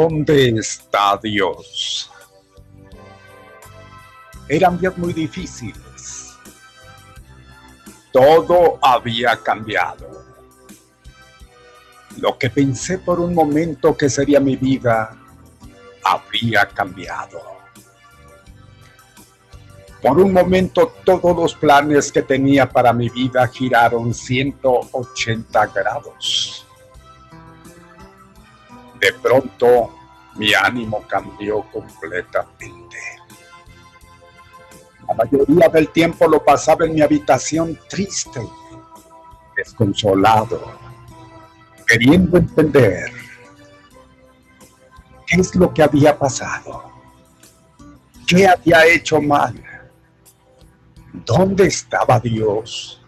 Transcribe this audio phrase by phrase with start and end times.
[0.00, 2.10] ¿Dónde está Dios?
[4.48, 6.38] Eran días muy difíciles.
[8.10, 10.24] Todo había cambiado.
[12.16, 15.14] Lo que pensé por un momento que sería mi vida
[16.02, 17.42] había cambiado.
[20.00, 26.66] Por un momento todos los planes que tenía para mi vida giraron 180 grados.
[29.00, 29.94] De pronto
[30.36, 32.98] mi ánimo cambió completamente.
[35.08, 38.40] La mayoría del tiempo lo pasaba en mi habitación triste,
[39.56, 40.72] desconsolado,
[41.86, 43.10] queriendo entender
[45.26, 46.84] qué es lo que había pasado,
[48.26, 49.60] qué había hecho mal,
[51.26, 52.99] dónde estaba Dios.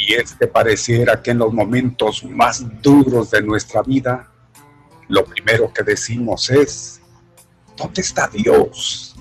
[0.00, 4.32] Y es que pareciera que en los momentos más duros de nuestra vida,
[5.08, 7.02] lo primero que decimos es,
[7.76, 9.14] ¿dónde está Dios?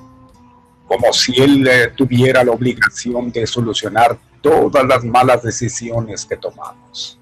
[0.87, 7.19] Como si Él eh, tuviera la obligación de solucionar todas las malas decisiones que tomamos.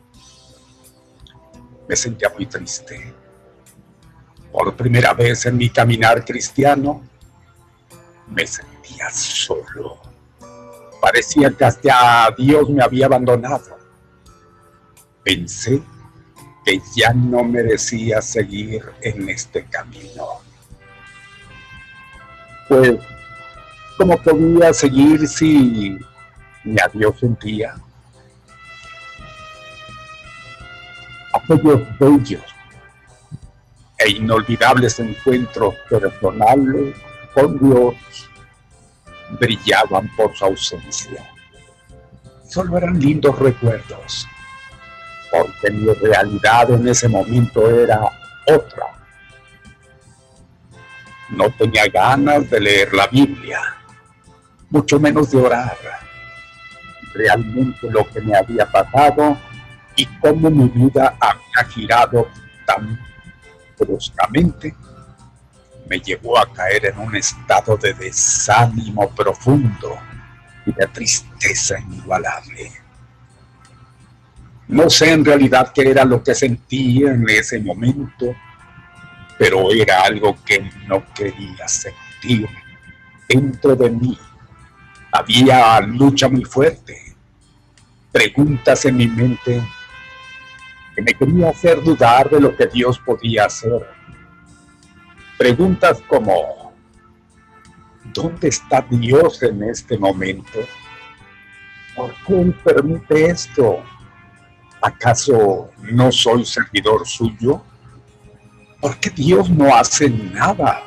[1.90, 3.12] Me sentía muy triste.
[4.52, 7.02] Por primera vez en mi caminar cristiano,
[8.28, 10.07] me sentía solo
[11.08, 13.78] Parecía que hasta Dios me había abandonado.
[15.24, 15.82] Pensé
[16.66, 20.42] que ya no merecía seguir en este camino.
[22.68, 23.00] Pues,
[23.98, 25.98] ¿cómo podía seguir si
[26.66, 27.76] ni a Dios sentía?
[31.32, 32.44] Aquellos bellos
[33.98, 36.98] e inolvidables encuentros personales
[37.34, 37.96] con Dios
[39.40, 41.24] brillaban por su ausencia.
[42.50, 44.28] Solo eran lindos recuerdos,
[45.32, 48.00] porque mi realidad en ese momento era
[48.48, 48.86] otra.
[51.30, 53.60] No tenía ganas de leer la Biblia,
[54.70, 55.78] mucho menos de orar.
[57.14, 59.38] Realmente lo que me había pasado
[59.96, 62.30] y cómo mi vida había girado
[62.66, 62.98] tan
[63.78, 64.74] bruscamente
[65.90, 69.98] me llevó a caer en un estado de desánimo profundo
[70.66, 72.72] y de tristeza inigualable.
[74.68, 78.36] No sé en realidad qué era lo que sentía en ese momento,
[79.38, 82.48] pero era algo que no quería sentir
[83.30, 84.18] dentro de mí.
[85.12, 87.16] Había lucha muy fuerte,
[88.12, 89.64] preguntas en mi mente
[90.96, 93.97] que me quería hacer dudar de lo que Dios podía hacer.
[95.38, 96.74] Preguntas como,
[98.06, 100.60] ¿dónde está Dios en este momento?
[101.96, 103.84] ¿Por qué Él permite esto?
[104.82, 107.62] ¿Acaso no soy servidor suyo?
[108.82, 110.82] ¿Por qué Dios no hace nada?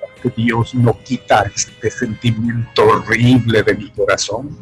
[0.00, 4.56] ¿Por qué Dios no quita este sentimiento horrible de mi corazón?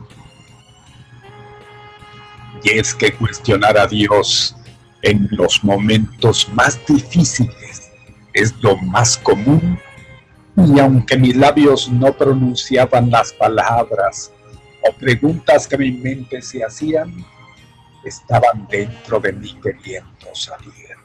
[2.63, 4.57] Y es que cuestionar a Dios
[5.03, 7.64] en los momentos más difíciles
[8.35, 9.79] es lo más común
[10.57, 14.33] y aunque mis labios no pronunciaban las palabras
[14.83, 17.25] o preguntas que mi mente se hacían,
[18.05, 20.97] estaban dentro de mí queriendo salir.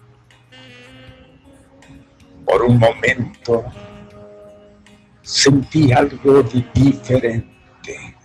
[2.45, 3.65] Por un momento
[5.21, 8.15] sentí algo diferente.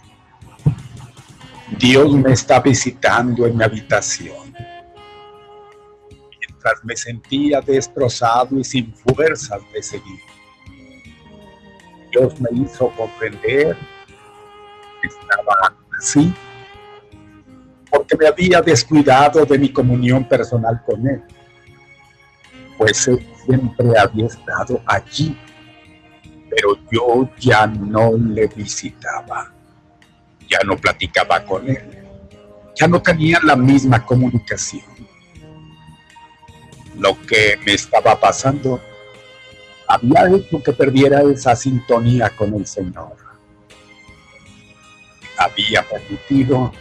[1.78, 4.43] Dios me está visitando en mi habitación.
[6.82, 10.20] Me sentía destrozado y sin fuerzas de seguir.
[12.10, 13.76] Dios me hizo comprender
[15.02, 16.32] que estaba así
[17.94, 21.22] porque me había descuidado de mi comunión personal con Él,
[22.76, 25.36] pues Él siempre había estado allí,
[26.50, 29.52] pero yo ya no le visitaba,
[30.48, 32.04] ya no platicaba con Él,
[32.74, 34.93] ya no tenía la misma comunicación.
[36.98, 38.80] Lo que me estaba pasando
[39.88, 43.16] había hecho que perdiera esa sintonía con el Señor.
[45.36, 46.72] Había permitido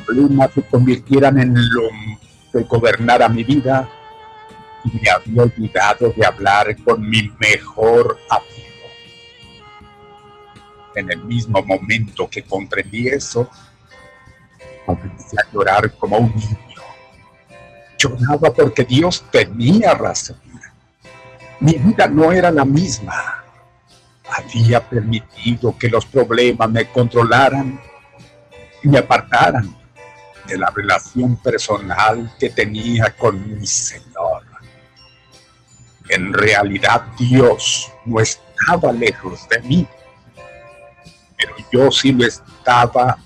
[0.00, 1.88] problemas se convirtieran en lo
[2.52, 3.88] que gobernara mi vida
[4.84, 8.62] y me había olvidado de hablar con mi mejor amigo.
[10.94, 13.48] En el mismo momento que comprendí eso,
[14.84, 16.71] comencé a llorar como un niño.
[18.02, 20.36] Lloraba porque Dios tenía razón.
[21.60, 23.44] Mi vida no era la misma.
[24.28, 27.80] Había permitido que los problemas me controlaran
[28.82, 29.76] y me apartaran
[30.48, 34.42] de la relación personal que tenía con mi Señor.
[36.08, 39.86] En realidad Dios no estaba lejos de mí,
[41.36, 43.18] pero yo sí lo estaba.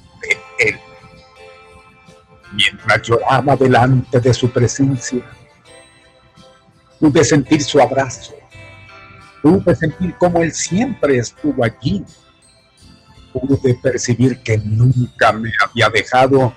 [2.56, 5.22] Mientras lloraba delante de su presencia,
[6.98, 8.34] pude sentir su abrazo,
[9.42, 12.04] pude sentir cómo Él siempre estuvo allí
[13.40, 16.54] pude percibir que nunca me había dejado,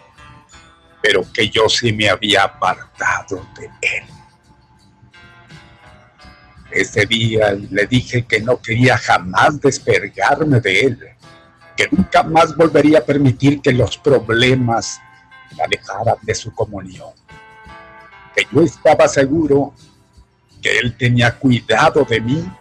[1.02, 4.04] pero que yo sí me había apartado de él.
[6.72, 11.00] Ese día le dije que no quería jamás despergarme de él,
[11.76, 15.02] que nunca más volvería a permitir que los problemas
[15.56, 17.12] me alejaran de su comunión,
[18.36, 19.74] que yo estaba seguro
[20.62, 22.52] que él tenía cuidado de mí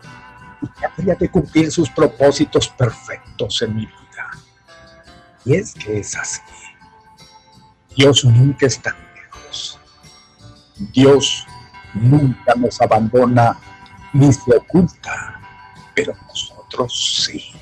[0.62, 4.30] y que habría de cumplir sus propósitos perfectos en mi vida.
[5.44, 6.42] Y es que es así.
[7.96, 9.78] Dios nunca está lejos.
[10.92, 11.46] Dios
[11.94, 13.58] nunca nos abandona
[14.12, 15.40] ni se oculta,
[15.94, 17.52] pero nosotros sí.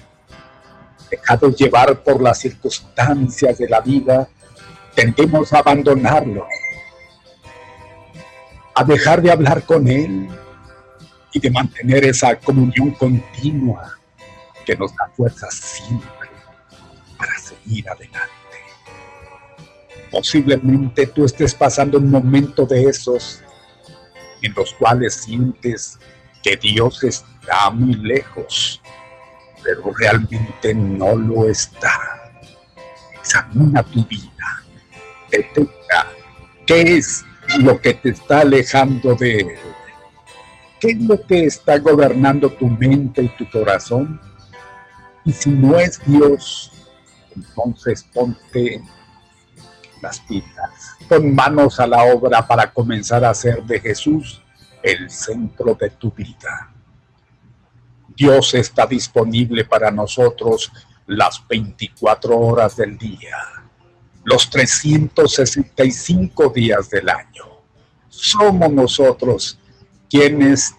[1.11, 4.29] Dejados llevar por las circunstancias de la vida,
[4.97, 6.49] tendemos a abandonarlo,
[8.75, 10.29] a dejar de hablar con Él
[11.33, 13.99] y de mantener esa comunión continua
[14.65, 16.31] que nos da fuerza siempre
[17.19, 18.33] para seguir adelante.
[20.11, 23.43] Posiblemente tú estés pasando un momento de esos
[24.41, 25.99] en los cuales sientes
[26.43, 28.81] que Dios está muy lejos,
[29.63, 32.33] pero realmente no lo está.
[33.21, 34.65] Examina tu vida,
[35.39, 36.07] detecta
[36.67, 37.25] qué es
[37.59, 39.59] lo que te está alejando de Él.
[40.81, 44.21] ¿Qué es lo que está gobernando tu mente y tu corazón?
[45.25, 46.73] Y si no es Dios,
[47.35, 48.83] entonces ponte
[50.03, 54.43] las pilas, pon manos a la obra para comenzar a hacer de Jesús
[54.83, 56.73] el centro de tu vida.
[58.15, 60.73] Dios está disponible para nosotros
[61.07, 63.37] las 24 horas del día.
[64.27, 67.45] Los 365 días del año.
[68.09, 69.57] Somos nosotros
[70.11, 70.75] quienes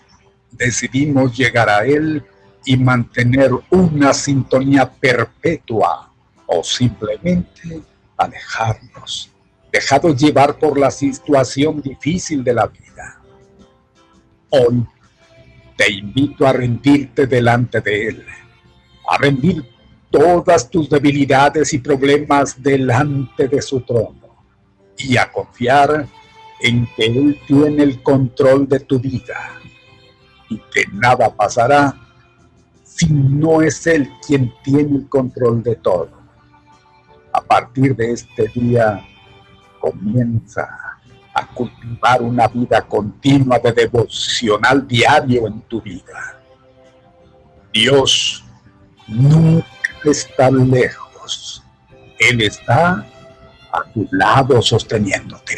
[0.52, 2.26] decidimos llegar a Él
[2.66, 6.12] y mantener una sintonía perpetua
[6.46, 7.82] o simplemente
[8.18, 9.32] alejarnos,
[9.72, 13.22] dejados llevar por la situación difícil de la vida.
[14.50, 14.86] Hoy
[15.78, 18.26] te invito a rendirte delante de Él,
[19.10, 19.77] a rendir
[20.10, 24.46] todas tus debilidades y problemas delante de su trono
[24.98, 26.08] y a confiar
[26.62, 29.52] en que Él tiene el control de tu vida
[30.50, 31.94] y que nada pasará
[32.84, 36.10] si no es Él quien tiene el control de todo.
[37.32, 39.06] A partir de este día
[39.80, 40.68] comienza
[41.34, 46.42] a cultivar una vida continua de devocional diario en tu vida.
[47.72, 48.44] Dios
[49.08, 51.64] nunca está lejos.
[52.20, 53.06] Él está
[53.72, 55.56] a tu lado sosteniéndote.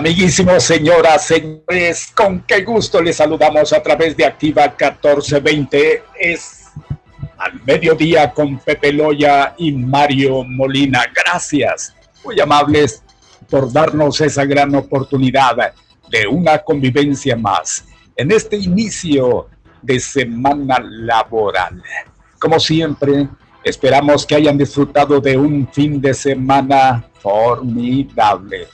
[0.00, 6.04] Amiguísimos, señoras, señores, con qué gusto les saludamos a través de Activa 1420.
[6.18, 6.68] Es
[7.36, 11.04] al mediodía con Pepe Loya y Mario Molina.
[11.14, 13.02] Gracias, muy amables,
[13.50, 15.74] por darnos esa gran oportunidad
[16.08, 17.84] de una convivencia más
[18.16, 19.48] en este inicio
[19.82, 21.82] de semana laboral.
[22.38, 23.28] Como siempre,
[23.62, 28.66] esperamos que hayan disfrutado de un fin de semana formidable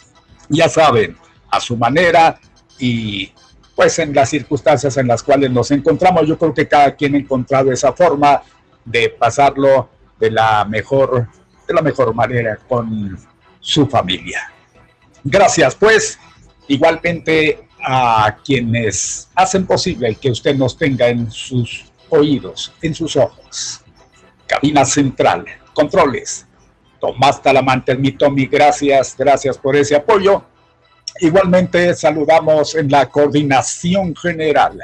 [0.48, 1.16] ya saben,
[1.50, 2.38] a su manera
[2.78, 3.32] y
[3.74, 7.18] pues en las circunstancias en las cuales nos encontramos, yo creo que cada quien ha
[7.18, 8.42] encontrado esa forma
[8.84, 11.28] de pasarlo de la mejor,
[11.68, 13.18] de la mejor manera con
[13.60, 14.50] su familia.
[15.22, 16.18] Gracias, pues,
[16.68, 23.82] igualmente a quienes hacen posible que usted nos tenga en sus oídos, en sus ojos.
[24.46, 26.45] Cabina central, controles,
[27.06, 30.42] Tomás Talamante, mi Tommy, gracias, gracias por ese apoyo.
[31.20, 34.80] Igualmente saludamos en la coordinación general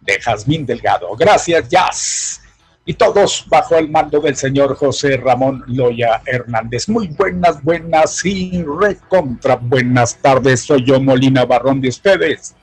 [0.00, 1.14] de Jazmín Delgado.
[1.16, 2.40] Gracias, Jazz.
[2.86, 6.88] Y todos bajo el mando del señor José Ramón Loya Hernández.
[6.88, 10.62] Muy buenas, buenas y recontra buenas tardes.
[10.62, 12.54] Soy yo, Molina Barrón de ustedes.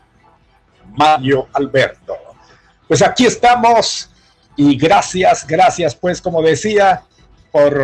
[0.95, 2.15] Mario Alberto.
[2.87, 4.09] Pues aquí estamos
[4.55, 7.03] y gracias, gracias pues como decía
[7.51, 7.79] por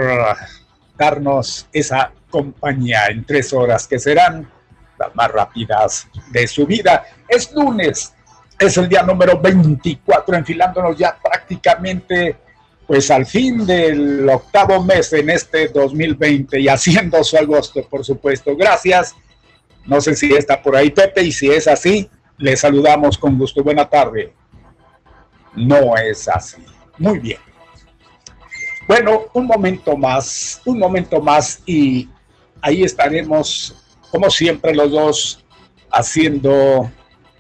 [0.98, 4.50] darnos esa compañía en tres horas que serán
[4.98, 7.06] las más rápidas de su vida.
[7.28, 8.14] Es lunes,
[8.60, 12.38] es el día número 24, enfilándonos ya prácticamente
[12.86, 18.56] pues al fin del octavo mes en este 2020 y haciendo su agosto, por supuesto.
[18.56, 19.16] Gracias.
[19.86, 23.64] No sé si está por ahí Pepe y si es así, le saludamos con gusto.
[23.64, 24.34] Buena tarde.
[25.56, 26.64] No es así.
[26.98, 27.40] Muy bien.
[28.88, 32.10] Bueno, un momento más, un momento más y
[32.62, 33.76] ahí estaremos,
[34.12, 35.46] como siempre, los dos
[35.90, 36.92] haciendo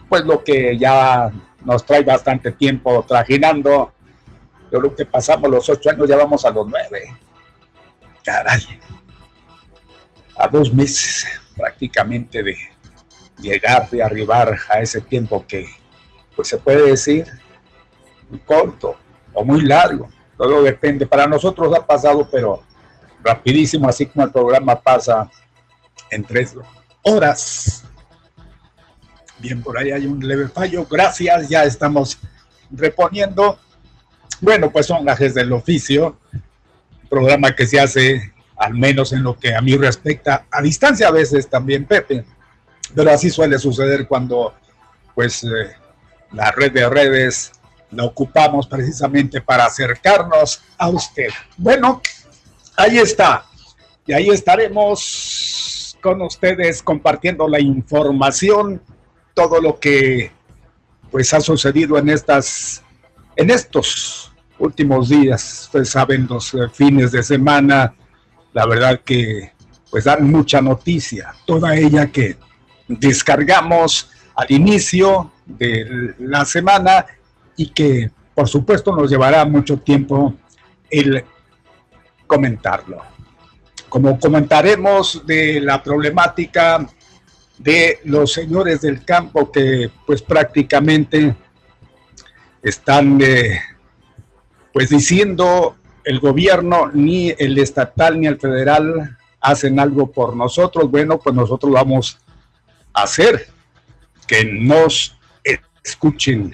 [0.07, 1.31] pues lo que ya
[1.65, 3.91] nos trae bastante tiempo trajinando.
[4.71, 7.13] Yo creo que pasamos los ocho años, ya vamos a los nueve.
[8.23, 8.79] Caray.
[10.37, 12.55] A dos meses prácticamente de
[13.37, 15.67] llegar, de arribar a ese tiempo que,
[16.35, 17.27] pues se puede decir,
[18.29, 18.95] muy corto
[19.33, 20.09] o muy largo
[20.43, 21.05] todo depende.
[21.05, 22.61] Para nosotros ha pasado, pero
[23.23, 25.29] rapidísimo, así como el programa pasa
[26.09, 26.55] en tres
[27.01, 27.85] horas.
[29.39, 30.85] Bien, por ahí hay un leve fallo.
[30.89, 32.19] Gracias, ya estamos
[32.69, 33.57] reponiendo.
[34.41, 36.17] Bueno, pues son gajes del oficio.
[37.09, 41.11] Programa que se hace, al menos en lo que a mí respecta, a distancia a
[41.11, 42.25] veces también, Pepe.
[42.93, 44.53] Pero así suele suceder cuando,
[45.15, 45.73] pues, eh,
[46.33, 47.53] la red de redes
[47.95, 51.29] la ocupamos precisamente para acercarnos a usted.
[51.57, 52.01] Bueno,
[52.75, 53.45] ahí está.
[54.05, 58.81] Y ahí estaremos con ustedes compartiendo la información,
[59.33, 60.31] todo lo que
[61.09, 62.83] pues ha sucedido en estas
[63.35, 65.63] en estos últimos días.
[65.65, 67.93] Ustedes saben los eh, fines de semana,
[68.53, 69.53] la verdad que
[69.89, 72.37] pues dan mucha noticia, toda ella que
[72.87, 77.05] descargamos al inicio de la semana
[77.55, 80.33] y que por supuesto nos llevará mucho tiempo
[80.89, 81.23] el
[82.25, 83.01] comentarlo.
[83.89, 86.87] Como comentaremos de la problemática
[87.57, 91.35] de los señores del campo que pues prácticamente
[92.63, 93.59] están eh,
[94.71, 101.19] pues diciendo el gobierno, ni el estatal ni el federal hacen algo por nosotros, bueno,
[101.19, 102.17] pues nosotros vamos
[102.93, 103.47] a hacer
[104.25, 105.17] que nos
[105.83, 106.53] escuchen.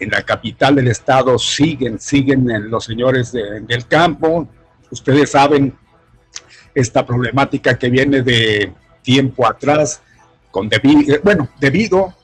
[0.00, 4.48] En la capital del estado siguen, siguen los señores del campo.
[4.90, 5.76] Ustedes saben
[6.74, 10.00] esta problemática que viene de tiempo atrás,
[10.50, 10.70] con
[11.24, 12.14] bueno, debido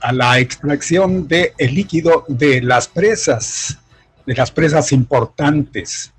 [0.00, 3.78] a la extracción del el líquido de las presas
[4.26, 6.12] de las presas importantes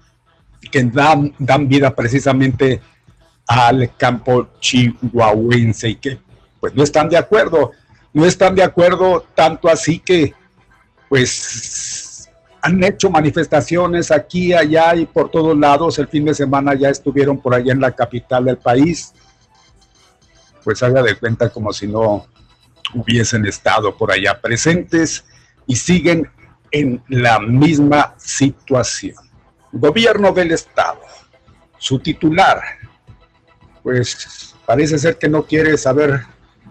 [0.71, 2.81] que dan, dan vida precisamente
[3.47, 6.19] al campo chihuahuense y que
[6.59, 7.71] pues no están de acuerdo,
[8.13, 10.33] no están de acuerdo tanto así que
[11.13, 12.27] pues
[12.59, 15.99] han hecho manifestaciones aquí, allá y por todos lados.
[15.99, 19.13] El fin de semana ya estuvieron por allá en la capital del país.
[20.63, 22.25] Pues haga de cuenta como si no
[22.95, 25.23] hubiesen estado por allá presentes
[25.67, 26.27] y siguen
[26.71, 29.17] en la misma situación.
[29.71, 31.01] Gobierno del Estado,
[31.77, 32.59] su titular,
[33.83, 36.21] pues parece ser que no quiere saber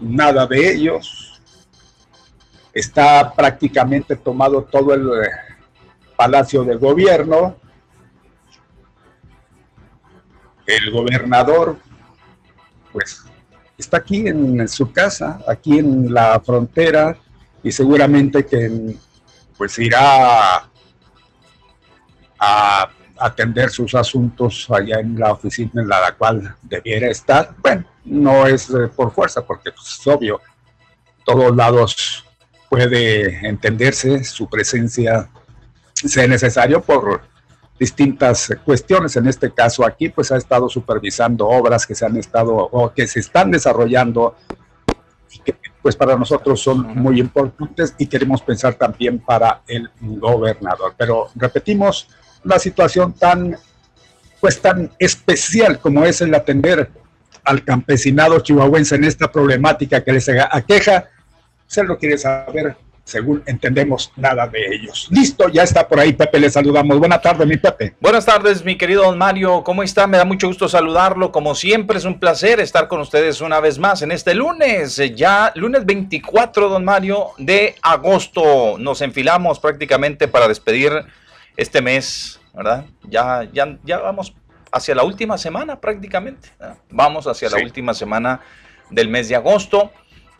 [0.01, 1.32] nada de ellos.
[2.73, 5.29] Está prácticamente tomado todo el eh,
[6.15, 7.55] palacio del gobierno.
[10.65, 11.77] El gobernador,
[12.91, 13.23] pues,
[13.77, 17.17] está aquí en su casa, aquí en la frontera,
[17.61, 18.95] y seguramente que
[19.57, 20.69] pues irá
[22.39, 27.55] a atender sus asuntos allá en la oficina en la cual debiera estar.
[27.59, 30.41] Bueno, no es eh, por fuerza, porque pues, es obvio,
[31.25, 32.22] todos lados
[32.73, 35.29] puede entenderse su presencia,
[35.93, 37.21] sea necesario por
[37.79, 39.15] distintas cuestiones.
[39.15, 43.05] En este caso aquí, pues ha estado supervisando obras que se han estado o que
[43.05, 44.35] se están desarrollando
[45.31, 50.95] y que pues para nosotros son muy importantes y queremos pensar también para el gobernador.
[50.97, 52.07] Pero repetimos,
[52.43, 53.55] una situación tan,
[54.41, 56.89] pues tan especial como es el atender
[57.43, 61.11] al campesinado chihuahuense en esta problemática que les aqueja,
[61.73, 65.07] se lo quiere saber según entendemos nada de ellos.
[65.09, 66.99] Listo, ya está por ahí Pepe, le saludamos.
[66.99, 67.95] Buenas tardes, mi Pepe.
[67.99, 70.07] Buenas tardes, mi querido don Mario, ¿cómo está?
[70.07, 71.31] Me da mucho gusto saludarlo.
[71.31, 75.51] Como siempre, es un placer estar con ustedes una vez más en este lunes, ya
[75.55, 78.77] lunes 24, don Mario, de agosto.
[78.77, 80.93] Nos enfilamos prácticamente para despedir
[81.57, 82.85] este mes, ¿verdad?
[83.09, 84.33] Ya, ya, ya vamos
[84.71, 86.49] hacia la última semana prácticamente.
[86.89, 88.39] Vamos hacia la última semana
[88.89, 89.91] del mes de agosto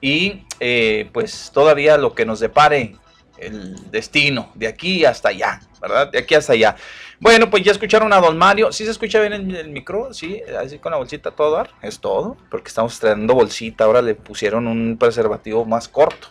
[0.04, 2.98] y eh, pues todavía lo que nos depare
[3.38, 6.12] el destino de aquí hasta allá, ¿verdad?
[6.12, 6.76] De aquí hasta allá.
[7.22, 8.74] Bueno, pues ya escucharon a don Mario.
[8.74, 10.14] ¿Sí se escucha bien el, micro?
[10.14, 11.70] Sí, así con la bolsita todo dar.
[11.82, 13.86] Es todo, porque estamos trayendo bolsita.
[13.86, 16.28] Ahora le pusieron un preservativo más corto.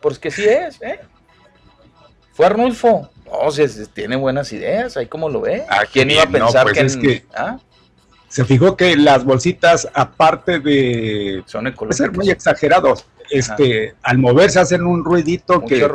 [0.00, 0.98] Pues que sí es, ¿eh?
[2.32, 3.08] Fue Arnulfo.
[3.24, 5.64] No, si tiene buenas ideas, ahí como lo ve.
[5.68, 7.58] ¿A quién iba a pensar pues que, es que ¿ah?
[8.28, 14.86] Se fijó que las bolsitas, aparte de Son ser muy exagerados, este, al moverse hacen
[14.86, 15.86] un ruidito que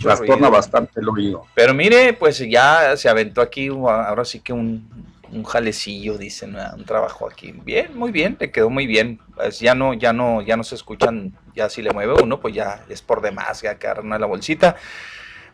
[0.00, 1.44] trastorna bastante el oído.
[1.54, 4.88] Pero mire, pues ya se aventó aquí, ahora sí que un,
[5.32, 7.52] un jalecillo, dicen, un trabajo aquí.
[7.52, 9.20] Bien, muy bien, le quedó muy bien.
[9.34, 12.54] Pues ya no, ya no, ya no se escuchan, ya si le mueve uno, pues
[12.54, 14.76] ya es por demás, ya una la bolsita.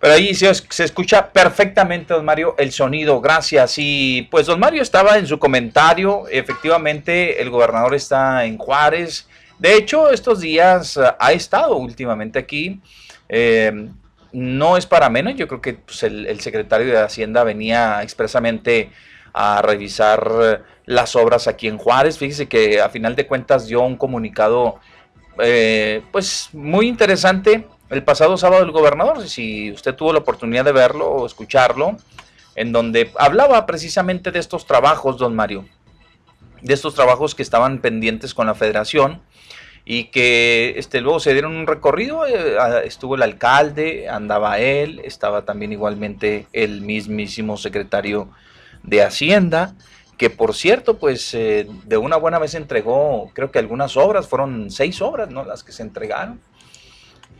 [0.04, 0.50] Pero ahí se,
[0.84, 3.22] escucha perfectamente, don Mario, el sonido.
[3.22, 3.76] Gracias.
[3.78, 6.24] Y pues don Mario estaba en su comentario.
[6.30, 9.26] Efectivamente, el gobernador está en Juárez.
[9.58, 12.82] De hecho, estos días eh, ha estado últimamente aquí.
[13.30, 13.88] Eh,
[14.30, 15.36] no es para menos.
[15.36, 18.90] Yo creo que pues, el, secretario de Hacienda venía expresamente
[19.32, 22.18] a revisar eh, las obras aquí en Juárez.
[22.18, 24.80] Fíjese que a final de cuentas dio un comunicado
[26.12, 31.08] pues muy interesante el pasado sábado el gobernador, si usted tuvo la oportunidad de verlo
[31.08, 31.96] o escucharlo,
[32.56, 35.66] en donde hablaba precisamente de estos trabajos, don Mario,
[36.62, 39.20] de estos trabajos que estaban pendientes con la federación
[39.84, 45.44] y que este, luego se dieron un recorrido, eh, estuvo el alcalde, andaba él, estaba
[45.44, 48.30] también igualmente el mismísimo secretario
[48.82, 49.74] de Hacienda,
[50.16, 54.70] que por cierto, pues eh, de una buena vez entregó, creo que algunas obras, fueron
[54.70, 55.44] seis obras, ¿no?
[55.44, 56.40] Las que se entregaron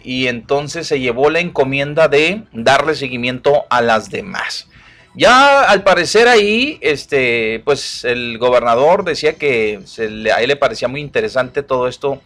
[0.05, 4.69] y entonces se llevó la encomienda de darle seguimiento a las demás.
[5.17, 10.57] Ya al parecer ahí, este, pues el gobernador decía que se le, a él le
[10.57, 12.21] parecía muy interesante todo esto,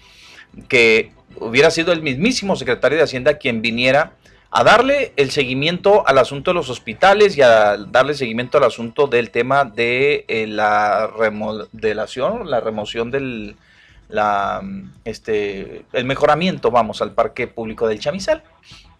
[0.68, 4.12] que hubiera sido el mismísimo secretario de Hacienda quien viniera
[4.50, 9.06] a darle el seguimiento al asunto de los hospitales y a darle seguimiento al asunto
[9.06, 13.56] del tema de eh, la remodelación, la remoción del,
[14.08, 14.62] la,
[15.04, 18.42] este, el mejoramiento, vamos, al parque público del Chamizal.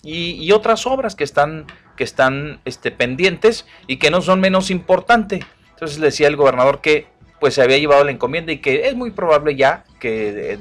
[0.02, 1.66] Y, otras obras que están,
[1.96, 5.44] que están este, pendientes y que no son menos importantes.
[5.70, 7.06] Entonces le decía el gobernador que
[7.40, 10.58] pues se había llevado la encomienda y que es muy probable ya que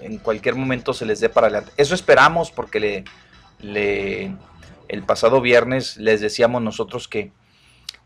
[0.00, 1.72] en cualquier momento se les dé para adelante.
[1.76, 3.04] Eso esperamos porque le,
[3.60, 4.34] le,
[4.88, 7.32] el pasado viernes les decíamos nosotros que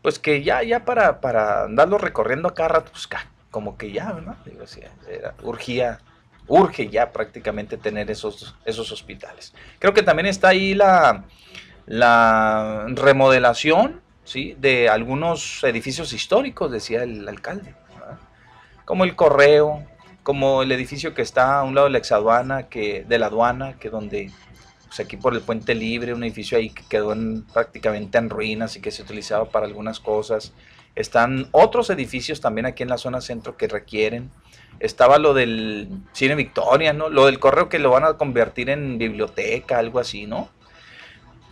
[0.01, 3.07] pues que ya, ya para, para andarlo recorriendo acá rato, pues
[3.55, 4.13] como que ya.
[4.43, 4.65] Digo,
[5.09, 6.01] era, urgía,
[6.49, 9.53] urge ya prácticamente tener esos, esos hospitales.
[9.79, 11.23] Creo que también está ahí la,
[11.85, 14.57] la remodelación, ¿sí?
[14.59, 17.73] De algunos edificios históricos, decía el alcalde,
[18.83, 19.85] como el correo,
[20.21, 23.79] como el edificio que está a un lado de la exaduana, que, de la aduana,
[23.79, 24.31] que donde
[24.87, 27.15] pues aquí por el puente libre, un edificio ahí que quedó
[27.53, 30.51] prácticamente en ruinas y que se utilizaba para algunas cosas.
[30.95, 34.31] Están otros edificios también aquí en la zona centro que requieren.
[34.79, 37.09] Estaba lo del Cine Victoria, ¿no?
[37.09, 40.49] Lo del correo que lo van a convertir en biblioteca, algo así, ¿no?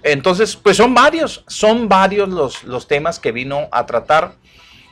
[0.02, 4.36] Entonces, pues son varios, son varios los, los temas que vino a tratar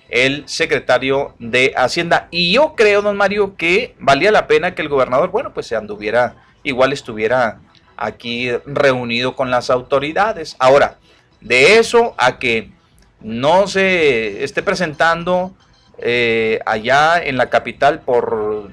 [0.10, 2.28] el secretario de Hacienda.
[2.32, 5.76] Y yo creo, don Mario, que valía la pena que el gobernador, bueno, pues se
[5.76, 7.60] anduviera, igual estuviera
[7.98, 10.56] aquí reunido con las autoridades.
[10.60, 10.98] Ahora,
[11.40, 12.72] de eso a que
[13.22, 15.54] no se esté presentando
[15.98, 18.72] eh, allá en la capital por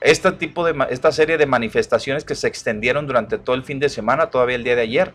[0.00, 3.88] este tipo de esta serie de manifestaciones que se extendieron durante todo el fin de
[3.88, 5.14] semana, todavía el día de ayer.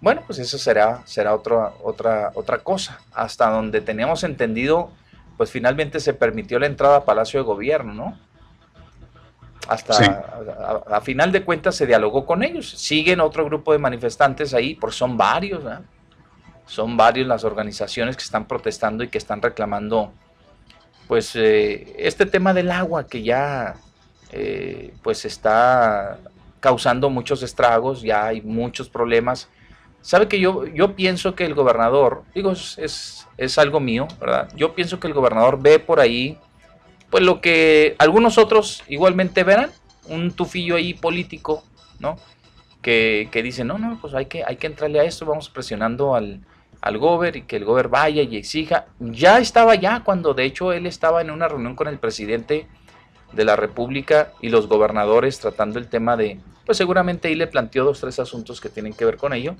[0.00, 3.00] Bueno, pues eso será, será otra, otra, otra cosa.
[3.12, 4.90] Hasta donde teníamos entendido,
[5.36, 8.18] pues finalmente se permitió la entrada a Palacio de Gobierno, ¿no?
[9.66, 12.68] Hasta a, final de cuentas se dialogó con ellos.
[12.68, 15.64] Siguen otro grupo de manifestantes ahí, porque son varios,
[16.66, 20.12] son varios las organizaciones que están protestando y que están reclamando,
[21.06, 23.76] pues, eh, este tema del agua que ya,
[24.32, 26.18] eh, pues, está
[26.60, 29.48] causando muchos estragos, ya hay muchos problemas.
[30.00, 34.48] Sabe que yo, yo pienso que el gobernador, digo, es, es, algo mío, ¿verdad?
[34.56, 36.38] Yo pienso que el gobernador ve por ahí
[37.10, 39.70] pues lo que algunos otros igualmente verán,
[40.08, 41.62] un tufillo ahí político,
[42.00, 42.16] ¿no?
[42.82, 46.16] Que, que dice, no, no, pues hay que, hay que entrarle a esto, vamos presionando
[46.16, 46.40] al,
[46.84, 48.84] al gober y que el gober vaya y exija.
[49.00, 52.66] Ya estaba ya cuando de hecho él estaba en una reunión con el presidente
[53.32, 57.84] de la República y los gobernadores tratando el tema de, pues seguramente ahí le planteó
[57.84, 59.56] dos, tres asuntos que tienen que ver con ello.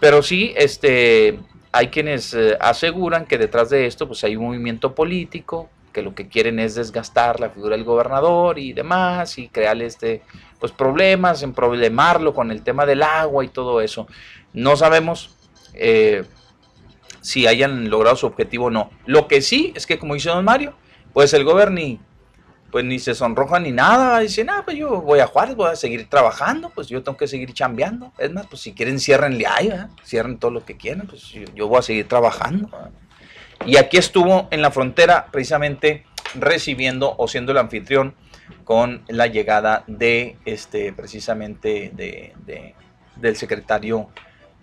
[0.00, 1.38] Pero sí, este,
[1.70, 6.16] hay quienes eh, aseguran que detrás de esto pues hay un movimiento político, que lo
[6.16, 10.22] que quieren es desgastar la figura del gobernador y demás y crearle este
[10.58, 14.08] pues problemas, en problemarlo con el tema del agua y todo eso.
[14.52, 15.33] No sabemos
[15.74, 16.24] eh,
[17.20, 18.90] si hayan logrado su objetivo o no.
[19.06, 20.74] Lo que sí es que como dice don Mario,
[21.12, 21.98] pues el gobierno
[22.74, 25.76] pues ni se sonroja ni nada, dice, nada, pues yo voy a Juárez, voy a
[25.76, 28.12] seguir trabajando, pues yo tengo que seguir chambeando.
[28.18, 29.72] Es más, pues si quieren ciérrenle ahí,
[30.04, 31.22] cierren todo lo que quieran, pues
[31.54, 32.68] yo, voy a seguir trabajando.
[33.64, 38.16] Y aquí estuvo en la frontera precisamente recibiendo o siendo el anfitrión
[38.64, 42.74] con la llegada de este precisamente de,
[43.14, 44.08] del secretario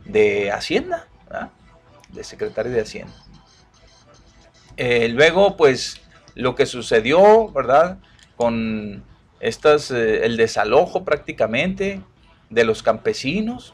[0.06, 1.08] de Hacienda,
[2.10, 3.14] del secretario de Hacienda.
[4.78, 6.02] Eh, luego, pues,
[6.36, 8.00] lo que sucedió, ¿verdad?
[8.36, 9.04] Con
[9.40, 12.02] estas, eh, el desalojo prácticamente
[12.50, 13.74] de los campesinos,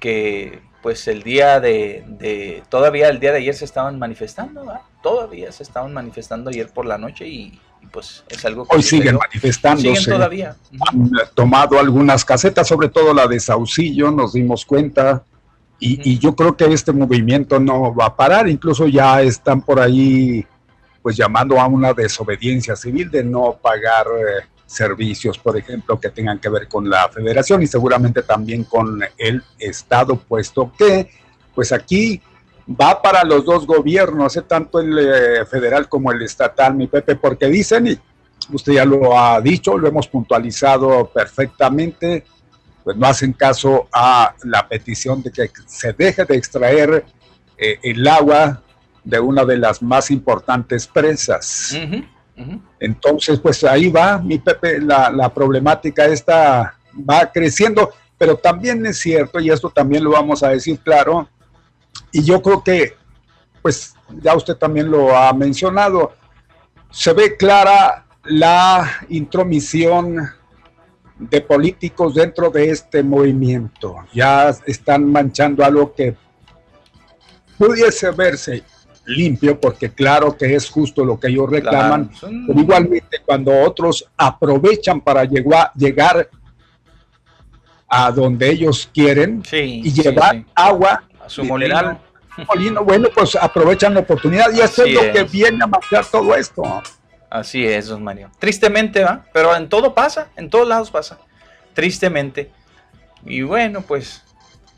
[0.00, 4.64] que pues el día de, todavía el día de ayer se estaban manifestando,
[5.02, 8.76] todavía se estaban manifestando ayer por la noche y, pues es algo que...
[8.76, 9.96] Hoy siguen manifestándose.
[9.96, 10.56] Siguen todavía.
[10.88, 15.24] Han tomado algunas casetas, sobre todo la de Saucillo, nos dimos cuenta,
[15.78, 20.46] y, yo creo que este movimiento no va a parar, incluso ya están por ahí
[21.02, 24.06] pues llamando a una desobediencia civil de no pagar...
[24.06, 29.00] Eh, servicios, por ejemplo, que tengan que ver con la federación y seguramente también con
[29.16, 31.08] el Estado, puesto que,
[31.54, 32.20] pues aquí
[32.68, 37.46] va para los dos gobiernos, tanto el eh, federal como el estatal, mi Pepe, porque
[37.46, 37.98] dicen, y
[38.52, 42.24] usted ya lo ha dicho, lo hemos puntualizado perfectamente,
[42.82, 47.04] pues no hacen caso a la petición de que se deje de extraer
[47.56, 48.62] eh, el agua
[49.02, 51.76] de una de las más importantes presas.
[52.78, 56.76] Entonces, pues ahí va, mi Pepe, la, problemática esta
[57.08, 61.28] va creciendo, pero también es cierto, y esto también lo vamos a decir claro,
[62.12, 62.94] y yo creo que,
[63.62, 66.12] pues ya usted también lo ha mencionado,
[66.90, 70.28] se ve clara la intromisión
[71.18, 73.96] de políticos dentro de este movimiento.
[74.12, 76.16] Ya están manchando algo que
[77.58, 78.62] pudiese verse
[79.06, 85.00] limpio, porque claro que es justo lo que ellos reclaman, pero igualmente cuando otros aprovechan
[85.00, 86.28] para llegar,
[87.88, 92.84] a donde ellos quieren y llevar agua a su molino.
[92.84, 96.62] bueno, pues aprovechan la oportunidad y eso es lo que viene a marcar todo esto.
[97.28, 98.30] Así es, don Mario.
[98.38, 99.26] Tristemente, ¿va?
[99.32, 101.18] Pero en todo pasa, en todos lados pasa.
[101.74, 102.50] Tristemente.
[103.24, 104.22] Y bueno, pues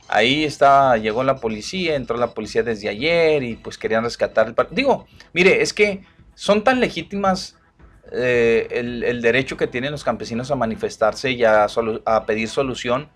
[0.08, 4.56] Ahí estaba, llegó la policía, entró la policía desde ayer y pues querían rescatar el
[4.70, 6.02] Digo, mire, es que
[6.34, 7.56] son tan legítimas
[8.10, 11.66] eh, el, derecho que tienen los campesinos a manifestarse y a,
[12.26, 13.10] pedir solución,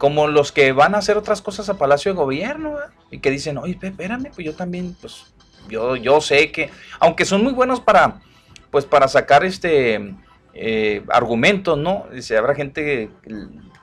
[0.00, 2.76] como los que van a hacer otras cosas a Palacio de Gobierno
[3.10, 5.26] y que dicen, oye, espérame, pues yo también, pues
[5.68, 8.22] yo, yo sé que, aunque son muy buenos para,
[8.70, 10.14] pues para sacar este
[10.54, 12.06] eh, argumentos, ¿no?
[12.10, 13.10] Dice, habrá gente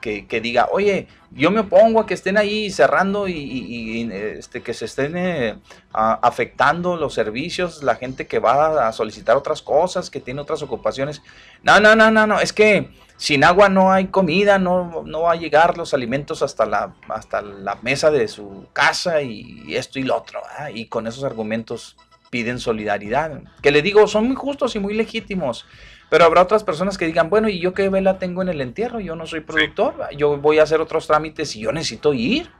[0.00, 4.86] que, diga, oye, yo me opongo a que estén ahí cerrando y, este, que se
[4.86, 5.56] estén eh,
[5.92, 11.22] afectando los servicios, la gente que va a solicitar otras cosas, que tiene otras ocupaciones.
[11.62, 15.32] No, no, no, no, no, es que sin agua no hay comida, no, no va
[15.32, 20.04] a llegar los alimentos hasta la, hasta la mesa de su casa y esto y
[20.04, 20.40] lo otro.
[20.72, 21.96] Y con esos argumentos
[22.30, 23.42] piden solidaridad.
[23.60, 25.66] Que le digo, son muy justos y muy legítimos.
[26.08, 29.00] Pero habrá otras personas que digan, bueno, ¿y yo qué vela tengo en el entierro?
[29.00, 32.50] Yo no soy productor, yo voy a hacer otros trámites y yo necesito ir.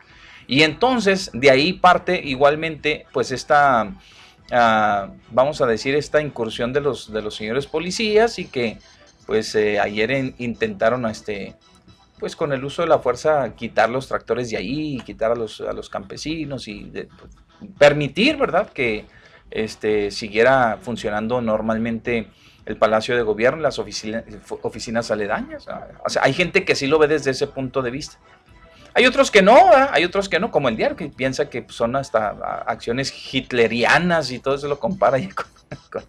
[0.48, 3.92] Y entonces de ahí parte igualmente pues esta,
[4.50, 8.78] ah, vamos a decir, esta incursión de los, de los señores policías y que
[9.28, 11.54] pues eh, ayer intentaron a este,
[12.18, 15.60] pues con el uso de la fuerza quitar los tractores de ahí, quitar a los,
[15.60, 17.36] a los campesinos y pues,
[17.76, 18.70] permitir, ¿verdad?
[18.70, 19.04] Que
[19.50, 22.30] este, siguiera funcionando normalmente
[22.64, 25.66] el Palacio de Gobierno, las oficinas aledañas.
[26.06, 28.16] O sea, hay gente que sí lo ve desde ese punto de vista.
[28.94, 29.58] Hay otros que no,
[29.90, 32.30] hay otros que no, como el diario, que piensa que son hasta
[32.66, 35.18] acciones hitlerianas y todo eso lo compara.
[35.90, 36.02] con,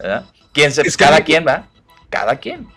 [0.54, 1.68] ¿Quién se, cada quien, ¿va?
[2.14, 2.68] Cada quien.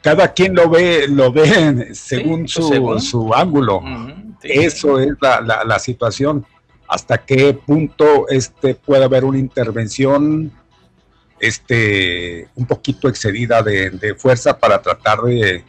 [0.00, 3.82] Cada quien lo ve, lo ve según, pues su, ángulo.
[4.40, 6.46] eso es la, la, situación.
[6.86, 10.52] Hasta qué punto este, puede haber una intervención
[11.40, 15.64] este, un poquito excedida de, fuerza para tratar de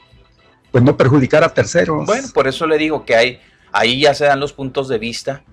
[0.71, 2.05] pues no perjudicar a terceros.
[2.05, 3.41] Bueno, por eso le digo que hay,
[3.71, 5.43] ahí ya se dan los puntos de vista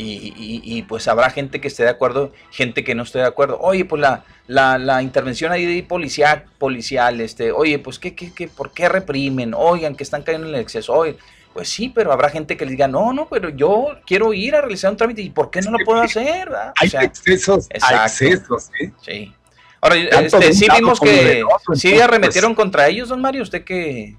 [0.00, 3.58] y, pues habrá gente que esté de acuerdo, gente que no esté de acuerdo.
[3.60, 4.24] Oye, pues la,
[4.78, 9.54] la, intervención ahí policial, policial, este, oye, pues ¿qué, qué, qué, ¿por qué reprimen?
[9.54, 10.92] Oigan, que están cayendo en el exceso.
[10.94, 11.16] Oye,
[11.52, 14.60] pues sí, pero habrá gente que le diga, no, no, pero yo quiero ir a
[14.60, 16.48] realizar un trámite y ¿por qué no lo puedo hacer?
[16.76, 18.92] Hay excesos, hay excesos, ¿eh?
[19.02, 19.34] Sí.
[19.80, 21.42] Ahora, este, sí vimos que
[21.74, 22.02] sí pues.
[22.02, 23.42] arremetieron contra ellos, don Mario.
[23.42, 24.16] Usted que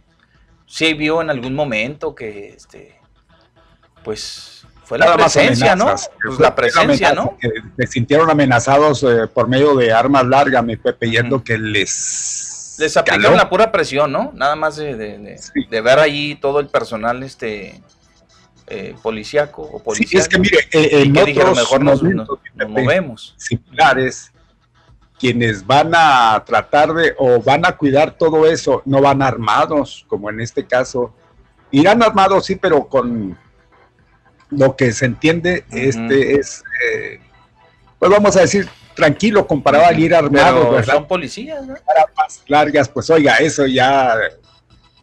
[0.65, 2.97] sí vio en algún momento que, este,
[4.03, 4.58] pues,
[4.89, 5.85] fue la presencia, ¿no?
[5.85, 7.37] Pues la presencia, ¿no?
[7.77, 12.75] Se sintieron amenazados eh, por medio de armas largas, mi Pepe, yendo que les...
[12.79, 14.31] Les aplicaron la pura presión, ¿no?
[14.33, 17.81] Nada más de, de, ver ahí todo el personal, este...
[18.71, 20.09] Eh, policíaco o policial.
[20.09, 22.29] Sí, es que mire, eh, en dijeron, mejor nos, nos
[22.67, 23.33] movemos.
[23.35, 24.31] Similares,
[25.19, 30.29] quienes van a tratar de o van a cuidar todo eso no van armados, como
[30.29, 31.15] en este caso.
[31.71, 33.35] Irán armados, sí, pero con
[34.49, 37.19] lo que se entiende, este es, eh,
[37.97, 40.95] pues vamos a decir, tranquilo comparado al ir armado, ¿verdad?
[40.95, 41.75] Son policías, ¿no?
[42.17, 44.15] más largas, pues oiga, eso ya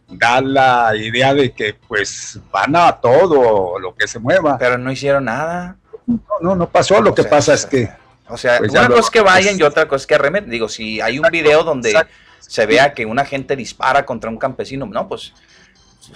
[0.09, 4.57] da la idea de que pues van a todo lo que se mueva.
[4.57, 5.77] Pero no hicieron nada.
[6.05, 7.01] No, no, no pasó.
[7.01, 7.89] Lo que pasa es que
[8.29, 10.49] o sea, pues una cosa es que vayan y otra cosa es que arremeten.
[10.49, 11.95] Digo, si hay un video donde
[12.39, 15.33] se vea que una gente dispara contra un campesino, no, pues,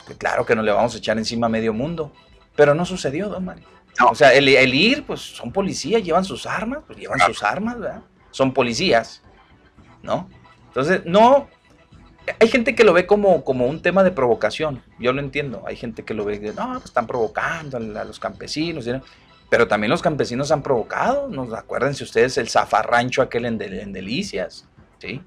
[0.06, 2.12] pues claro que no le vamos a echar encima a medio mundo.
[2.56, 3.66] Pero no sucedió, don Mario.
[4.10, 8.02] O sea, el, ir, pues son policías, llevan sus armas, pues llevan sus armas, ¿verdad?
[8.32, 9.22] Son policías,
[10.02, 10.30] ¿no?
[10.68, 11.48] Entonces, no,
[12.40, 15.64] hay gente que lo ve como, como un tema de provocación, yo lo entiendo.
[15.68, 18.86] Hay gente que lo ve, no, pues están provocando a, los campesinos.
[18.86, 18.92] ¿sí?
[19.50, 21.54] Pero también los campesinos han provocado, ¿no?
[21.56, 24.68] acuérdense ustedes el zafarrancho aquel en, Delicias,
[25.00, 25.22] ¿sí?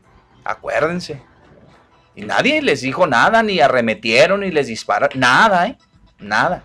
[0.45, 1.21] Acuérdense.
[2.15, 5.79] Y nadie les dijo nada, ni arremetieron, ni les dispararon, nada, ¿eh?
[6.19, 6.65] Nada.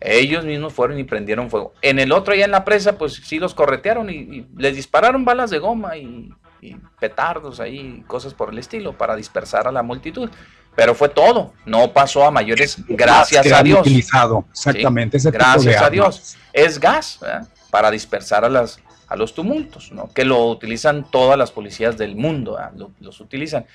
[0.00, 1.74] Ellos mismos fueron y prendieron fuego.
[1.82, 5.50] En el otro, allá en la presa, pues sí los corretearon y, les dispararon balas
[5.50, 10.30] de goma y, y, petardos ahí, cosas por el estilo, para dispersar a la multitud.
[10.76, 13.80] Pero fue todo, no pasó a mayores, gracias a Dios.
[13.80, 15.18] Utilizado, exactamente.
[15.32, 16.36] gracias a Dios.
[16.52, 17.18] Es gas
[17.70, 20.08] para dispersar a, las, a los tumultos, ¿no?
[20.14, 22.56] que lo utilizan todas las policías del mundo,
[23.00, 23.66] los utilizan.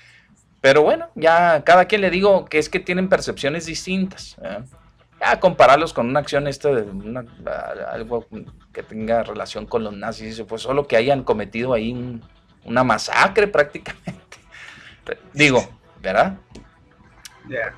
[0.62, 4.38] Pero bueno, ya cada quien le digo que es que tienen percepciones distintas.
[5.40, 6.86] Compararlos con una acción esta de
[7.92, 8.26] algo
[8.72, 12.22] que tenga relación con los nazis, pues solo que hayan cometido ahí
[12.66, 14.38] una masacre prácticamente.
[15.34, 15.68] Digo,
[16.02, 16.38] ¿verdad?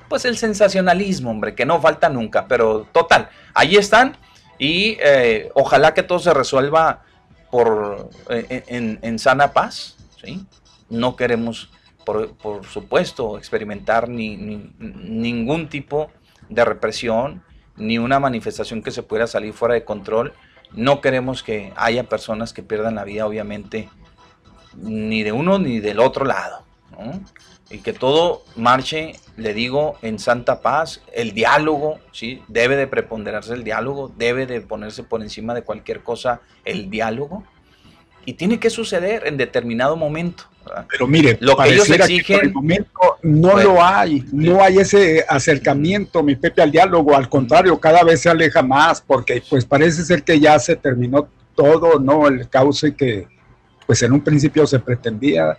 [0.08, 4.16] Pues el sensacionalismo, hombre, que no falta nunca, pero total, ahí están
[4.58, 7.02] y eh, ojalá que todo se resuelva
[7.50, 8.64] por, eh,
[9.02, 10.46] en, sana paz, ¿sí?
[10.88, 11.70] No queremos,
[12.04, 17.42] por, supuesto, experimentar ni, ningún tipo de represión,
[17.76, 20.32] ni una manifestación que se pueda salir fuera de control.
[20.72, 23.88] No queremos que haya personas que pierdan la vida, obviamente,
[24.74, 26.64] ni de uno ni del otro lado.
[27.68, 31.02] Y que todo marche, le digo, en santa paz.
[31.12, 32.42] El diálogo, ¿sí?
[32.48, 37.44] Debe de preponderarse el diálogo, debe de ponerse por encima de cualquier cosa el diálogo.
[38.26, 40.44] Y tiene que suceder en determinado momento.
[40.90, 42.90] Pero mire, lo que ellos exigen, el momento
[43.22, 48.22] no lo hay, no hay ese acercamiento, mi Pepe, al diálogo, al contrario, cada vez
[48.22, 52.26] se aleja más, porque pues parece ser que ya se terminó todo, ¿no?
[52.26, 53.28] El cauce que
[53.86, 55.56] pues en un principio se pretendía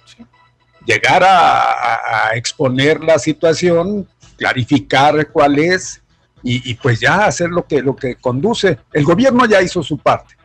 [0.85, 6.01] llegar a, exponer la situación, clarificar cuál es
[6.43, 8.77] y, pues ya hacer lo que, lo que conduce.
[8.93, 10.35] El gobierno ya hizo su parte.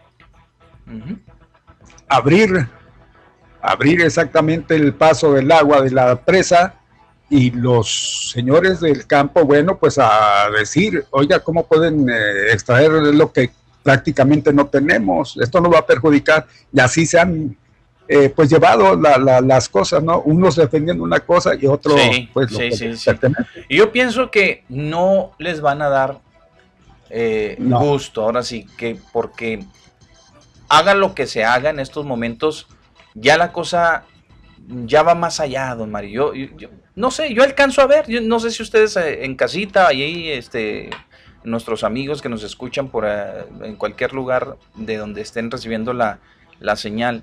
[2.12, 2.68] Abrir
[3.62, 6.74] abrir exactamente el paso del agua de la presa
[7.30, 13.32] y los señores del campo, bueno, pues a decir, oiga, ¿cómo pueden eh, extraer lo
[13.32, 13.50] que
[13.82, 15.38] prácticamente no tenemos?
[15.40, 17.56] Esto no va a perjudicar y así se han
[18.08, 20.20] eh, pues llevado las cosas, ¿no?
[20.22, 21.98] Unos defendiendo una cosa y otros
[22.34, 22.94] pues lo sí,
[23.68, 26.20] Y yo pienso que no les van a dar
[27.08, 29.64] eh, gusto, ahora sí, que porque
[30.72, 32.66] hagan lo que se haga en estos momentos,
[33.14, 34.04] ya la cosa
[34.66, 36.32] ya va más allá, don Mario.
[36.32, 39.86] Yo, no sé, yo alcanzo a ver, yo no sé si ustedes eh, en casita
[39.86, 40.88] ahí, este,
[41.44, 46.20] nuestros amigos que nos escuchan por eh, en cualquier lugar de donde estén recibiendo la,
[46.76, 47.22] señal,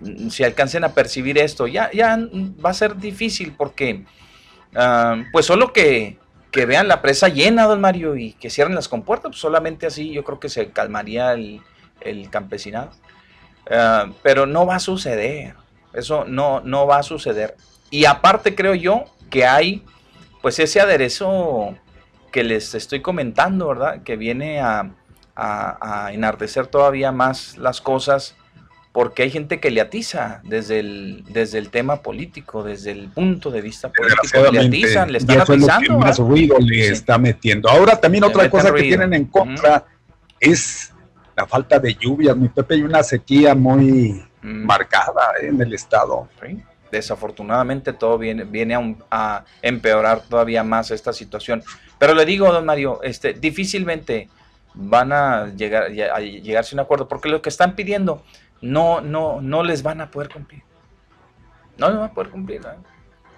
[0.00, 2.16] mm, si alcancen a percibir esto, ya, ya
[2.64, 4.04] va a ser difícil porque,
[4.76, 6.18] ah, pues solo que,
[6.52, 10.12] que, vean la presa llena, don Mario, y que cierren las compuertas, pues solamente así
[10.12, 11.60] yo creo que se calmaría el,
[12.04, 12.90] el campesinado.
[13.70, 15.54] Ah, pero no va a suceder.
[15.92, 17.56] Eso no, no va a suceder.
[17.90, 19.82] Y aparte creo yo que hay
[20.42, 21.74] pues ese aderezo
[22.30, 24.02] que les estoy comentando, ¿verdad?
[24.02, 24.90] Que viene a,
[26.12, 28.36] enardecer todavía más las cosas
[28.92, 33.50] porque hay gente que le atiza desde el, desde el tema político, desde el punto
[33.50, 35.98] de vista político, le atizan, le están atizando.
[35.98, 37.68] más ruido le está metiendo.
[37.68, 39.86] Ahora también otra cosa que tienen en contra
[40.38, 40.93] es
[41.36, 44.64] la falta de lluvias, mi Pepe, y una sequía muy mm.
[44.64, 46.28] marcada en el estado.
[46.90, 51.62] Desafortunadamente todo viene, viene a, empeorar todavía más esta situación.
[51.98, 54.28] Pero le digo, don Mario, este, difícilmente
[54.74, 58.22] van a llegar a llegarse a un acuerdo, porque lo que están pidiendo
[58.60, 60.62] no, no, no les van a poder cumplir.
[61.76, 62.62] No les van a poder cumplir.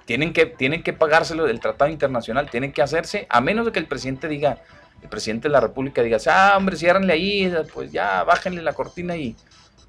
[0.05, 3.79] Tienen que, tienen que pagárselo del tratado internacional, tienen que hacerse, a menos de que
[3.79, 4.59] el presidente diga,
[5.03, 9.17] el presidente de la República diga, ah, hombre, ciérrenle ahí, pues ya, bájenle la cortina
[9.17, 9.37] y,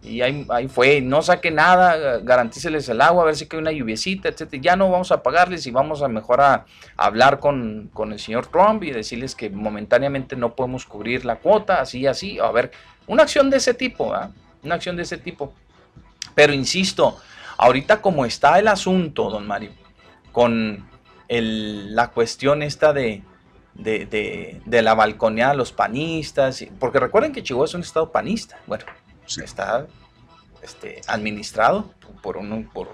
[0.04, 3.72] y ahí, ahí, fue, no saque nada, garantíceles el agua, a ver si hay una
[3.72, 4.62] lluviecita, etcétera.
[4.62, 6.66] Ya no vamos a pagarles y vamos a mejor a,
[6.96, 12.06] hablar con, el señor Trump y decirles que momentáneamente no podemos cubrir la cuota, así,
[12.06, 12.40] así.
[12.40, 12.72] A ver,
[13.08, 14.14] una acción de ese tipo,
[14.64, 15.54] una acción de ese tipo.
[16.36, 17.18] Pero insisto,
[17.58, 19.72] ahorita como está el asunto, don Mario,
[20.32, 20.88] con
[21.28, 23.24] el, la cuestión esta de,
[23.78, 28.60] de, de, la balconeada a los panistas, porque recuerden que Chihuahua es un estado panista,
[28.66, 28.86] bueno,
[29.44, 29.88] está
[30.62, 32.90] este, administrado por, un, por,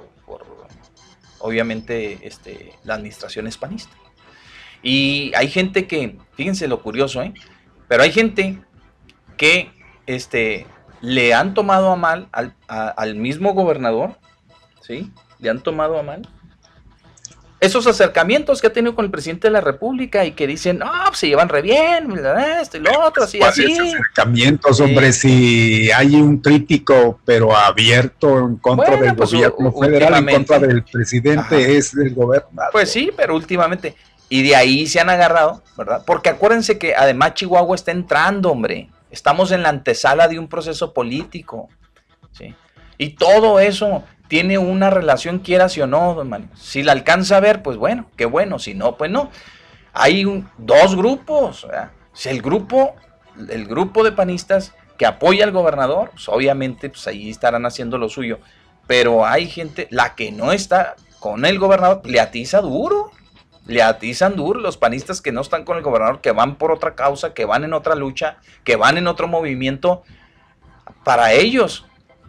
[1.40, 3.94] obviamente este, la administración es panista.
[4.82, 7.34] Y hay gente que, fíjense lo curioso, ¿eh?
[7.88, 8.62] pero hay gente
[9.38, 9.72] que
[10.06, 10.68] este,
[11.00, 14.18] le han tomado a mal al, al mismo gobernador,
[14.82, 15.12] ¿sí?
[15.40, 16.28] Le han tomado a mal
[17.64, 20.92] esos acercamientos que ha tenido con el presidente de la República y que dicen, no,
[21.08, 22.14] pues se llevan re bien,
[22.62, 23.72] esto y lo otro, así, así.
[23.80, 25.14] acercamientos, hombre?
[25.14, 30.84] Si hay un crítico, pero abierto en contra del pues, gobierno federal, en contra del
[30.84, 32.72] presidente, es del gobernador.
[32.74, 33.96] Pues sí, pero últimamente.
[34.28, 36.04] Y de ahí se han agarrado, ¿verdad?
[36.06, 38.90] Porque acuérdense que además Chihuahua está entrando, hombre.
[39.10, 41.70] Estamos en la antesala de un proceso político.
[42.32, 42.54] ¿sí?
[42.98, 44.04] Y todo eso
[44.34, 48.26] tiene una relación, quieras o no, don Si la alcanza a ver, pues bueno, qué
[48.26, 48.58] bueno.
[48.58, 49.30] Si no, pues no.
[49.94, 50.26] Hay
[50.58, 51.68] dos grupos.
[52.14, 52.96] Si el grupo,
[53.48, 58.10] el grupo de panistas que apoya al gobernador, pues obviamente pues ahí estarán haciendo lo
[58.10, 58.40] suyo.
[58.88, 63.12] Pero hay gente, la que no está con el gobernador, le atiza duro.
[63.68, 66.96] le atizan duro los panistas que no están con el gobernador, que van por otra
[66.96, 70.02] causa, que van en otra lucha, que van en otro movimiento.
[71.04, 71.86] Para ellos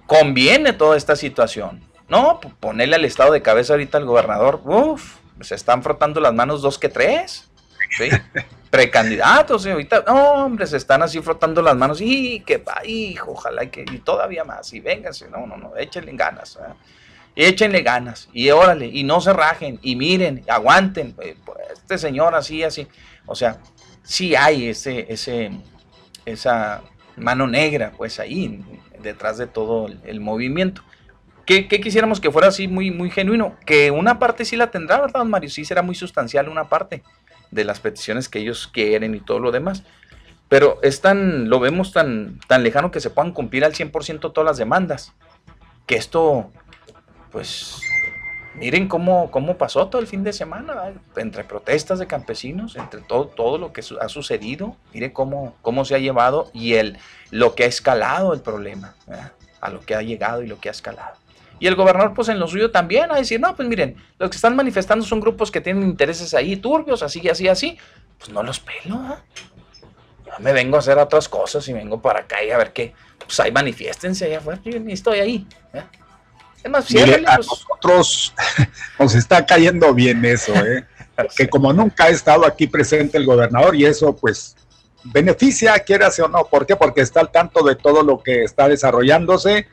[0.07, 1.94] conviene toda esta situación.
[2.09, 6.63] No, ponerle al estado de cabeza ahorita al gobernador, uff, se están frotando las manos
[6.63, 7.51] dos que tres.
[7.97, 8.09] ¿sí?
[8.71, 13.71] Precandidatos, ahorita, no, hombre, se están así frotando las manos, y que va, hijo, ojalá
[13.71, 16.59] que, y todavía más, y vénganse, no, no, no, échenle ganas.
[17.37, 21.99] Y échenle ganas, y órale, y no se rajen, y miren, aguanten, eh, pues, este
[21.99, 22.89] señor así, así.
[23.27, 23.59] O sea,
[24.03, 25.53] sí hay ese, ese,
[26.25, 26.83] esa
[27.17, 28.65] mano negra, pues ahí,
[29.01, 30.83] detrás de todo el, movimiento.
[31.47, 33.57] ¿Qué, quisiéramos que fuera así muy, muy genuino?
[33.67, 35.51] Que una parte sí la tendrá, ¿verdad, Mario?
[35.51, 37.03] Sí será muy sustancial una parte
[37.51, 39.83] de las peticiones que ellos quieren y todo lo demás.
[40.49, 44.47] Pero es tan, lo vemos tan, tan lejano que se puedan cumplir al 100% todas
[44.47, 45.13] las demandas.
[45.87, 46.51] Que esto
[47.31, 47.81] pues
[48.55, 53.27] miren cómo, cómo pasó todo el fin de semana, entre protestas de campesinos, entre todo,
[53.27, 56.97] todo lo que ha sucedido, miren cómo, cómo se ha llevado y el,
[57.31, 58.95] lo que ha escalado el problema,
[59.61, 61.24] a lo que ha llegado y lo que ha escalado.
[61.65, 64.37] Y el gobernador, pues en lo suyo también, a decir, no, pues miren, los que
[64.37, 67.79] están manifestando son grupos que tienen intereses ahí turbios, así, así, así,
[68.19, 69.01] pues no los pelo,
[70.27, 72.93] Ya me vengo a hacer otras cosas y vengo para acá y a ver qué,
[73.19, 75.47] pues ahí manifiéstense allá afuera, yo ni estoy ahí.
[76.63, 77.23] Es más, a pues.
[77.23, 78.35] nosotros
[78.99, 80.85] nos está cayendo bien eso, ¿eh?
[81.35, 84.55] que como nunca ha estado aquí presente el gobernador y eso pues
[85.03, 86.45] beneficia, quieras o no.
[86.45, 86.77] ¿Por qué?
[86.77, 89.67] Porque está al tanto de todo lo que está desarrollándose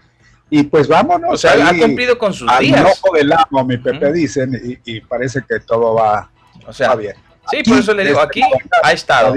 [0.53, 1.33] y pues vámonos.
[1.33, 2.85] O sea, ha cumplido con sus al días.
[2.85, 6.29] ojo del amo, mi Pepe dicen, y, parece que todo va,
[6.67, 7.15] o sea, bien.
[7.49, 8.41] Sí, por eso le digo, aquí
[8.83, 9.33] ha estado.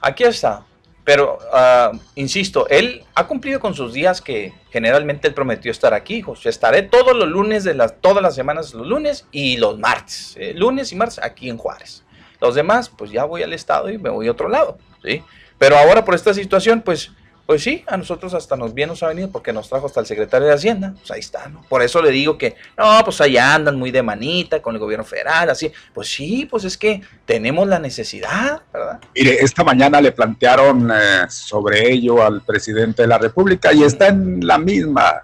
[0.00, 0.64] Aquí estado.
[1.02, 6.22] Pero, ah, insisto, él ha cumplido con sus días que generalmente él prometió estar aquí.
[6.22, 10.36] José, estaré todos los lunes de las, todas las semanas, los lunes y los martes.
[10.38, 12.04] Eh, lunes y martes aquí en Juárez.
[12.40, 14.78] Los demás, pues ya voy al estado y me voy a otro lado.
[15.02, 15.24] ¿sí?
[15.58, 17.10] Pero ahora por esta situación, pues
[17.46, 20.06] pues sí, a nosotros hasta nos bien nos ha venido porque nos trajo hasta el
[20.06, 20.94] secretario de Hacienda.
[20.98, 21.62] Pues ahí está, ¿no?
[21.68, 25.04] Por eso le digo que, no, pues allá andan muy de manita con el gobierno
[25.04, 25.70] federal, así.
[25.94, 29.00] Pues sí, pues es que tenemos la necesidad, ¿verdad?
[29.14, 34.08] Mire, esta mañana le plantearon eh, sobre ello al presidente de la República y está
[34.08, 35.22] en la misma,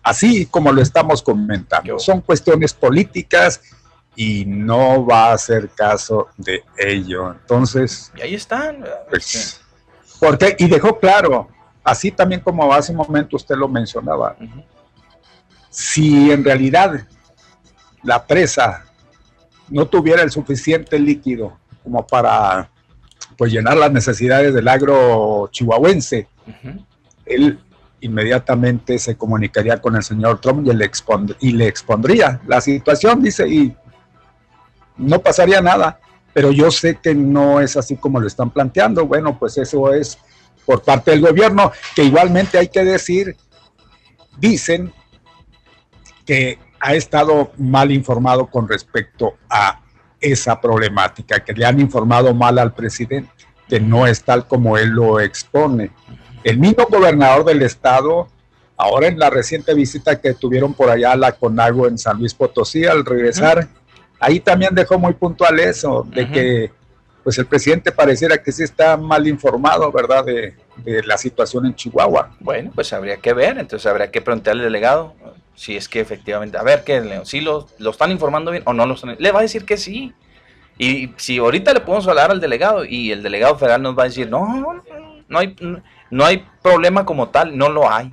[0.00, 1.98] así como lo estamos comentando.
[1.98, 3.60] Son cuestiones políticas
[4.14, 7.32] y no va a hacer caso de ello.
[7.32, 8.12] Entonces.
[8.16, 8.84] Y ahí están.
[9.10, 9.60] Pues,
[10.20, 11.48] porque, y dejó claro,
[11.84, 14.36] Así también como hace un momento usted lo mencionaba,
[15.68, 17.06] si en realidad
[18.02, 18.84] la presa
[19.68, 22.70] no tuviera el suficiente líquido como para
[23.36, 26.26] pues llenar las necesidades del agro chihuahuense,
[27.26, 27.58] él
[28.00, 30.90] inmediatamente se comunicaría con el señor Trump y le,
[31.40, 33.76] y le expondría la situación, dice, y
[34.96, 35.98] no pasaría nada.
[36.32, 39.06] Pero yo sé que no es así como lo están planteando.
[39.06, 40.18] Bueno, pues eso es
[40.64, 43.36] por parte del gobierno, que igualmente hay que decir,
[44.38, 44.92] dicen
[46.24, 49.80] que ha estado mal informado con respecto a
[50.20, 53.30] esa problemática, que le han informado mal al presidente,
[53.68, 55.90] que no es tal como él lo expone.
[56.42, 58.28] El mismo gobernador del estado,
[58.76, 62.34] ahora en la reciente visita que tuvieron por allá a la Conago en San Luis
[62.34, 63.68] Potosí, al regresar,
[64.20, 66.72] ahí también dejó muy puntual eso, de que
[67.24, 70.54] pues el presidente pareciera que sí está mal informado, ¿verdad?, de,
[71.04, 72.36] la situación en Chihuahua.
[72.40, 75.14] Bueno, pues habría que ver, entonces habría que preguntarle al delegado
[75.54, 78.84] si es que efectivamente, a ver, que si lo, lo están informando bien o no
[78.84, 80.12] lo están, le va a decir que sí.
[80.76, 84.06] Y si ahorita le podemos hablar al delegado y el delegado federal nos va a
[84.06, 84.82] decir, no,
[85.28, 85.56] no hay,
[86.10, 88.10] no hay problema como tal, no lo hay.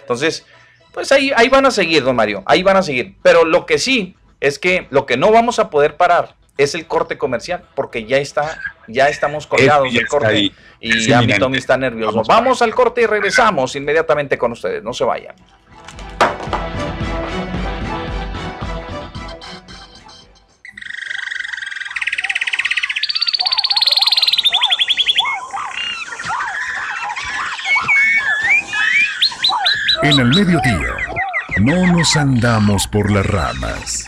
[0.00, 0.46] Entonces,
[0.92, 3.16] pues ahí, ahí van a seguir, don Mario, ahí van a seguir.
[3.22, 6.86] Pero lo que sí es que lo que no vamos a poder parar es el
[6.86, 11.78] corte comercial, porque ya está, ya estamos colgados del corte y ya mi Tommy está
[11.78, 12.22] nervioso.
[12.26, 15.36] Vamos, al corte y regresamos inmediatamente con ustedes, no se vayan.
[30.02, 30.96] En el mediodía,
[31.60, 34.07] no nos andamos por las ramas.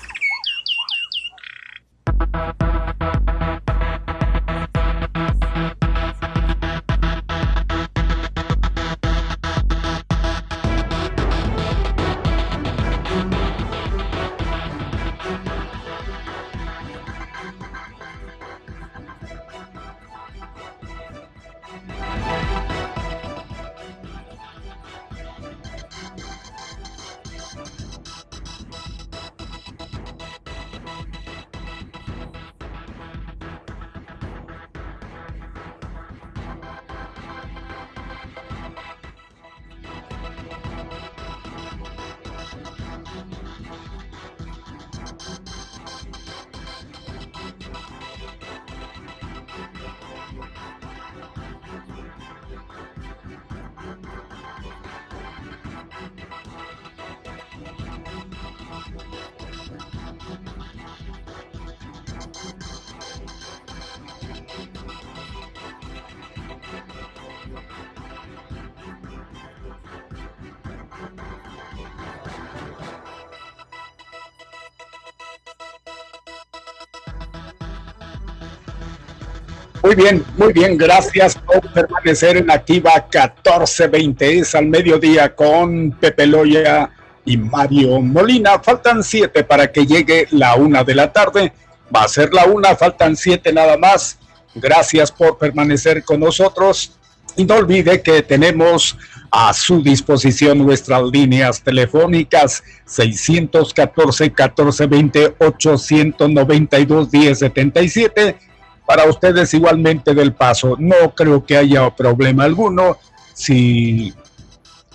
[80.01, 84.38] Bien, muy bien, gracias por permanecer en Activa 1420.
[84.38, 86.90] Es al mediodía con Pepe Loya
[87.24, 88.59] y Mario Molina.
[88.61, 91.53] Faltan siete para que llegue la una de la tarde.
[91.94, 94.18] Va a ser la una, faltan siete nada más.
[94.55, 96.92] Gracias por permanecer con nosotros.
[97.36, 98.96] Y no olvide que tenemos
[99.30, 108.49] a su disposición nuestras líneas telefónicas 614 1420 892 1077
[108.91, 110.74] para ustedes igualmente del paso.
[110.76, 112.97] No creo que haya problema alguno
[113.32, 114.12] si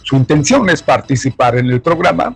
[0.03, 2.35] su intención es participar en el programa.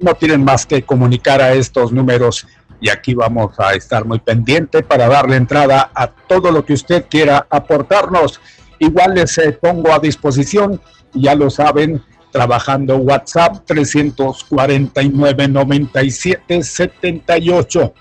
[0.00, 2.46] No tienen más que comunicar a estos números
[2.80, 7.06] y aquí vamos a estar muy pendiente para darle entrada a todo lo que usted
[7.10, 8.40] quiera aportarnos.
[8.78, 10.80] Igual les eh, pongo a disposición,
[11.12, 17.94] ya lo saben, trabajando WhatsApp 349 97 78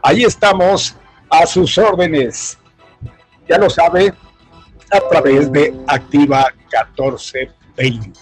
[0.03, 0.95] Ahí estamos
[1.29, 2.57] a sus órdenes.
[3.47, 4.13] Ya lo sabe,
[4.91, 8.19] a través de Activa 1420.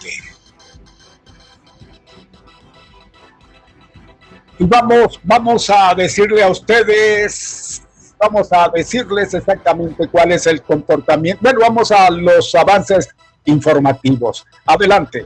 [4.60, 7.82] Y vamos, vamos a decirle a ustedes,
[8.20, 11.41] vamos a decirles exactamente cuál es el comportamiento.
[11.41, 13.08] Bueno, vamos a los avances
[13.45, 14.45] informativos.
[14.66, 15.26] Adelante.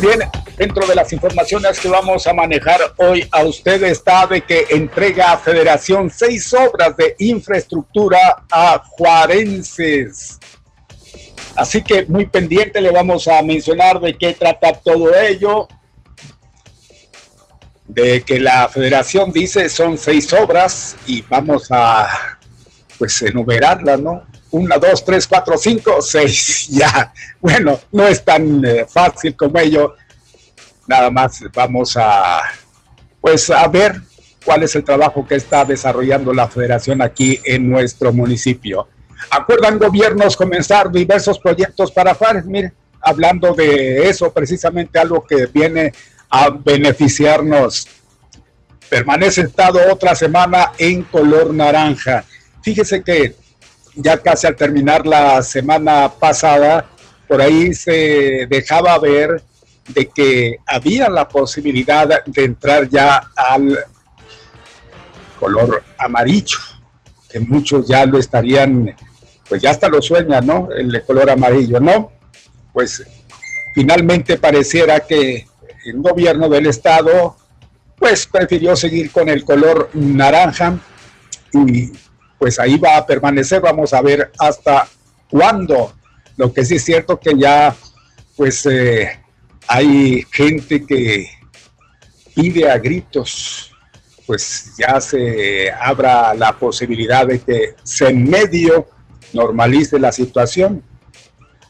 [0.00, 0.20] Bien,
[0.56, 5.32] dentro de las informaciones que vamos a manejar hoy a usted está de que entrega
[5.32, 10.38] a Federación seis obras de infraestructura a juarenses.
[11.54, 15.68] Así que muy pendiente le vamos a mencionar de qué trata todo ello.
[17.86, 22.38] De que la federación dice son seis obras y vamos a
[22.98, 24.22] pues enumerarlas, ¿no?
[24.52, 27.12] Una, dos, tres, cuatro, cinco, seis, ya.
[27.40, 29.94] Bueno, no es tan eh, fácil como ello.
[30.86, 32.42] Nada más vamos a,
[33.20, 34.00] pues, a ver
[34.44, 38.88] cuál es el trabajo que está desarrollando la federación aquí en nuestro municipio.
[39.30, 42.46] Acuerdan gobiernos comenzar diversos proyectos para Fares.
[42.46, 45.92] Mire, hablando de eso, precisamente algo que viene
[46.28, 47.86] a beneficiarnos.
[48.88, 52.24] Permanece estado otra semana en color naranja.
[52.62, 53.36] Fíjese que
[53.94, 56.86] ya casi al terminar la semana pasada,
[57.28, 59.42] por ahí se dejaba ver
[59.88, 63.78] de que había la posibilidad de entrar ya al
[65.38, 66.58] color amarillo,
[67.28, 68.94] que muchos ya lo estarían,
[69.48, 70.68] pues ya hasta lo sueñan, ¿no?
[70.70, 72.12] El color amarillo, ¿no?
[72.72, 73.04] Pues
[73.74, 75.46] finalmente pareciera que
[75.84, 77.36] el gobierno del estado,
[77.96, 80.78] pues prefirió seguir con el color naranja
[81.52, 81.92] y
[82.40, 83.60] pues ahí va a permanecer.
[83.60, 84.88] Vamos a ver hasta
[85.30, 85.92] cuándo.
[86.38, 87.76] Lo que sí es cierto que ya,
[88.34, 89.20] pues eh,
[89.68, 91.28] hay gente que
[92.34, 93.70] pide a gritos,
[94.26, 98.88] pues ya se abra la posibilidad de que se en medio
[99.34, 100.82] normalice la situación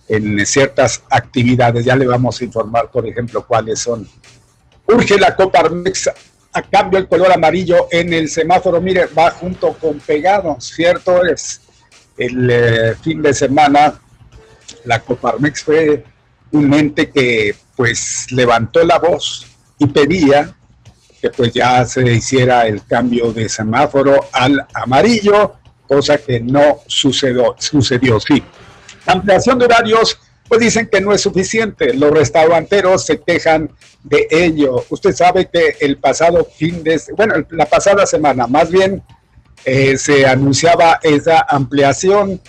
[0.07, 1.85] en ciertas actividades.
[1.85, 4.09] Ya le vamos a informar, por ejemplo, cuáles son.
[4.87, 6.11] Urge la Coparmex
[6.53, 11.24] a cambio el color amarillo en el semáforo, mire, va junto con pegado, ¿cierto?
[11.24, 11.61] Es
[12.16, 14.01] el eh, fin de semana,
[14.84, 16.05] la Coparmex fue
[16.53, 19.46] un ente que pues levantó la voz
[19.78, 20.55] y pedía
[21.20, 27.55] que pues ya se hiciera el cambio de semáforo al amarillo, cosa que no sucedió,
[27.59, 28.42] sucedió sí.
[29.07, 30.18] Ampliación de horarios
[30.51, 31.94] pues dicen que no es suficiente.
[31.94, 33.70] Los restauranteros se quejan
[34.03, 34.84] de ello.
[34.88, 39.01] Usted sabe que el pasado fin de, bueno, la pasada semana, más bien,
[39.64, 42.40] eh, se anunciaba esa ampliación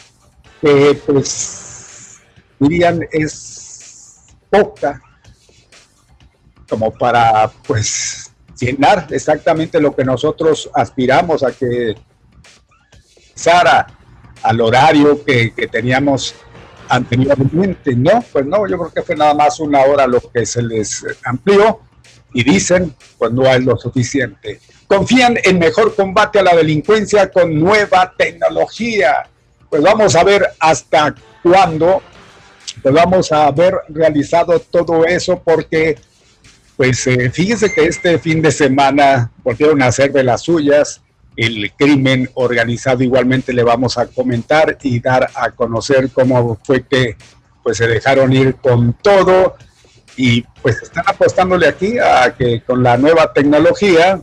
[0.60, 2.22] que, pues,
[2.60, 5.00] dirían es poca,
[6.68, 11.94] como para, pues, llenar exactamente lo que nosotros aspiramos a que
[13.36, 13.86] Sara
[14.42, 16.34] al horario que, que teníamos
[16.92, 17.96] anteriormente.
[17.96, 21.04] No, pues no, yo creo que fue nada más una hora lo que se les
[21.24, 21.80] amplió
[22.34, 24.60] y dicen, pues no es lo suficiente.
[24.88, 29.30] Confían en mejor combate a la delincuencia con nueva tecnología.
[29.70, 32.02] Pues vamos a ver hasta cuándo,
[32.82, 35.98] pues vamos a haber realizado todo eso porque,
[36.76, 41.02] pues eh, fíjese que este fin de semana volvieron a hacer de las suyas
[41.42, 47.18] el crimen organizado igualmente le vamos a comentar y dar a conocer cómo fue que
[47.64, 49.56] pues se dejaron ir con todo
[50.16, 54.22] y pues están apostándole aquí a que con la nueva tecnología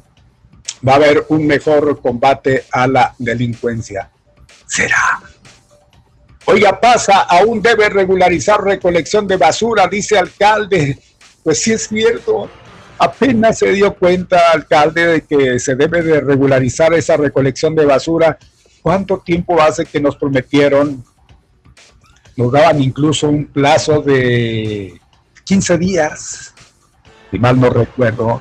[0.86, 4.10] va a haber un mejor combate a la delincuencia.
[4.66, 5.20] ¿Será?
[6.44, 10.98] Oiga, pasa, aún debe regularizar recolección de basura, dice alcalde.
[11.42, 12.48] Pues sí es cierto,
[12.98, 18.38] apenas se dio cuenta, alcalde, de que se debe de regularizar esa recolección de basura.
[18.82, 21.04] ¿Cuánto tiempo hace que nos prometieron?
[22.36, 25.00] Nos daban incluso un plazo de
[25.44, 26.54] 15 días,
[27.30, 28.40] si mal no recuerdo,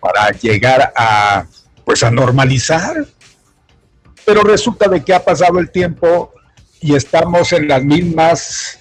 [0.00, 1.46] para llegar a,
[1.84, 3.06] pues a normalizar.
[4.24, 6.32] Pero resulta de que ha pasado el tiempo
[6.80, 8.78] y estamos en las mismas,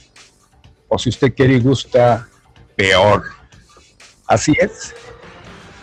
[0.88, 2.28] o si usted quiere y gusta,
[2.76, 3.24] peor.
[4.28, 4.94] Así es.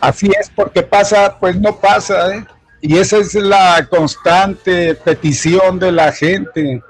[0.01, 2.45] Así es, porque pasa, pues no pasa, ¿eh?
[2.81, 6.83] Y esa es la constante petición de la gente.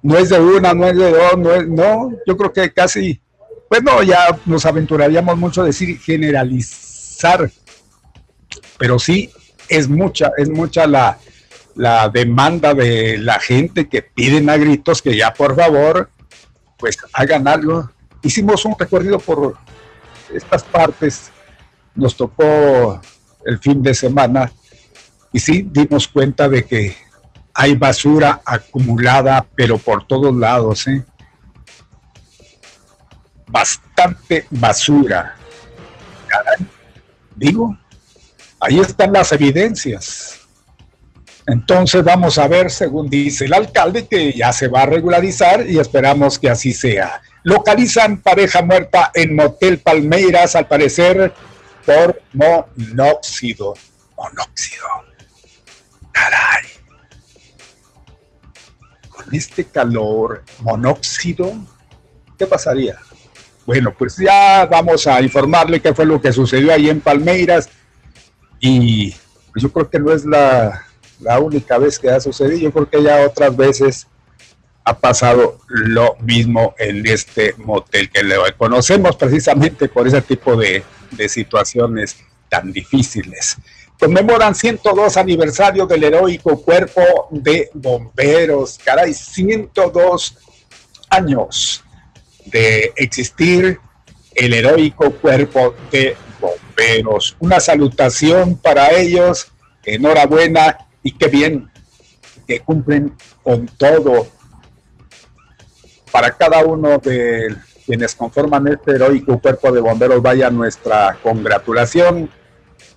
[0.00, 3.20] No es de una, no es de dos, no es, no, yo creo que casi,
[3.68, 7.50] pues no, ya nos aventuraríamos mucho a decir generalizar,
[8.78, 9.30] pero sí
[9.68, 11.18] es mucha, es mucha la,
[11.74, 16.10] la demanda de la gente que piden a gritos que ya por favor,
[16.78, 17.90] pues hagan algo.
[18.22, 19.56] Hicimos un recorrido por
[20.34, 21.30] estas partes,
[21.94, 23.00] nos tocó
[23.44, 24.50] el fin de semana
[25.32, 26.96] y sí dimos cuenta de que
[27.54, 31.04] hay basura acumulada, pero por todos lados, ¿eh?
[33.46, 35.36] Bastante basura.
[37.36, 37.76] Digo,
[38.60, 40.40] ahí están las evidencias.
[41.46, 45.78] Entonces vamos a ver, según dice el alcalde, que ya se va a regularizar y
[45.78, 47.20] esperamos que así sea.
[47.44, 51.32] Localizan pareja muerta en Motel Palmeiras, al parecer
[51.84, 53.74] por monóxido.
[54.16, 54.86] Monóxido.
[56.12, 56.64] Caray.
[59.08, 61.52] Con este calor, monóxido,
[62.38, 62.98] ¿qué pasaría?
[63.66, 67.68] Bueno, pues ya vamos a informarle qué fue lo que sucedió ahí en Palmeiras.
[68.60, 69.14] Y
[69.52, 70.86] pues yo creo que no es la
[71.22, 72.58] la única vez que ha sucedido.
[72.58, 74.06] Yo creo que ya otras veces
[74.84, 80.82] ha pasado lo mismo en este motel que le conocemos precisamente por ese tipo de,
[81.28, 82.16] situaciones
[82.48, 83.56] tan difíciles.
[83.98, 88.78] Conmemoran 102 aniversario del heroico cuerpo de bomberos.
[88.82, 90.38] Caray, 102
[91.10, 91.84] años
[92.46, 93.78] de existir
[94.34, 97.36] el heroico cuerpo de bomberos.
[97.38, 99.48] Una salutación para ellos.
[99.84, 101.70] Enhorabuena y qué bien
[102.46, 104.26] que cumplen con todo.
[106.12, 107.56] Para cada uno de
[107.86, 112.30] quienes conforman este heroico cuerpo de bomberos, vaya nuestra congratulación,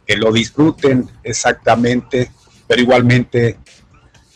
[0.06, 2.32] que lo disfruten exactamente,
[2.68, 3.58] pero igualmente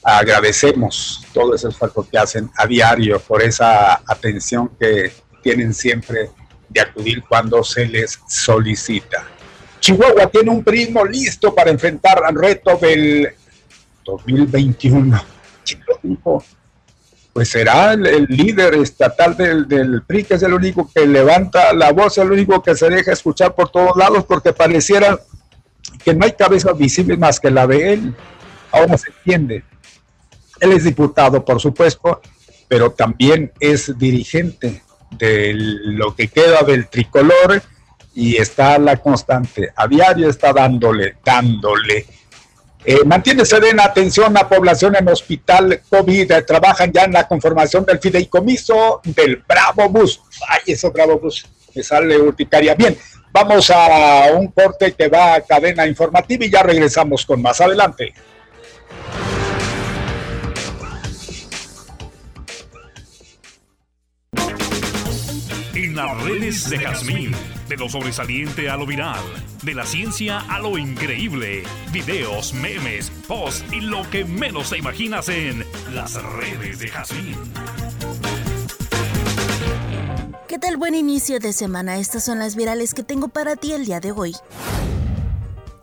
[0.02, 5.12] agradecemos todo ese esfuerzo que hacen a diario por esa atención que
[5.44, 6.32] tienen siempre
[6.70, 9.26] de acudir cuando se les solicita.
[9.80, 13.30] Chihuahua tiene un prismo listo para enfrentar al reto del
[14.06, 15.22] 2021.
[17.40, 21.94] Pues será el, líder estatal del, del, PRI, que es el único que levanta la
[21.94, 25.18] voz, el único que se deja escuchar por todos lados, porque pareciera
[26.04, 28.14] que no hay cabeza visible más que la de él.
[28.74, 29.64] Ahora se entiende.
[30.60, 32.20] Él es diputado, por supuesto,
[32.68, 37.62] pero también es dirigente de lo que queda del tricolor
[38.16, 39.72] y está la constante.
[39.78, 42.06] A diario está dándole, dándole
[42.86, 46.32] eh, mantiene serena atención a población en hospital COVID.
[46.48, 50.22] trabajan ya en la conformación del fideicomiso del Bravo Bus.
[50.48, 51.46] Ay, eso Bravo Bus.
[51.76, 52.76] Me sale urticaria.
[52.76, 52.98] Bien,
[53.32, 58.14] vamos a un corte que va a cadena informativa y ya regresamos con más adelante.
[65.76, 67.36] En las redes de Jazmín,
[67.70, 69.22] de lo sobresaliente a lo viral,
[69.62, 71.64] de la ciencia a lo increíble,
[71.94, 75.64] videos, memes, posts y lo que menos te imaginas en
[75.94, 77.36] las redes de Jazmín.
[80.48, 81.98] ¿Qué tal buen inicio de semana?
[81.98, 84.36] Estas son las virales que tengo para ti el día de hoy.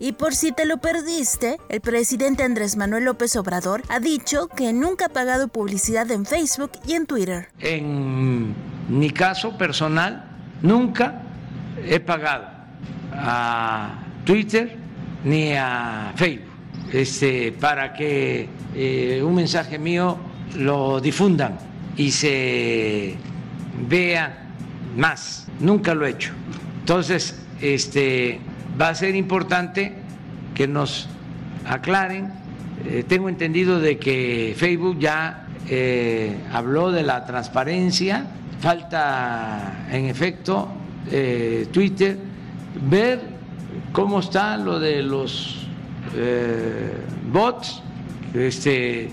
[0.00, 4.72] Y por si te lo perdiste, el presidente Andrés Manuel López Obrador ha dicho que
[4.72, 7.48] nunca ha pagado publicidad en Facebook y en Twitter.
[7.60, 8.54] En
[8.88, 11.22] mi caso personal, nunca
[11.84, 12.46] he pagado
[13.12, 14.76] a Twitter
[15.24, 16.46] ni a Facebook
[16.92, 20.16] este, para que eh, un mensaje mío
[20.56, 21.58] lo difundan
[21.96, 23.16] y se
[23.88, 24.46] vea
[24.96, 25.48] más.
[25.60, 26.32] Nunca lo he hecho.
[26.80, 28.40] Entonces, este
[28.80, 29.94] va a ser importante
[30.54, 31.08] que nos
[31.66, 32.32] aclaren.
[32.84, 38.26] Eh, tengo entendido de que Facebook ya eh, habló de la transparencia,
[38.60, 40.68] falta en efecto
[41.10, 42.16] eh, Twitter
[42.88, 43.20] ver
[43.92, 45.66] cómo está lo de los
[46.14, 46.92] eh,
[47.32, 47.82] bots,
[48.34, 49.10] este,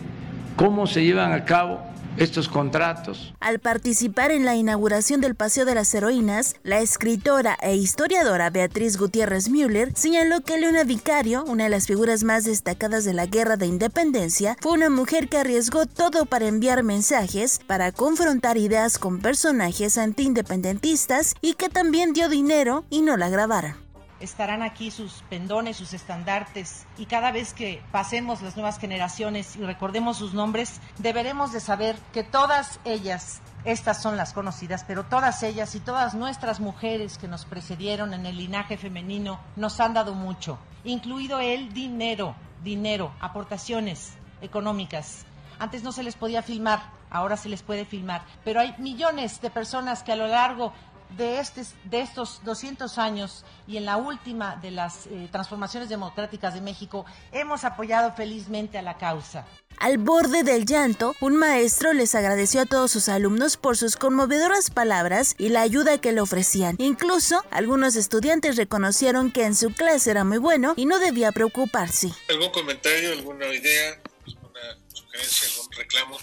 [0.55, 3.34] cómo se llevan a cabo estos contratos.
[3.39, 8.97] Al participar en la inauguración del Paseo de las Heroínas, la escritora e historiadora Beatriz
[8.97, 13.57] Gutiérrez Müller señaló que Leona Vicario, una de las figuras más destacadas de la Guerra
[13.57, 19.20] de Independencia, fue una mujer que arriesgó todo para enviar mensajes, para confrontar ideas con
[19.20, 23.84] personajes antiindependentistas y que también dio dinero y no la grabaron
[24.24, 29.63] estarán aquí sus pendones, sus estandartes y cada vez que pasemos las nuevas generaciones y
[29.63, 35.43] recordemos sus nombres, deberemos de saber que todas ellas, estas son las conocidas, pero todas
[35.43, 40.13] ellas y todas nuestras mujeres que nos precedieron en el linaje femenino nos han dado
[40.13, 45.26] mucho, incluido el dinero, dinero, aportaciones económicas.
[45.59, 49.49] Antes no se les podía filmar, ahora se les puede filmar, pero hay millones de
[49.49, 50.74] personas que a lo largo
[51.18, 56.53] de, este, de estos 200 años y en la última de las eh, transformaciones democráticas
[56.53, 59.45] de México, hemos apoyado felizmente a la causa.
[59.78, 64.70] Al borde del llanto, un maestro les agradeció a todos sus alumnos por sus conmovedoras
[64.70, 66.76] palabras y la ayuda que le ofrecían.
[66.80, 72.11] Incluso, algunos estudiantes reconocieron que en su clase era muy bueno y no debía preocuparse.
[72.30, 74.61] ¿Algún comentario, alguna idea, alguna
[74.93, 76.18] sugerencia, algún reclamo?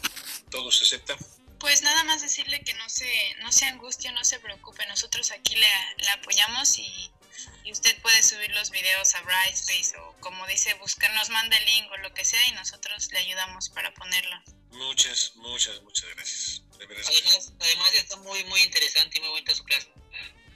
[0.50, 1.14] ¿Todo se acepta?
[1.60, 5.56] Pues nada más decirle que no se, no se angustie, no se preocupe, nosotros aquí
[5.56, 7.12] le, apoyamos y,
[7.70, 11.92] usted puede subir los videos a Brightspace o como dice, buscar, nos manda el link
[11.92, 14.36] o lo que sea y nosotros le ayudamos para ponerlo.
[14.70, 16.62] Muchas, muchas, muchas gracias.
[16.74, 19.92] Además, además está muy, muy interesante y muy bonita su clase.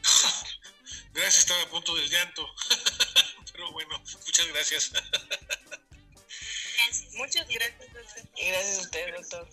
[1.12, 2.48] gracias, estaba a punto del llanto.
[3.52, 4.90] Pero bueno, muchas gracias.
[6.76, 7.12] gracias.
[7.12, 8.28] Muchas gracias, doctor.
[8.36, 9.48] Y gracias a usted, doctor.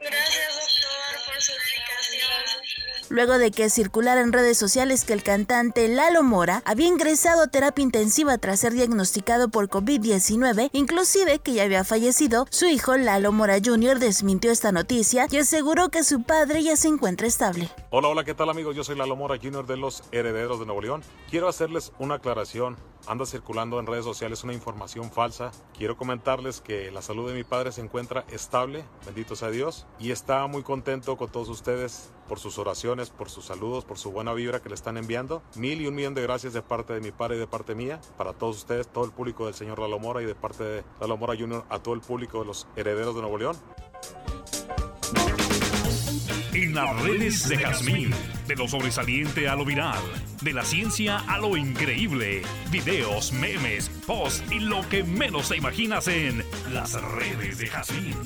[0.00, 2.90] Gracias, doctor, por su explicación.
[3.10, 7.48] Luego de que circulara en redes sociales que el cantante Lalo Mora había ingresado a
[7.48, 13.32] terapia intensiva tras ser diagnosticado por COVID-19, inclusive que ya había fallecido, su hijo Lalo
[13.32, 13.98] Mora Jr.
[13.98, 17.68] desmintió esta noticia y aseguró que su padre ya se encuentra estable.
[17.90, 18.76] Hola, hola, ¿qué tal amigos?
[18.76, 19.66] Yo soy Lalo Mora Jr.
[19.66, 21.02] de los Herederos de Nuevo León.
[21.30, 22.76] Quiero hacerles una aclaración.
[23.10, 25.50] Anda circulando en redes sociales una información falsa.
[25.76, 30.12] Quiero comentarles que la salud de mi padre se encuentra estable, bendito sea Dios, y
[30.12, 34.32] está muy contento con todos ustedes por sus oraciones, por sus saludos, por su buena
[34.32, 35.42] vibra que le están enviando.
[35.56, 38.00] Mil y un millón de gracias de parte de mi padre y de parte mía,
[38.16, 41.16] para todos ustedes, todo el público del señor Lalo Mora y de parte de Lalo
[41.16, 41.64] Mora Jr.
[41.68, 43.56] a todo el público de los Herederos de Nuevo León
[46.52, 48.10] en las redes de Jazmín.
[48.46, 49.98] De lo sobresaliente a lo viral,
[50.42, 52.42] de la ciencia a lo increíble.
[52.70, 58.16] Videos, memes, posts y lo que menos te imaginas en las redes de Jazmín.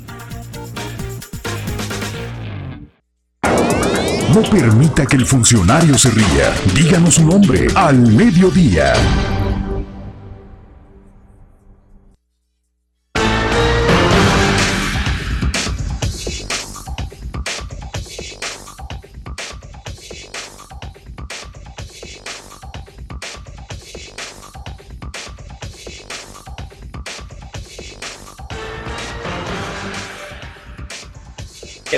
[4.35, 6.53] No permita que el funcionario se ría.
[6.75, 8.95] Díganos su nombre al mediodía.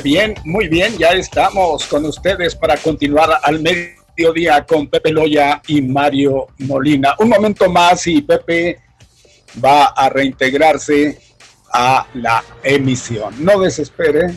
[0.06, 5.82] Bien, muy bien, ya estamos con ustedes para continuar al mediodía con Pepe Loya y
[5.82, 7.16] Mario Molina.
[7.18, 8.78] Un momento más y Pepe
[9.62, 11.18] va a reintegrarse
[11.72, 13.34] a la emisión.
[13.44, 14.32] No desespere,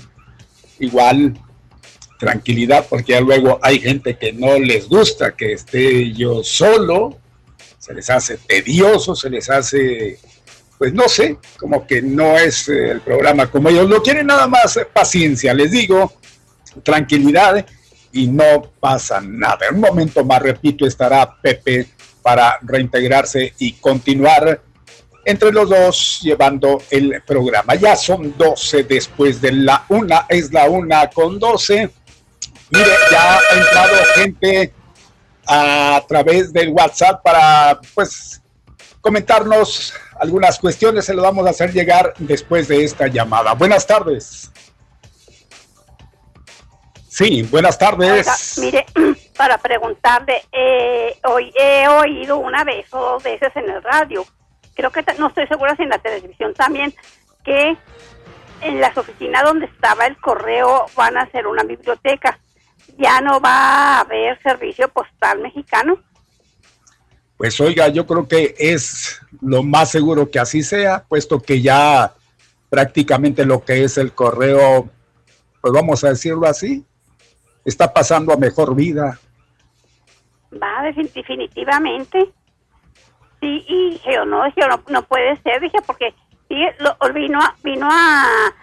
[0.79, 1.39] igual
[2.17, 7.19] tranquilidad, porque ya luego hay gente que no les gusta que esté yo solo,
[7.77, 10.17] se les hace tedioso, se les hace
[10.79, 14.47] pues no sé, como que no es eh, el programa como ellos lo quieren, nada
[14.47, 16.13] más paciencia, les digo,
[16.83, 17.65] tranquilidad
[18.13, 19.67] y no pasa nada.
[19.71, 21.89] Un momento más, repito, estará Pepe
[22.21, 24.61] para reintegrarse y continuar
[25.25, 27.75] entre los dos llevando el programa.
[27.75, 31.89] Ya son 12 después de la una, es la una con 12.
[32.71, 34.73] Mire, ya ha entrado gente
[35.45, 38.41] a través del WhatsApp para pues
[39.01, 41.05] comentarnos algunas cuestiones.
[41.05, 43.53] Se lo vamos a hacer llegar después de esta llamada.
[43.53, 44.51] Buenas tardes.
[47.07, 48.57] Sí, buenas tardes.
[48.59, 48.85] mire,
[49.37, 54.25] para preguntarle, eh, hoy he oído una vez o dos veces en el radio,
[54.73, 56.93] creo que no estoy segura si en la televisión también,
[57.43, 57.75] que
[58.61, 62.39] en las oficinas donde estaba el correo van a hacer una biblioteca.
[62.97, 65.99] Ya no va a haber servicio postal mexicano.
[67.39, 72.13] Pues oiga, yo creo que es lo más seguro que así sea, puesto que ya
[72.69, 74.89] prácticamente lo que es el correo,
[75.61, 76.83] pues vamos a decirlo así,
[77.63, 79.17] está pasando a mejor vida.
[80.51, 82.29] Va, definitivamente.
[83.39, 86.13] Sí, y dije no, dije no, no puede ser, dije, porque
[86.49, 88.53] sí, lo, vino, a- vino a,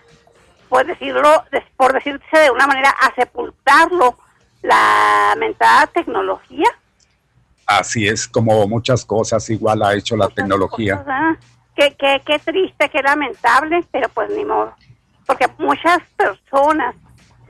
[0.68, 1.44] pues decirlo,
[1.78, 4.18] por decirse de una manera, a sepultarlo,
[4.60, 6.68] la mentada tecnología.
[7.66, 11.04] Así es como muchas cosas igual ha hecho la tecnología.
[11.74, 14.74] Qué, qué, qué triste, qué lamentable, pero pues ni modo.
[15.26, 16.94] Porque muchas personas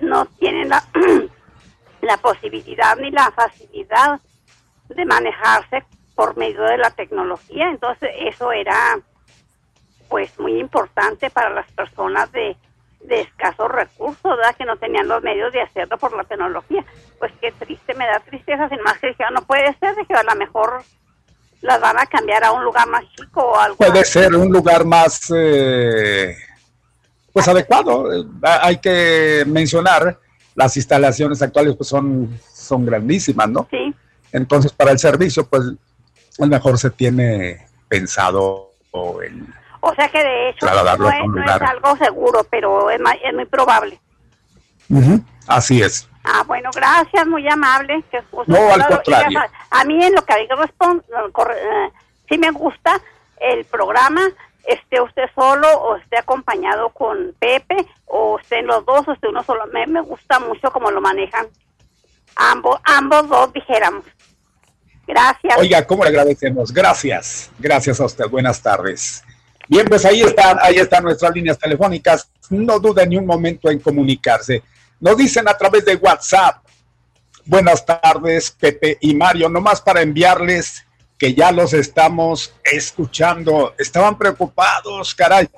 [0.01, 0.83] no tienen la,
[2.01, 4.21] la posibilidad ni la facilidad
[4.89, 7.69] de manejarse por medio de la tecnología.
[7.69, 8.99] Entonces eso era
[10.09, 12.57] pues muy importante para las personas de,
[13.07, 14.55] de escasos recursos, ¿verdad?
[14.57, 16.85] Que no tenían los medios de hacerlo por la tecnología.
[17.19, 20.15] Pues qué triste, me da tristeza, sin más que dije, "Ah, no puede ser, dije,
[20.15, 20.83] a lo mejor
[21.63, 24.13] las van a cambiar a un lugar más chico o algo Puede así.
[24.13, 26.37] ser un lugar más, eh,
[27.33, 28.09] pues adecuado.
[28.43, 30.19] Hay que mencionar,
[30.55, 33.67] las instalaciones actuales pues son, son grandísimas, ¿no?
[33.71, 33.95] Sí.
[34.33, 38.71] Entonces para el servicio pues a lo mejor se tiene pensado
[39.25, 39.47] el
[39.81, 44.01] O sea que de hecho no es, no algo seguro, pero es, es muy probable.
[45.47, 46.09] Así es.
[46.25, 48.03] Ah, bueno, gracias, muy amable.
[48.11, 49.41] que justo- No, al contrario.
[49.71, 51.05] A mí en lo que hay que responder,
[52.29, 53.01] sí me gusta
[53.41, 54.23] el programa,
[54.65, 59.45] esté usted solo o esté acompañado con Pepe o estén los dos o esté uno
[59.45, 59.67] solo.
[59.73, 61.47] Me, me gusta mucho cómo lo manejan.
[62.35, 64.05] Ambos, ambos dos dijéramos.
[65.07, 65.57] Gracias.
[65.59, 66.73] Oiga, ¿cómo le agradecemos?
[66.73, 68.29] Gracias, gracias a usted.
[68.29, 69.23] Buenas tardes.
[69.69, 72.29] Bien, pues ahí están, ahí están nuestras líneas telefónicas.
[72.51, 74.63] No duden ni un momento en comunicarse.
[75.01, 76.65] Nos dicen a través de WhatsApp.
[77.45, 79.49] Buenas tardes, Pepe y Mario.
[79.49, 80.85] Nomás para enviarles
[81.19, 83.75] que ya los estamos escuchando.
[83.79, 85.49] Estaban preocupados, caray.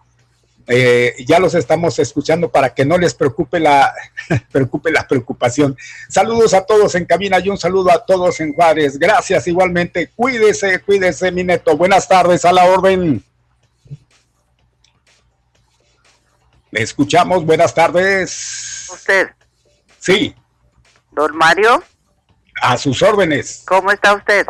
[0.67, 3.93] eh, ya los estamos escuchando para que no les preocupe la,
[4.51, 5.75] preocupe la preocupación.
[6.07, 8.97] Saludos a todos en cabina y un saludo a todos en Juárez.
[8.97, 10.11] Gracias igualmente.
[10.15, 11.75] Cuídese, cuídese, mi Neto.
[11.75, 13.23] Buenas tardes, a la orden.
[16.71, 17.45] Le escuchamos.
[17.45, 18.87] Buenas tardes.
[18.93, 19.29] Usted,
[20.01, 20.33] Sí,
[21.11, 21.83] don Mario,
[22.59, 23.63] a sus órdenes.
[23.67, 24.47] ¿cómo está usted?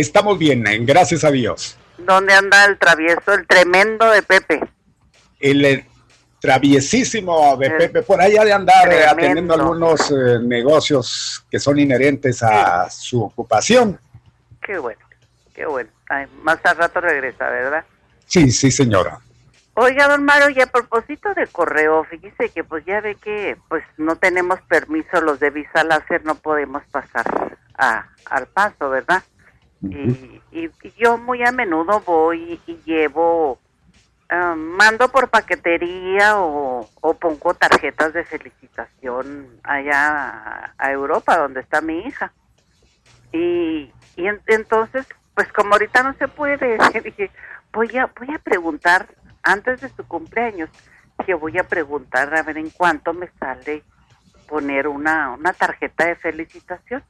[0.00, 1.76] Estamos bien, gracias a Dios.
[1.98, 4.60] ¿Dónde anda el travieso, el tremendo de Pepe?
[5.38, 5.86] El eh,
[6.40, 11.78] traviesísimo de Pepe, por ahí ha de andar eh, atendiendo algunos eh, negocios que son
[11.78, 14.00] inherentes a su ocupación.
[14.62, 15.00] Qué bueno,
[15.54, 15.90] qué bueno.
[16.08, 17.84] Ay, más al rato regresa, ¿verdad?
[18.24, 19.18] Sí, sí, señora.
[19.74, 23.84] Oiga, don Mario, y a propósito de correo, fíjese que pues ya ve que pues
[23.98, 29.22] no tenemos permiso los de visa láser, no podemos pasar a, al paso, ¿verdad?
[29.82, 33.58] Y, y- yo muy a menudo voy y llevo,
[34.28, 42.00] ah, mando por paquetería o, pongo tarjetas de felicitación allá a, Europa, donde está mi
[42.00, 42.32] hija.
[43.32, 47.30] Y, y en- entonces, pues como ahorita no se puede, dije,
[47.72, 49.06] voy a, voy a preguntar
[49.42, 50.68] antes de su cumpleaños,
[51.24, 53.82] que voy a preguntar a ver en cuánto me sale
[54.46, 57.02] poner una, una tarjeta de felicitación.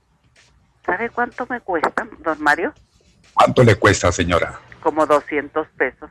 [0.91, 2.75] ¿Sabe cuánto me cuesta, don Mario?
[3.33, 4.59] ¿Cuánto le cuesta, señora?
[4.83, 6.11] Como 200 pesos.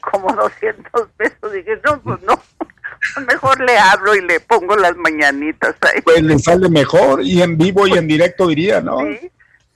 [0.00, 1.52] Como 200 pesos.
[1.52, 2.40] Dije, no, pues no.
[3.26, 6.00] Mejor le hablo y le pongo las mañanitas ahí.
[6.02, 8.98] Pues le sale mejor y en vivo y en directo diría, ¿no?
[9.00, 9.30] Sí,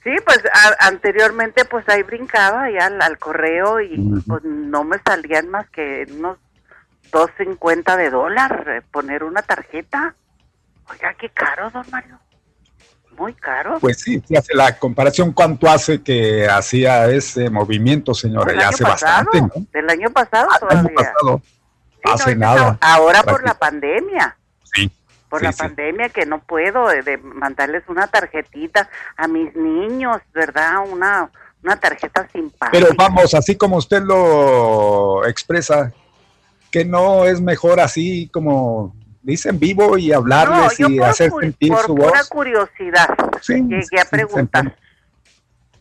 [0.04, 3.96] sí, pues a- anteriormente pues ahí brincaba ya al, al correo y
[4.28, 6.38] pues no me salían más que unos
[7.10, 10.14] 2.50 de dólar eh, poner una tarjeta.
[10.90, 12.18] Oiga, qué caro, don Mario.
[13.16, 13.78] Muy caro.
[13.80, 18.52] Pues sí, si hace la comparación, ¿cuánto hace que hacía ese movimiento, señora?
[18.52, 19.66] Ya año hace pasado, bastante, ¿no?
[19.72, 21.12] Del año pasado El año todavía.
[21.12, 21.42] pasado.
[22.04, 22.78] hace no, nada.
[22.80, 24.36] Ahora por la pandemia.
[24.74, 24.90] Sí.
[25.28, 25.58] Por sí, la sí.
[25.58, 30.84] pandemia que no puedo eh, de mandarles una tarjetita a mis niños, ¿verdad?
[30.90, 31.30] Una
[31.62, 32.70] una tarjeta simpática.
[32.72, 35.92] Pero vamos, así como usted lo expresa,
[36.70, 41.72] que no es mejor así como dice en vivo y hablarles y por hacer sentir
[41.72, 42.28] por su voz.
[42.28, 43.08] curiosidad
[43.40, 44.76] Sí, llegué a sí, preguntar.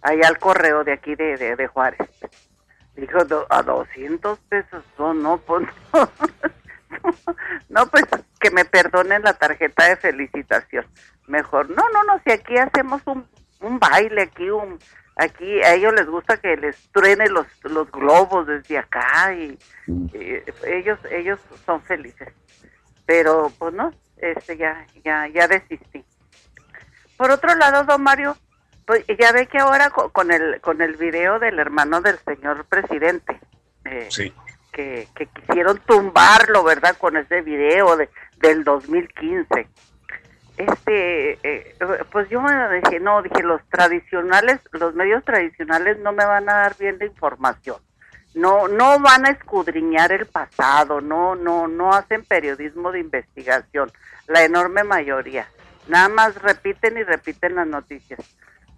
[0.01, 1.99] allá al correo de aquí de, de, Juárez.
[2.95, 3.19] Dijo,
[3.49, 5.67] a 200 pesos, no, no, pues
[7.69, 8.05] no, pues
[8.39, 10.85] que me perdonen la tarjeta de felicitación.
[11.27, 13.25] Mejor, no, no, no, si aquí hacemos un,
[13.61, 14.79] un baile, aquí un,
[15.15, 19.57] aquí a ellos les gusta que les truene los, los globos desde acá y,
[20.65, 22.29] ellos, ellos son felices.
[23.11, 26.01] Pero pues no, este ya, ya, ya desistí.
[27.17, 28.37] Por otro lado, don Mario,
[28.85, 33.37] pues ya ve que ahora con, el con el video del hermano del señor presidente,
[33.83, 34.07] eh,
[34.71, 36.95] que, que quisieron tumbarlo, ¿verdad?
[36.97, 39.67] Con ese video de, del 2015.
[40.55, 41.75] Este, eh,
[42.13, 46.53] pues yo me dije, no, dije, los tradicionales, los medios tradicionales no me van a
[46.53, 47.75] dar bien la información.
[48.33, 53.91] No, no van a escudriñar el pasado, no, no, no hacen periodismo de investigación,
[54.27, 55.47] la enorme mayoría.
[55.87, 58.19] Nada más repiten y repiten las noticias.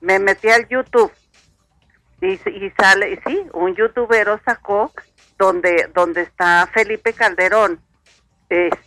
[0.01, 1.11] Me metí al YouTube
[2.21, 4.91] y, y sale, sí, un youtubero sacó
[5.37, 7.79] donde, donde está Felipe Calderón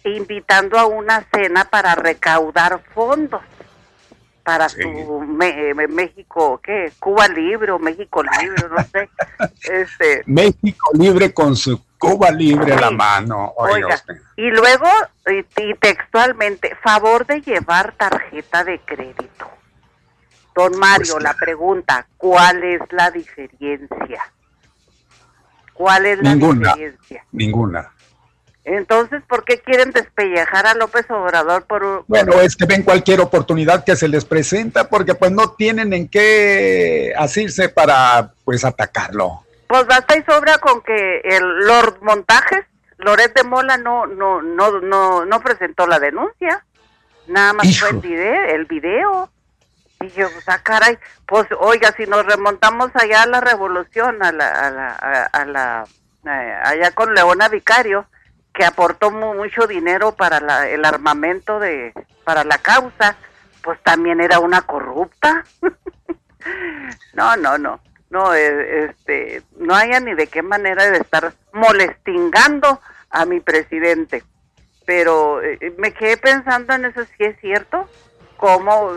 [0.05, 3.43] invitando a una cena para recaudar fondos
[4.47, 6.92] para su eh, México, ¿qué?
[7.01, 9.11] Cuba Libre o México Libre, no sé.
[9.72, 13.55] este, México Libre con su Cuba Libre a la mano.
[13.57, 14.01] Oiga,
[14.36, 14.86] y luego,
[15.26, 19.51] y, textualmente, favor de llevar tarjeta de crédito.
[20.55, 24.32] Don Mario, pues la pregunta, ¿cuál es la diferencia?
[25.72, 27.24] ¿Cuál es la diferencia?
[27.32, 27.90] Ninguna.
[28.67, 33.85] Entonces, ¿por qué quieren despellejar a López Obrador por Bueno, es que ven cualquier oportunidad
[33.85, 39.45] que se les presenta porque pues no tienen en qué asirse para pues atacarlo.
[39.69, 42.64] Pues basta y sobra con que el Lord Montajes,
[42.99, 46.64] Loret de Mola no no no no no presentó la denuncia.
[47.29, 49.31] Nada más fue el video, el video.
[50.01, 54.33] Y yo, pues, ah, caray, pues oiga, si nos remontamos allá a la revolución, a
[54.33, 55.87] la, a la, a la,
[56.27, 58.07] eh, allá con Leona Vicario,
[58.57, 61.93] que aportó mucho dinero para el armamento de
[62.25, 63.17] para la causa,
[63.63, 65.45] pues también era una corrupta.
[67.13, 67.81] no, no, no.
[68.09, 72.81] No, eh, este, no haya ni de qué manera de estar molestingando
[73.11, 74.25] a mi presidente.
[74.87, 77.91] Pero eh, me quedé pensando en eso, si es cierto,
[78.39, 78.91] cómo,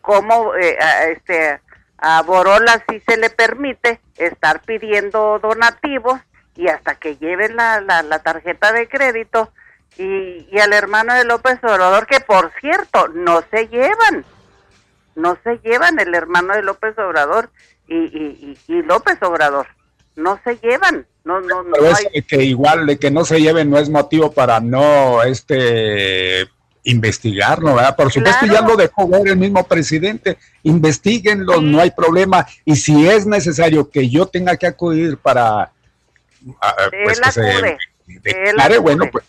[0.00, 1.60] cómo eh, a, este,
[1.98, 6.20] a Borola sí se le permite estar pidiendo donativos
[6.56, 9.50] y hasta que lleven la, la, tarjeta de crédito
[9.96, 14.24] y, y, al hermano de López Obrador, que por cierto, no se llevan,
[15.14, 17.50] no se llevan el hermano de López Obrador
[17.88, 19.66] y, y, y López Obrador,
[20.16, 21.06] no se llevan.
[21.24, 21.72] No, no, no
[22.26, 26.48] que igual de que no se lleven no es motivo para no este
[26.82, 27.94] investigarlo, ¿verdad?
[27.94, 33.06] Por supuesto ya lo dejó ver el mismo presidente, investiguenlo, no hay problema, y si
[33.06, 35.70] es necesario que yo tenga que acudir para
[37.04, 37.78] pues él acude.
[38.24, 38.78] él acude.
[38.78, 39.24] bueno, pues.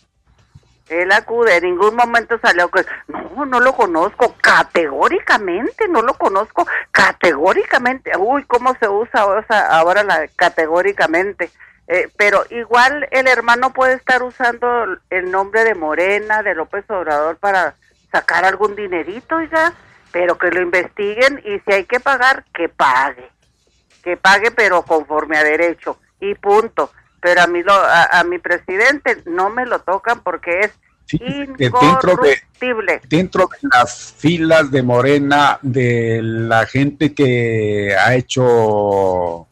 [0.90, 6.68] Él acude, en ningún momento salió que no, no lo conozco, categóricamente, no lo conozco,
[6.92, 8.12] categóricamente.
[8.18, 9.22] Uy, cómo se usa
[9.70, 11.50] ahora la categóricamente.
[11.88, 17.38] Eh, pero igual el hermano puede estar usando el nombre de Morena, de López Obrador
[17.38, 17.76] para
[18.12, 19.74] sacar algún dinerito, ya
[20.14, 23.30] pero que lo investiguen y si hay que pagar, que pague.
[24.04, 25.98] Que pague, pero conforme a derecho.
[26.20, 26.92] Y punto
[27.24, 30.72] pero a mí lo, a, mi presidente no me lo tocan porque es
[31.14, 33.02] incorruptible.
[33.08, 39.48] Dentro de, las filas de Morena, de la gente que ha hecho,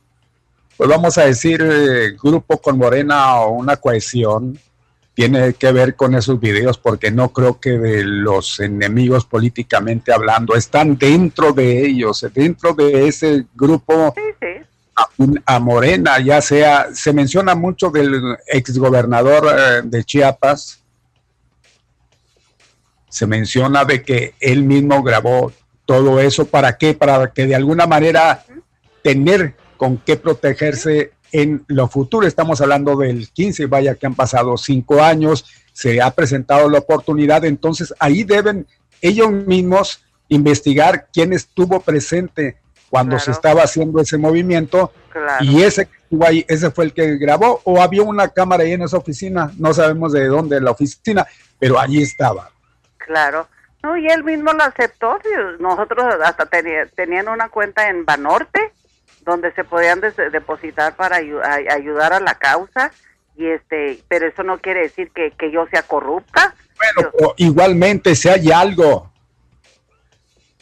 [0.75, 4.59] pues vamos a decir, eh, grupo con Morena o una cohesión,
[5.13, 10.55] tiene que ver con esos videos porque no creo que de los enemigos políticamente hablando
[10.55, 14.65] están dentro de ellos, dentro de ese grupo sí, sí
[15.45, 20.83] a, Morena, ya sea, se menciona mucho del exgobernador eh, de Chiapas,
[23.09, 25.51] se menciona de que él mismo grabó
[25.85, 26.93] todo eso, ¿para qué?
[26.93, 28.45] Para que de alguna manera
[29.01, 32.27] tener con qué protegerse en lo futuro.
[32.27, 37.45] Estamos hablando del 15, vaya que han pasado cinco años, se ha presentado la oportunidad,
[37.45, 38.67] entonces ahí deben
[39.01, 42.57] ellos mismos investigar quién estuvo presente
[42.91, 44.91] cuando se estaba haciendo ese movimiento
[45.39, 45.87] y ese
[46.25, 49.73] ahí, ese fue el que grabó o había una cámara ahí en esa oficina, no
[49.73, 51.25] sabemos de dónde la oficina,
[51.57, 52.51] pero allí estaba.
[52.97, 53.47] Claro.
[53.81, 55.17] No, y él mismo lo aceptó.
[55.59, 56.45] Nosotros hasta
[56.95, 58.73] tenían una cuenta en Banorte
[59.21, 62.91] donde se podían depositar para ayudar a la causa
[63.37, 66.53] y este, pero eso no quiere decir que, que yo sea corrupta.
[66.75, 69.09] Bueno, igualmente si hay algo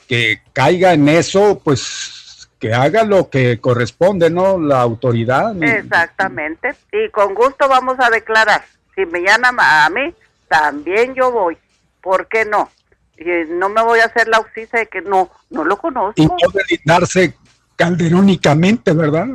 [0.08, 2.19] que caiga en eso, pues
[2.60, 4.60] que haga lo que corresponde, ¿no?
[4.60, 5.62] La autoridad.
[5.64, 6.76] Exactamente.
[6.92, 8.64] Y con gusto vamos a declarar.
[8.96, 10.14] Si me llaman a mí,
[10.48, 11.58] también yo voy.
[12.02, 12.70] ¿Por qué no?
[13.18, 16.22] Y no me voy a hacer la auxicia de que no, no lo conozco.
[16.22, 17.34] Y no delindarse
[17.76, 19.28] calderónicamente, ¿verdad?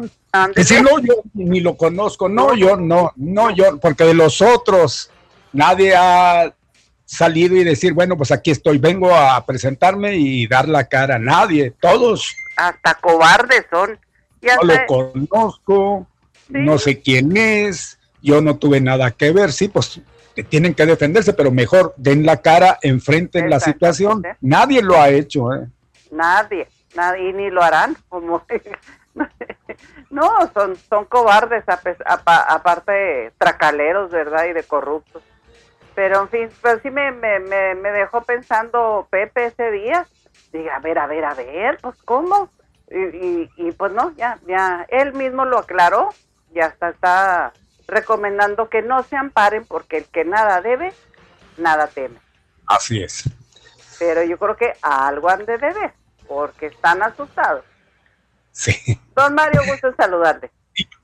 [0.55, 5.09] Decir, no, yo ni lo conozco, no, yo no, no, yo, porque de los otros
[5.53, 6.53] nadie ha
[7.05, 11.20] salido y decir, bueno, pues aquí estoy, vengo a presentarme y dar la cara a
[11.20, 12.35] nadie, todos.
[12.57, 13.98] Hasta cobardes son.
[14.42, 16.07] no lo conozco,
[16.48, 20.00] no sé quién es, yo no tuve nada que ver, sí, pues
[20.42, 24.22] tienen que defenderse, pero mejor den la cara, enfrenten la situación.
[24.40, 25.68] Nadie lo ha hecho, ¿eh?
[26.11, 28.44] Nadie, nadie, ni lo harán, como
[30.11, 34.46] No, son, son cobardes, aparte tracaleros, ¿verdad?
[34.46, 35.22] Y de corruptos.
[35.94, 40.07] Pero en fin, pero sí me, me, me, dejó pensando Pepe ese día.
[40.55, 42.48] Diga, a ver, a ver, a ver, pues ¿cómo?
[42.88, 46.14] Y, y, pues no, ya, ya, él mismo lo aclaró,
[46.55, 47.52] ya está, está
[47.88, 50.92] recomendando que no se amparen porque el que nada debe,
[51.57, 52.20] nada teme.
[52.66, 53.28] Así es.
[53.98, 55.92] Pero yo creo que algo han de deber,
[56.28, 57.64] porque están asustados.
[58.52, 58.76] Sí.
[59.16, 60.52] Don Mario, gusto en saludarle.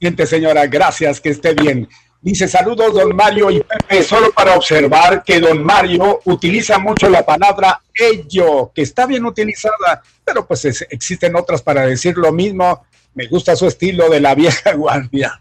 [0.00, 1.88] Gente, señora, gracias, que esté bien.
[2.22, 7.24] Dice saludos, don Mario y Pepe, solo para observar que don Mario utiliza mucho la
[7.24, 12.84] palabra ello, que está bien utilizada, pero pues existen otras para decir lo mismo.
[13.14, 15.40] Me gusta su estilo de la vieja guardia.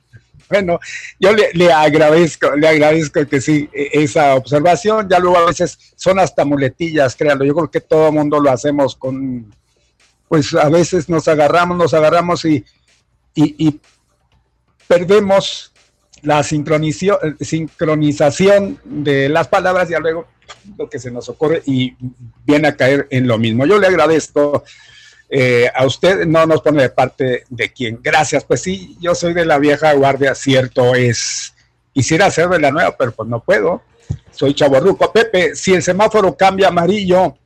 [0.50, 0.80] Bueno,
[1.20, 5.78] yo le, le, agradezco, le agradezco que sí, e, esa observación, ya luego a veces
[5.96, 9.54] son hasta muletillas, créanlo, yo creo que todo mundo lo hacemos con,
[10.28, 12.66] pues a veces nos agarramos, nos agarramos y,
[13.36, 13.80] y,
[14.88, 15.69] perdemos
[16.24, 20.28] la sincronización de las palabras y luego
[20.78, 21.96] lo que se nos ocurre y
[22.46, 23.66] viene a caer en lo mismo.
[23.66, 24.64] Yo le agradezco
[25.30, 28.00] eh, a usted, no nos pone de parte de quién.
[28.02, 31.54] Gracias, pues sí, yo soy de la vieja guardia, cierto es.
[31.94, 33.84] Quisiera ser de la nueva, pero pues no puedo.
[34.32, 35.12] Soy chaborruco.
[35.12, 37.38] Pepe, si el semáforo cambia amarillo,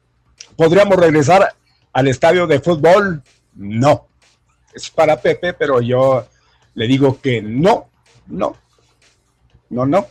[0.56, 1.54] podríamos regresar
[1.92, 3.22] al estadio de fútbol,
[3.56, 4.08] no.
[4.74, 6.26] Es para Pepe, pero yo
[6.76, 7.90] le digo que no,
[8.28, 8.56] no,
[9.74, 10.08] no, no.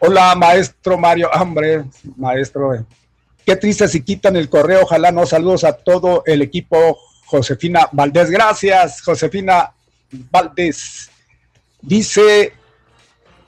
[0.00, 1.84] Hola, maestro Mario, hombre,
[2.16, 2.84] maestro.
[3.44, 5.24] Qué triste si quitan el correo, ojalá no.
[5.26, 6.98] Saludos a todo el equipo.
[7.26, 9.72] Josefina Valdés, gracias, Josefina
[10.10, 11.10] Valdés.
[11.80, 12.52] Dice,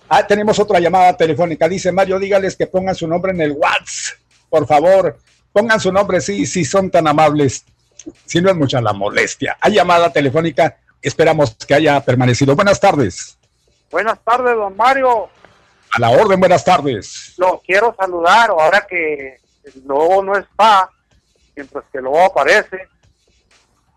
[0.08, 1.68] ah, tenemos otra llamada telefónica.
[1.68, 4.18] Dice Mario, dígales que pongan su nombre en el WhatsApp,
[4.48, 5.18] por favor.
[5.52, 7.64] Pongan su nombre, sí, sí, son tan amables.
[8.24, 9.56] Si no es mucha la molestia.
[9.60, 12.54] Hay llamada telefónica, esperamos que haya permanecido.
[12.54, 13.38] Buenas tardes.
[13.90, 15.28] Buenas tardes, don Mario.
[15.92, 17.34] A la orden, buenas tardes.
[17.36, 20.88] Lo quiero saludar, ahora que el lobo no está,
[21.54, 22.88] mientras que el lobo aparece,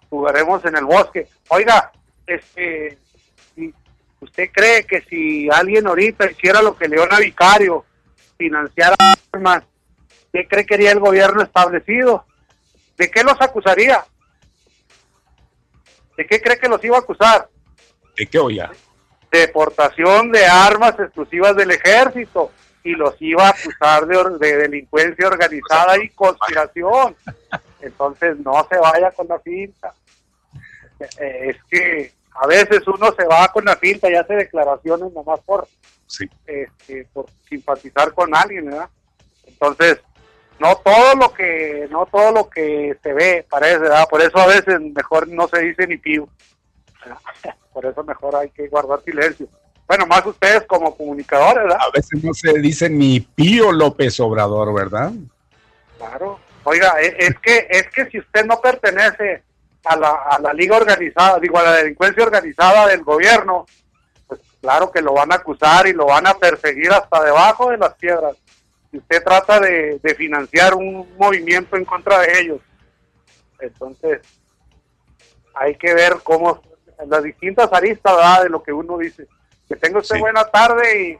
[0.09, 1.29] jugaremos en el bosque.
[1.47, 1.91] Oiga,
[2.27, 2.97] este,
[4.19, 7.85] ¿usted cree que si alguien ahorita hiciera lo que Leona Vicario,
[8.37, 8.95] financiara
[9.31, 9.63] armas,
[10.35, 12.25] ¿Qué cree que haría el gobierno establecido?
[12.97, 14.03] ¿De qué los acusaría?
[16.17, 17.49] ¿De qué cree que los iba a acusar?
[18.17, 18.71] ¿De qué oía?
[19.31, 22.51] Deportación de armas exclusivas del ejército
[22.83, 27.15] y los iba a acusar de, delincuencia organizada y conspiración.
[27.81, 29.93] Entonces no se vaya con la finta.
[30.99, 35.39] Eh, es que a veces uno se va con la finta y hace declaraciones nomás
[35.41, 35.67] por,
[36.45, 38.89] este, por simpatizar con alguien, ¿verdad?
[39.45, 39.99] Entonces,
[40.59, 44.07] no todo lo que no todo lo que se ve parece ¿verdad?
[44.09, 46.27] por eso a veces mejor no se dice ni pío
[47.73, 49.47] por eso mejor hay que guardar silencio.
[49.87, 51.79] Bueno más ustedes como comunicadores ¿verdad?
[51.81, 55.11] a veces no se dice ni pío López Obrador verdad
[55.97, 56.39] claro.
[56.63, 59.43] Oiga e, es, que es que si usted no pertenece
[59.83, 63.65] a la, a la liga organizada digo a la delincuencia organizada del gobierno
[64.25, 67.77] pues claro que lo van a acusar y lo van a perseguir hasta debajo de
[67.77, 68.35] las piedras
[68.97, 72.61] usted trata de, financiar un movimiento en contra de ellos.
[73.59, 74.21] Entonces,
[75.53, 76.61] hay que ver cómo
[77.07, 79.27] las distintas aristas de lo que uno dice.
[79.67, 81.19] Que tenga usted buena tarde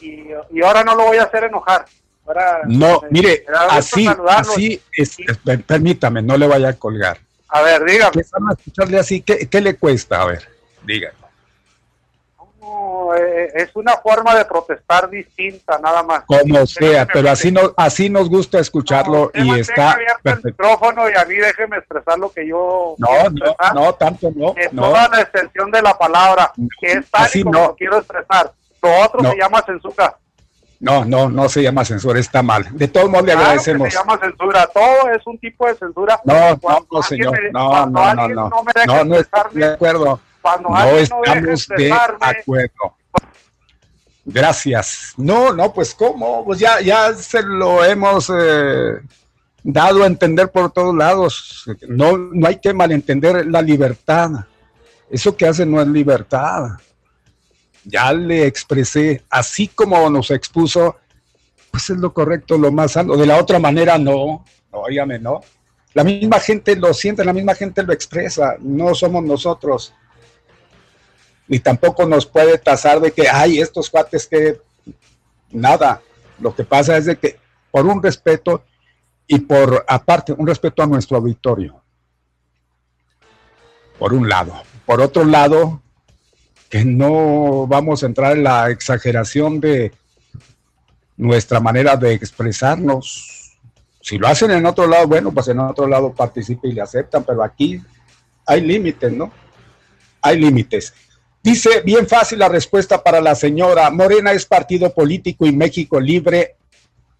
[0.00, 1.84] y, y, ahora no lo voy a hacer enojar.
[2.66, 4.80] no, mire, así, así
[5.66, 7.18] permítame, no le vaya a colgar.
[7.48, 8.20] A ver, dígame.
[8.58, 10.22] escucharle así, ¿qué, ¿qué le cuesta?
[10.22, 10.48] A ver,
[10.84, 11.27] dígame.
[13.16, 16.24] Eh, es una forma de protestar distinta, nada más.
[16.26, 21.24] Como sea, pero así, no, así nos gusta escucharlo y está el micrófono y a
[21.24, 24.54] mí déjeme expresar lo que yo No, no, no, tanto no.
[24.56, 28.52] Es toda la extensión de la palabra, que es tal y como lo quiero expresar.
[28.82, 30.16] Lo otro se llama censura.
[30.80, 32.66] No, no, no se llama censura, está mal.
[32.70, 33.88] De todos modos le que agradecemos.
[33.92, 36.20] se llama censura, todo es un tipo de censura.
[36.24, 37.32] No, no, no, señor.
[37.32, 38.48] me- No, cuando no, no, alguien no.
[38.48, 42.94] no me deja No, no Cuando No estamos de acuerdo.
[44.30, 45.14] Gracias.
[45.16, 49.00] No, no, pues cómo, pues ya, ya se lo hemos eh,
[49.62, 51.64] dado a entender por todos lados.
[51.88, 54.30] No, no hay que malentender la libertad.
[55.10, 56.72] Eso que hace no es libertad.
[57.84, 60.96] Ya le expresé, así como nos expuso,
[61.70, 63.16] pues es lo correcto, lo más sano.
[63.16, 64.44] De la otra manera, no.
[64.70, 65.40] No, óigame, no.
[65.94, 68.56] La misma gente lo siente, la misma gente lo expresa.
[68.60, 69.94] No somos nosotros
[71.48, 74.60] ni tampoco nos puede tasar de que, ay, estos cuates que
[75.50, 76.02] nada.
[76.38, 77.38] Lo que pasa es de que
[77.70, 78.62] por un respeto
[79.26, 81.82] y por aparte, un respeto a nuestro auditorio.
[83.98, 84.54] Por un lado.
[84.86, 85.82] Por otro lado,
[86.68, 89.92] que no vamos a entrar en la exageración de
[91.16, 93.58] nuestra manera de expresarnos.
[94.00, 97.24] Si lo hacen en otro lado, bueno, pues en otro lado participe y le aceptan,
[97.24, 97.82] pero aquí
[98.46, 99.30] hay límites, ¿no?
[100.22, 100.94] Hay límites.
[101.48, 103.90] Dice bien fácil la respuesta para la señora.
[103.90, 106.56] Morena es partido político y México libre.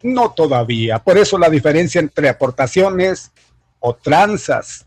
[0.02, 0.98] No todavía.
[0.98, 3.32] Por eso la diferencia entre aportaciones
[3.80, 4.84] o tranzas.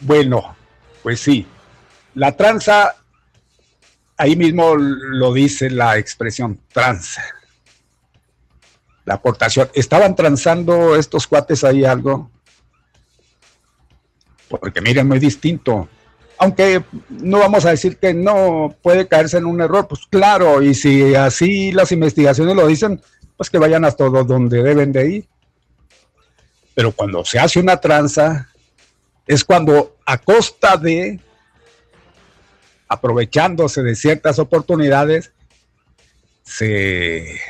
[0.00, 0.56] Bueno,
[1.04, 1.46] pues sí.
[2.16, 2.96] La tranza,
[4.16, 7.22] ahí mismo lo dice la expresión tranza.
[9.04, 9.70] La aportación.
[9.74, 12.32] ¿Estaban transando estos cuates ahí algo?
[14.48, 15.88] Porque miren, muy distinto
[16.42, 20.74] aunque no vamos a decir que no puede caerse en un error, pues claro, y
[20.74, 23.00] si así las investigaciones lo dicen,
[23.36, 25.28] pues que vayan hasta donde deben de ir.
[26.74, 28.48] Pero cuando se hace una tranza,
[29.24, 31.20] es cuando a costa de,
[32.88, 35.30] aprovechándose de ciertas oportunidades,
[36.42, 37.40] se...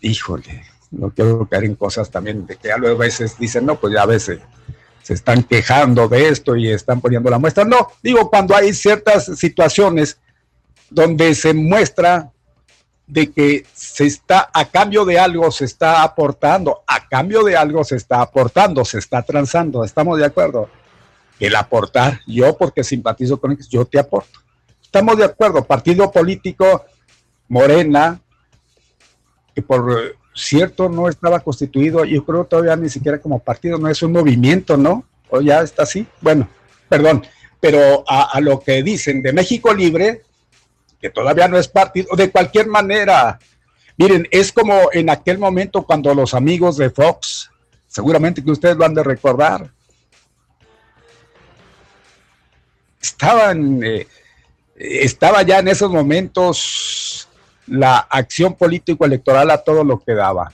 [0.00, 3.78] Híjole, no quiero caer en cosas también de que a luego a veces dicen, no,
[3.78, 4.40] pues ya a veces
[5.04, 7.62] se están quejando de esto y están poniendo la muestra.
[7.66, 10.18] No, digo, cuando hay ciertas situaciones
[10.88, 12.32] donde se muestra
[13.06, 17.84] de que se está, a cambio de algo se está aportando, a cambio de algo
[17.84, 20.70] se está aportando, se está transando, ¿estamos de acuerdo?
[21.38, 24.40] El aportar, yo porque simpatizo con ellos, yo te aporto.
[24.82, 26.82] Estamos de acuerdo, partido político,
[27.48, 28.22] Morena,
[29.54, 34.02] que por cierto no estaba constituido, yo creo todavía ni siquiera como partido, no es
[34.02, 35.04] un movimiento, ¿no?
[35.30, 36.06] O ya está así.
[36.20, 36.48] Bueno,
[36.88, 37.24] perdón,
[37.60, 40.22] pero a, lo que dicen de México Libre,
[41.00, 43.38] que todavía no es partido, de cualquier manera,
[43.96, 47.50] miren, es como en aquel momento cuando los amigos de Fox,
[47.86, 49.70] seguramente que ustedes lo han de recordar,
[53.00, 54.06] estaban, eh,
[54.76, 57.03] estaba ya en esos momentos
[57.66, 60.52] la acción político-electoral a todo lo que daba.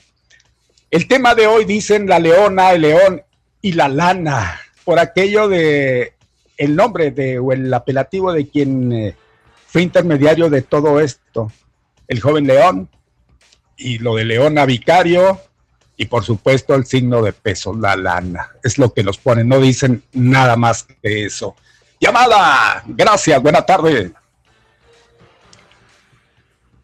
[0.89, 3.21] El tema de hoy dicen la leona, el león
[3.61, 6.13] y la lana, por aquello de
[6.57, 9.15] el nombre de o el apelativo de quien eh,
[9.67, 11.51] fue intermediario de todo esto,
[12.07, 12.89] el joven león
[13.77, 15.39] y lo de leona vicario
[15.97, 18.49] y por supuesto el signo de peso, la lana.
[18.63, 21.55] Es lo que nos ponen, no dicen nada más que eso.
[21.99, 24.11] Llamada, gracias, buena tarde.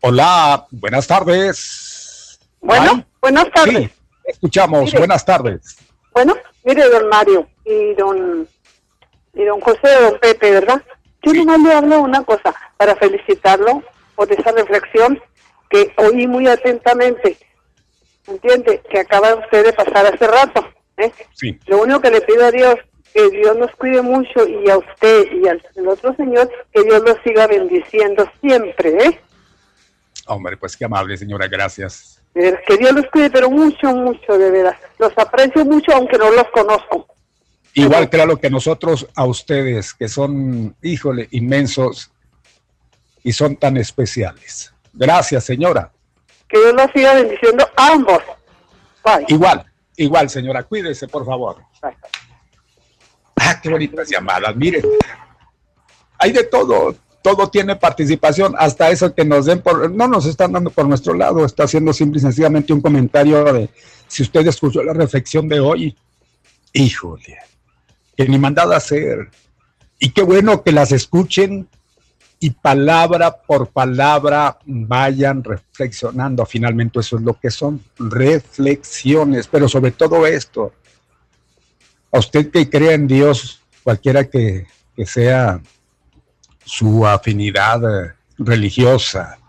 [0.02, 2.40] Hola, buenas tardes.
[2.62, 3.78] Bueno, Ay, buenas tardes.
[3.78, 3.90] Sí,
[4.26, 4.98] escuchamos, Mire.
[5.00, 5.78] buenas tardes.
[6.14, 8.48] Bueno, mire, don Mario y don,
[9.34, 10.82] y don José, don Pepe, ¿verdad?
[11.24, 13.84] Yo nomás le hablo una cosa para felicitarlo
[14.16, 15.20] por esa reflexión
[15.70, 17.38] que oí muy atentamente.
[18.28, 18.82] ¿Entiende?
[18.90, 20.68] Que acaba usted de pasar hace rato.
[20.98, 21.12] ¿eh?
[21.34, 21.58] Sí.
[21.68, 22.76] Lo único que le pido a Dios,
[23.14, 27.18] que Dios nos cuide mucho y a usted y al otro señor, que Dios los
[27.24, 29.20] siga bendiciendo siempre, ¿eh?
[30.28, 32.22] Hombre, pues qué amable, señora, gracias.
[32.34, 34.78] Veras, Que Dios los cuide, pero mucho, mucho, de veras.
[35.00, 37.08] Los aprecio mucho, aunque no los conozco.
[37.74, 42.12] Igual claro que nosotros a ustedes, que son, híjole, inmensos
[43.24, 44.74] y son tan especiales.
[44.94, 45.92] Gracias, señora.
[46.48, 48.24] Que Dios los siga bendiciendo a ambos.
[49.04, 49.26] Bye.
[49.28, 51.58] Igual, igual, señora, cuídese, por favor.
[53.36, 54.84] Ah, qué bonitas llamadas, miren.
[56.18, 56.96] Hay de todo,
[57.28, 61.14] todo tiene participación, hasta eso que nos den por, no nos están dando por nuestro
[61.14, 63.70] lado, está haciendo simple y sencillamente un comentario de
[64.08, 65.98] si usted escuchó la reflexión de hoy,
[66.72, 67.38] híjole,
[68.16, 69.30] que ni mandado a hacer.
[70.00, 71.68] Y qué bueno que las escuchen
[72.40, 76.46] y palabra por palabra vayan reflexionando.
[76.46, 80.72] Finalmente eso es lo que son, reflexiones, pero sobre todo esto,
[82.10, 85.60] a usted que crea en Dios, cualquiera que, que sea
[86.68, 89.40] su afinidad eh, religiosa.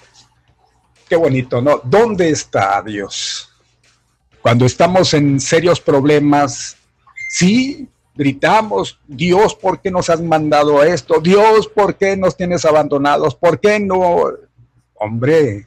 [1.08, 1.80] Qué bonito, ¿no?
[1.84, 3.50] ¿Dónde está Dios?
[4.40, 6.76] Cuando estamos en serios problemas,
[7.30, 11.20] sí, gritamos, Dios, ¿por qué nos has mandado esto?
[11.20, 13.34] Dios, ¿por qué nos tienes abandonados?
[13.34, 14.30] ¿Por qué no?
[14.94, 15.66] Hombre,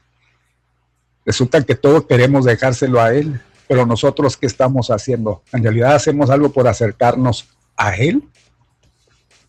[1.26, 5.44] resulta que todos queremos dejárselo a Él, pero nosotros, ¿qué estamos haciendo?
[5.52, 8.24] ¿En realidad hacemos algo por acercarnos a Él?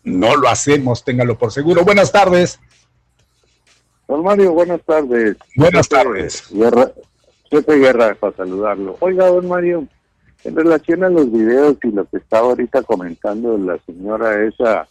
[0.03, 1.83] No lo hacemos, téngalo por seguro.
[1.83, 2.59] Buenas tardes.
[4.07, 5.37] Don Mario, buenas tardes.
[5.55, 6.45] Buenas tardes.
[6.51, 6.91] Guerra,
[7.49, 8.97] Guerra, para saludarlo.
[8.99, 9.87] Oiga, don Mario,
[10.43, 14.87] en relación a los videos y lo que estaba ahorita comentando la señora esa,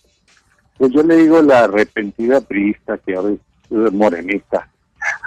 [0.78, 4.68] pues yo le digo la arrepentida priista que ahora es morenista,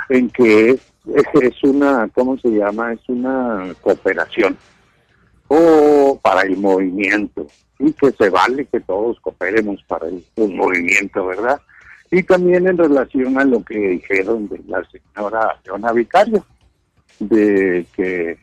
[0.09, 0.81] en que es,
[1.41, 2.93] es una, ¿cómo se llama?
[2.93, 4.57] Es una cooperación
[5.47, 7.47] o para el movimiento
[7.79, 11.59] y que se vale que todos cooperemos para el, movimiento, ¿verdad?
[12.11, 16.45] Y también en relación a lo que dijeron de la señora Leona Vicario,
[17.19, 18.37] de que,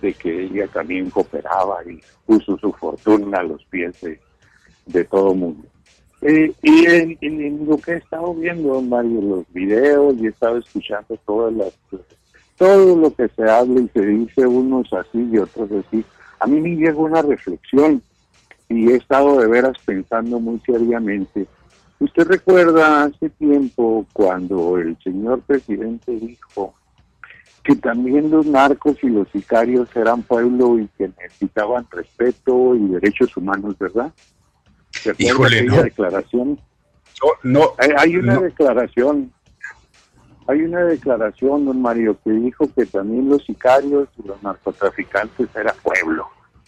[0.00, 4.20] de que ella también cooperaba y puso su fortuna a los pies de,
[4.86, 5.66] de todo mundo.
[6.26, 11.18] Eh, y en, lo que he estado viendo, Mario, los videos y he estado escuchando
[11.26, 11.72] todas las,
[12.56, 16.02] todo lo que se habla y se dice, unos así y otros así,
[16.44, 18.02] a mí me llega una reflexión
[18.68, 21.46] y he estado de veras pensando muy seriamente.
[22.00, 26.74] Usted recuerda hace tiempo cuando el señor presidente dijo
[27.62, 33.34] que también los narcos y los sicarios eran pueblo y que necesitaban respeto y derechos
[33.38, 34.12] humanos, ¿verdad?
[35.16, 35.82] Híjole, no.
[35.82, 36.60] declaración?
[37.42, 39.32] no, hay, una declaración,
[40.46, 45.74] hay una declaración, don Mario, que dijo que también los sicarios y los narcotraficantes eran
[45.82, 46.26] pueblo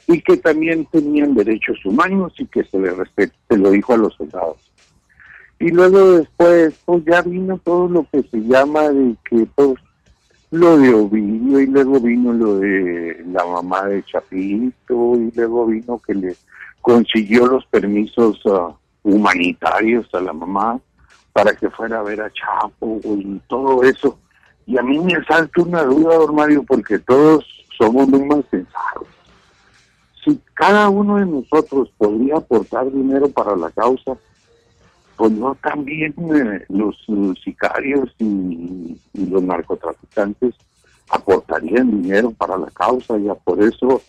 [0.08, 3.98] y que también tenían derechos humanos y que se les respeta, se lo dijo a
[3.98, 4.56] los soldados.
[5.58, 9.74] Y luego después, pues ya vino todo lo que se llama de que pues
[10.50, 15.98] lo de Ovidio y luego vino lo de la mamá de Chapito y luego vino
[15.98, 16.36] que le
[16.80, 20.80] consiguió los permisos ah, humanitarios a la mamá
[21.36, 24.18] para que fuera a ver a Chapo y todo eso.
[24.66, 27.44] Y a mí me salta una duda, don Mario, porque todos
[27.78, 29.06] somos muy mal pensados
[30.26, 34.16] si cada uno de nosotros podría aportar dinero para la causa,
[35.16, 36.96] pues no también eh, los,
[37.42, 40.54] sicarios y, los narcotraficantes
[41.10, 44.02] aportarían dinero para la causa, ya por eso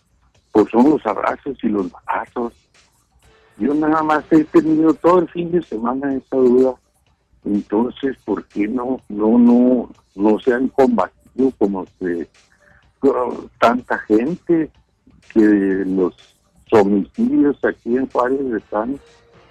[0.51, 2.53] pues son los abrazos y los balazos.
[3.57, 6.73] Yo nada más he tenido todo el fin de semana esa duda.
[7.53, 12.29] Entonces, ¿por qué no no no no se han combatido como se
[13.59, 14.71] tanta gente?
[15.33, 16.15] que los
[16.71, 18.99] homicidios aquí en Juárez están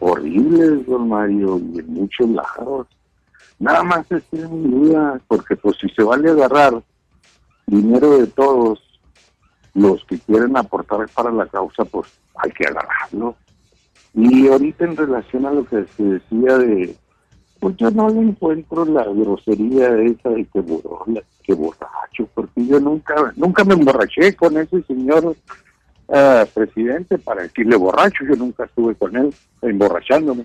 [0.01, 2.87] horribles, don Mario, y en muchos lados.
[3.59, 6.83] Nada más es mi duda, porque pues si se vale agarrar
[7.67, 8.81] dinero de todos
[9.75, 12.07] los que quieren aportar para la causa, pues
[12.37, 13.35] hay que agarrarlo.
[14.15, 16.97] Y ahorita en relación a lo que se decía de,
[17.61, 20.63] pues yo no le encuentro la grosería esa de que,
[21.43, 25.37] que borracho, porque yo nunca, nunca me emborraché con ese señor
[26.55, 30.45] presidente para decirle borracho, yo nunca estuve con él emborrachándome.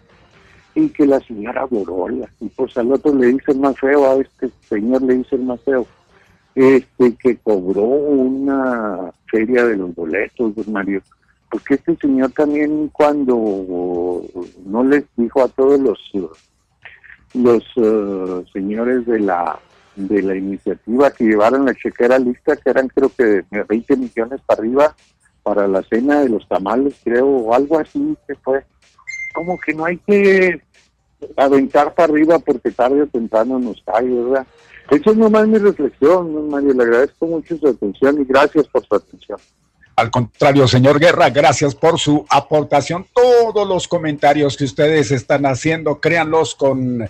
[0.74, 4.50] Y que la señora Borola, y pues al otro le dice más feo, a este
[4.70, 5.86] señor le dice el más feo,
[6.56, 11.02] este que cobró una feria de los boletos, don Mario,
[11.50, 14.24] porque este señor también cuando
[14.66, 16.00] no les dijo a todos los
[17.34, 19.60] los eh, señores de la
[19.96, 24.42] de la iniciativa que llevaron la chequera lista, que eran creo que de 20 millones
[24.46, 24.96] para arriba,
[25.44, 28.64] para la cena de los tamales, creo, o algo así que fue.
[29.34, 30.62] Como que no hay que
[31.38, 34.48] aventar para arriba porque tarde o temprano nos cae, ¿verdad?
[34.90, 36.74] Eso es nomás mi reflexión, Mario.
[36.74, 39.40] Le agradezco mucho su atención y gracias por su atención.
[40.02, 43.06] Al contrario, señor Guerra, gracias por su aportación.
[43.14, 47.08] Todos los comentarios que ustedes están haciendo, créanlos con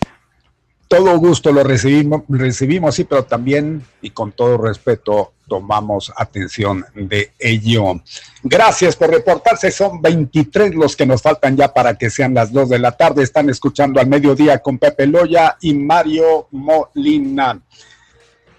[0.89, 7.31] todo gusto lo recibimos, recibimos, sí, pero también y con todo respeto tomamos atención de
[7.39, 8.01] ello.
[8.43, 12.67] Gracias por reportarse, son 23 los que nos faltan ya para que sean las 2
[12.67, 13.23] de la tarde.
[13.23, 17.57] Están escuchando al mediodía con Pepe Loya y Mario Molina.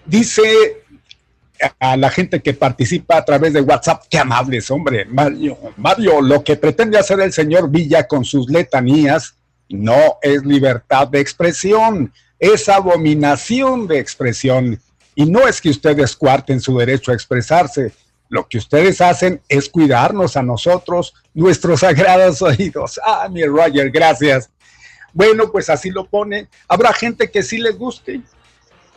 [0.07, 0.82] Dice
[1.79, 6.43] a la gente que participa a través de WhatsApp, qué amables, hombre, Mario, Mario, lo
[6.43, 9.35] que pretende hacer el señor Villa con sus letanías
[9.69, 14.79] no es libertad de expresión, es abominación de expresión.
[15.15, 17.91] Y no es que ustedes cuarten su derecho a expresarse,
[18.29, 22.99] lo que ustedes hacen es cuidarnos a nosotros, nuestros sagrados oídos.
[23.05, 24.49] Ah, mi Roger, gracias.
[25.13, 26.47] Bueno, pues así lo pone.
[26.67, 28.21] Habrá gente que sí les guste,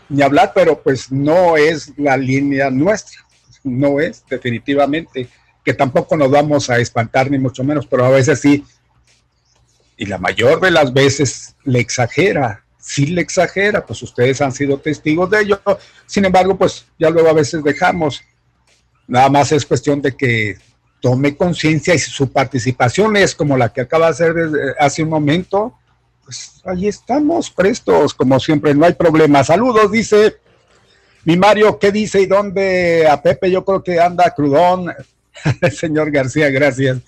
[0.09, 3.25] ni hablar, pero pues no es la línea nuestra,
[3.65, 5.29] no es definitivamente,
[5.65, 8.65] que tampoco nos vamos a espantar ni mucho menos, pero a veces sí,
[9.97, 14.79] y la mayor de las veces le exagera, sí le exagera, pues ustedes han sido
[14.79, 15.61] testigos de ello,
[16.07, 18.23] sin embargo, pues ya luego a veces dejamos,
[19.09, 20.57] nada más es cuestión de que
[21.01, 24.35] tome conciencia y su participación es como la que acaba de hacer
[24.79, 25.75] hace un momento,
[26.27, 29.45] pues ahí estamos prestos, como siempre, no hay problema.
[29.45, 30.37] Saludos, dice
[31.25, 33.07] mi Mario, ¿qué dice y dónde?
[33.09, 34.93] A Pepe yo creo que anda crudón.
[35.73, 36.99] Señor García, gracias.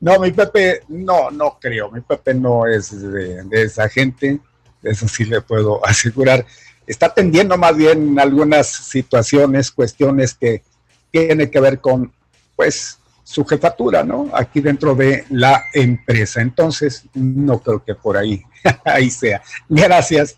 [0.00, 1.90] No, mi Pepe, no, no creo.
[1.90, 4.40] Mi Pepe no es de, de esa gente.
[4.82, 6.44] Eso sí le puedo asegurar.
[6.86, 10.62] Está atendiendo más bien algunas situaciones, cuestiones que
[11.10, 12.12] tienen que ver con,
[12.56, 14.28] pues, su jefatura, ¿no?
[14.32, 16.40] Aquí dentro de la empresa.
[16.40, 18.42] Entonces, no creo que por ahí,
[18.84, 19.42] ahí sea.
[19.68, 20.36] Gracias.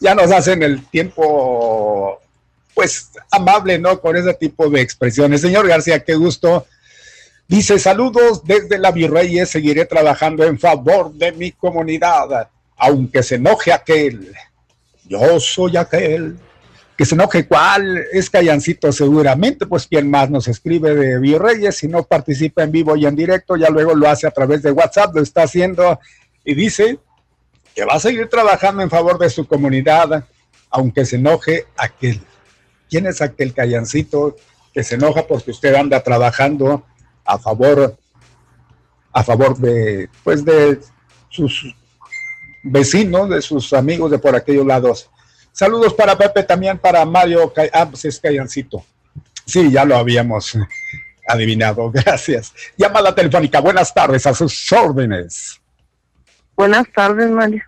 [0.00, 2.20] Ya nos hacen el tiempo,
[2.74, 4.00] pues, amable, ¿no?
[4.00, 5.40] Con ese tipo de expresiones.
[5.40, 6.66] Señor García, qué gusto.
[7.48, 13.72] Dice, saludos desde la Virreyes, seguiré trabajando en favor de mi comunidad, aunque se enoje
[13.72, 14.34] aquel.
[15.04, 16.36] Yo soy aquel
[16.96, 21.88] que se enoje cuál es Callancito seguramente, pues quien más nos escribe de Virreyes, si
[21.88, 25.14] no participa en vivo y en directo, ya luego lo hace a través de WhatsApp,
[25.14, 26.00] lo está haciendo
[26.44, 26.98] y dice
[27.74, 30.24] que va a seguir trabajando en favor de su comunidad,
[30.70, 32.22] aunque se enoje aquel.
[32.88, 34.36] ¿Quién es aquel Callancito
[34.72, 36.86] que se enoja porque usted anda trabajando
[37.26, 37.98] a favor,
[39.12, 40.80] a favor de, pues de
[41.28, 41.74] sus
[42.62, 45.10] vecinos, de sus amigos de por aquellos lados?
[45.56, 47.50] Saludos para Pepe, también para Mario.
[47.72, 48.84] Ah, pues es Callancito.
[49.46, 50.54] Sí, ya lo habíamos
[51.28, 51.90] adivinado.
[51.94, 52.52] Gracias.
[52.76, 53.58] Llamada telefónica.
[53.60, 55.58] Buenas tardes, a sus órdenes.
[56.54, 57.62] Buenas tardes, Mario.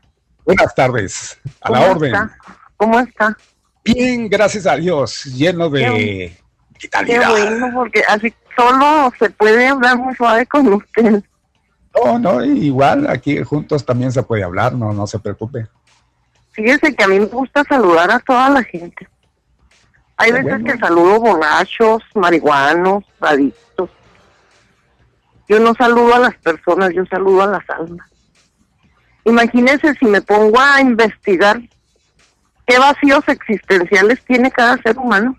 [0.45, 1.39] Buenas tardes.
[1.63, 2.13] A la orden.
[2.77, 3.35] ¿Cómo está?
[3.83, 5.25] Bien, gracias a Dios.
[5.25, 6.37] Lleno de
[6.79, 7.35] vitalidad.
[7.35, 11.23] Qué bueno, porque así solo se puede hablar muy suave con usted.
[11.95, 15.69] No, no, igual aquí juntos también se puede hablar, no, no se preocupe.
[16.53, 19.09] Fíjese que a mí me gusta saludar a toda la gente.
[20.17, 23.89] Hay veces que saludo borrachos, marihuanos, adictos.
[25.49, 28.09] Yo no saludo a las personas, yo saludo a las almas.
[29.25, 31.61] Imagínese si me pongo a investigar
[32.67, 35.39] qué vacíos existenciales tiene cada ser humano.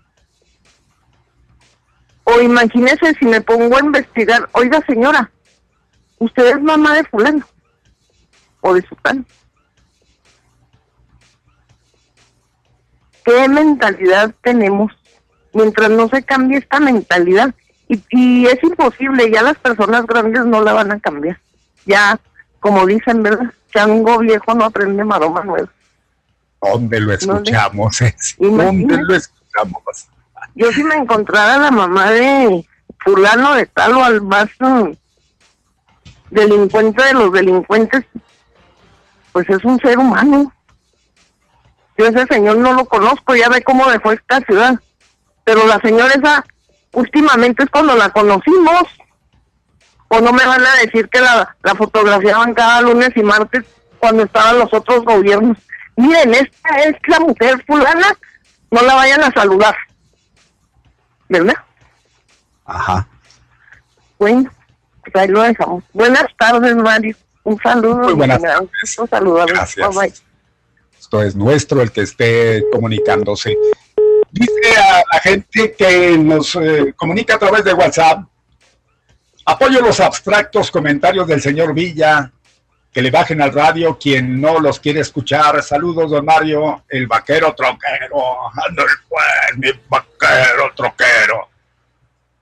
[2.24, 5.30] O imagínese si me pongo a investigar, oiga señora,
[6.18, 7.46] usted es mamá de fulano
[8.60, 9.24] o de sultano.
[13.24, 14.92] ¿Qué mentalidad tenemos?
[15.52, 17.54] Mientras no se cambie esta mentalidad,
[18.10, 21.40] y, es imposible, ya las personas grandes no la van a cambiar.
[21.86, 22.20] Ya,
[22.60, 23.52] como dicen, ¿verdad?
[23.72, 25.68] Chango viejo no aprende maroma nueva.
[26.62, 27.98] ¿Dónde lo escuchamos?
[28.38, 30.08] ¿Dónde lo escuchamos?
[30.54, 32.64] Yo si me encontrara la mamá de
[32.98, 34.48] fulano de tal o al más
[36.30, 38.04] delincuente de los delincuentes,
[39.32, 40.52] pues es un ser humano.
[41.98, 44.78] Yo ese señor no lo conozco, ya ve cómo dejó esta ciudad.
[45.44, 46.44] Pero la señora esa,
[46.92, 48.84] últimamente es cuando la conocimos.
[50.08, 53.64] O no me van a decir que la, la fotografiaban cada lunes y martes
[53.98, 55.56] cuando estaban los otros gobiernos.
[55.96, 58.16] Miren, esta es la mujer fulana,
[58.70, 59.76] no la vayan a saludar.
[61.28, 61.54] ¿Verdad?
[62.64, 63.06] Ajá.
[64.18, 64.50] Bueno,
[65.02, 65.84] pues ahí lo dejamos.
[65.92, 67.16] Buenas tardes, Mario.
[67.44, 67.96] Un saludo.
[67.96, 68.70] Muy buenas tardes.
[69.46, 69.88] Gracias.
[69.88, 70.29] Bye, bye.
[71.12, 73.56] Es nuestro, el que esté comunicándose.
[74.30, 78.24] Dice a la gente que nos eh, comunica a través de WhatsApp,
[79.44, 82.30] apoyo los abstractos comentarios del señor Villa,
[82.92, 85.60] que le bajen al radio quien no los quiere escuchar.
[85.62, 88.50] Saludos, don Mario, el vaquero troquero.
[89.08, 91.48] Pues, mi vaquero troquero.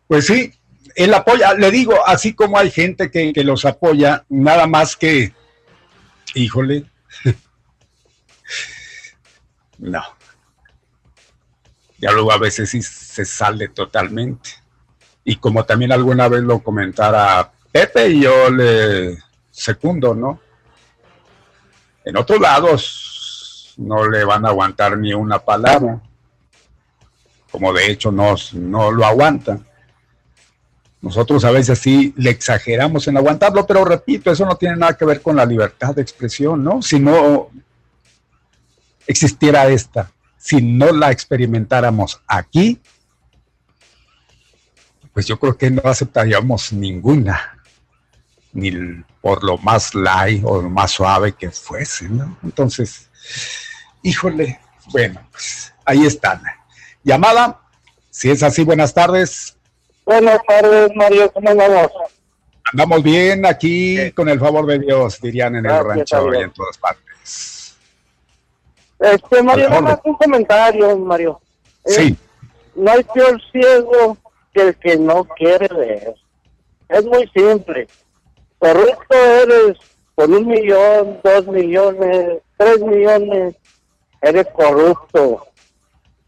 [0.07, 0.53] Pues sí,
[0.95, 5.33] él apoya, le digo, así como hay gente que, que los apoya, nada más que,
[6.35, 6.85] híjole,
[9.79, 10.03] no.
[11.99, 14.51] Ya luego a veces sí se sale totalmente.
[15.25, 19.19] Y como también alguna vez lo comentara Pepe, y yo le
[19.51, 20.41] secundo, ¿no?
[22.05, 26.01] En otros lados no le van a aguantar ni una palabra,
[27.51, 29.67] como de hecho no, no lo aguantan.
[31.01, 35.05] Nosotros a veces sí le exageramos en aguantarlo, pero repito, eso no tiene nada que
[35.05, 36.83] ver con la libertad de expresión, ¿no?
[36.83, 37.51] Sino
[39.09, 42.79] existiera esta, si no la experimentáramos aquí,
[45.13, 47.59] pues yo creo que no aceptaríamos ninguna,
[48.53, 48.71] ni
[49.21, 52.39] por lo más light o lo más suave que fuese, ¿no?
[52.45, 53.09] Entonces,
[54.03, 54.61] híjole,
[54.93, 56.43] bueno, pues ahí están.
[57.03, 57.61] Llamada,
[58.11, 59.57] si es así, buenas tardes.
[60.05, 61.91] Buenas tardes, Mario, ¿cómo andamos?
[62.73, 66.77] Andamos bien aquí, con el favor de Dios, dirían en el rancho y en todas
[66.77, 67.08] partes.
[68.99, 71.41] Este, Mario, nada un comentario, Mario.
[71.85, 72.17] Sí.
[72.75, 74.17] no hay peor ciego
[74.53, 76.15] que el que no quiere ver.
[76.89, 77.87] Es muy simple.
[78.59, 79.79] Correcto eres
[80.15, 83.55] por un millón, dos millones, tres millones,
[84.21, 85.47] eres corrupto.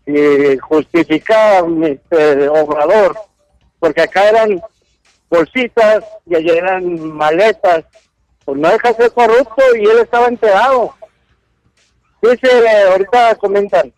[0.06, 3.16] Y justifica este obrador,
[3.78, 4.60] porque acá eran
[5.28, 7.84] bolsitas y allá eran maletas.
[8.44, 10.94] Pues no deja de ser corrupto y él estaba enterado.
[12.22, 13.92] Dice, ahorita comentan,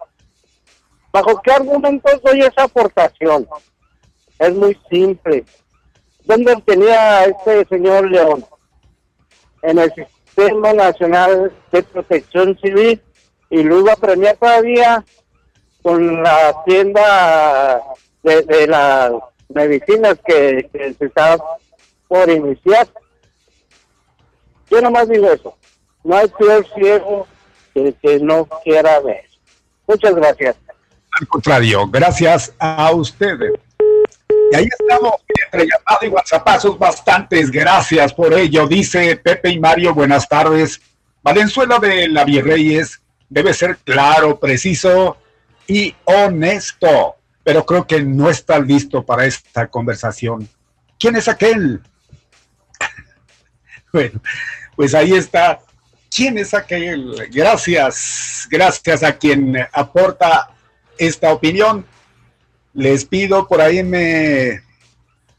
[1.12, 3.48] ¿bajo qué argumentos doy esa aportación?
[4.38, 5.44] Es muy simple.
[6.24, 8.44] ¿Dónde tenía este señor León?
[9.62, 13.00] En el Sistema Nacional de Protección Civil
[13.50, 15.04] y lo iba premiar todavía
[15.82, 17.82] con la tienda
[18.22, 19.12] de, de las
[19.48, 21.38] medicinas que, se está
[22.08, 22.88] por iniciar.
[24.70, 25.56] Yo nomás digo eso.
[26.04, 27.26] No hay peor ciego
[27.72, 29.24] que, no quiera ver.
[29.86, 30.56] Muchas gracias.
[31.20, 33.52] Al contrario, gracias a ustedes.
[34.50, 38.66] Y ahí estamos, entre llamado y WhatsAppazos bastantes, gracias por ello.
[38.66, 40.80] Dice Pepe y Mario, buenas tardes.
[41.22, 45.16] Valenzuela de la Virreyes debe ser claro, preciso
[45.66, 50.48] y honesto, pero creo que no está listo para esta conversación.
[50.98, 51.80] ¿Quién es aquel?
[53.92, 54.20] bueno,
[54.76, 55.60] pues ahí está.
[56.14, 57.14] ¿Quién es aquel?
[57.32, 60.50] Gracias, gracias a quien aporta
[60.98, 61.86] esta opinión
[62.74, 64.62] les pido, por ahí me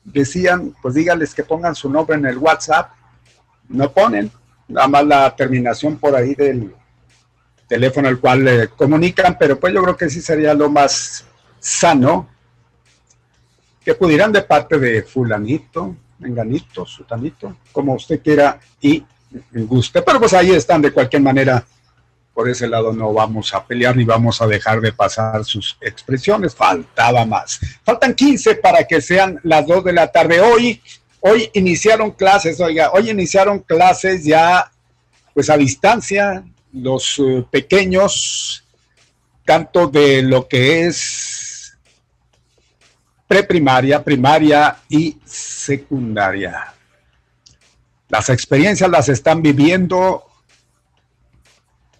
[0.04, 2.92] decían, pues díganles que pongan su nombre en el WhatsApp.
[3.70, 4.32] No ponen,
[4.68, 6.74] nada más la terminación por ahí del
[7.68, 11.26] teléfono al cual le comunican, pero pues yo creo que sí sería lo más
[11.60, 12.30] sano
[13.84, 19.04] que pudieran de parte de fulanito, menganito, sutanito, como usted quiera y
[19.52, 20.02] guste.
[20.02, 21.66] Pero pues ahí están de cualquier manera
[22.34, 26.56] por ese lado no vamos a pelear ni vamos a dejar de pasar sus expresiones.
[26.56, 27.60] Faltaba más.
[27.84, 30.42] Faltan 15 para que sean las 2 de la tarde.
[30.42, 30.82] Hoy,
[31.20, 34.72] hoy iniciaron clases, oiga, hoy iniciaron clases ya
[35.34, 38.64] pues a distancia, los eh, pequeños,
[39.46, 41.78] tanto de lo que es
[43.28, 46.74] preprimaria, primaria y secundaria.
[48.14, 50.24] Las experiencias las están viviendo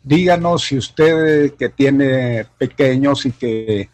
[0.04, 3.90] díganos si usted que tiene pequeños y que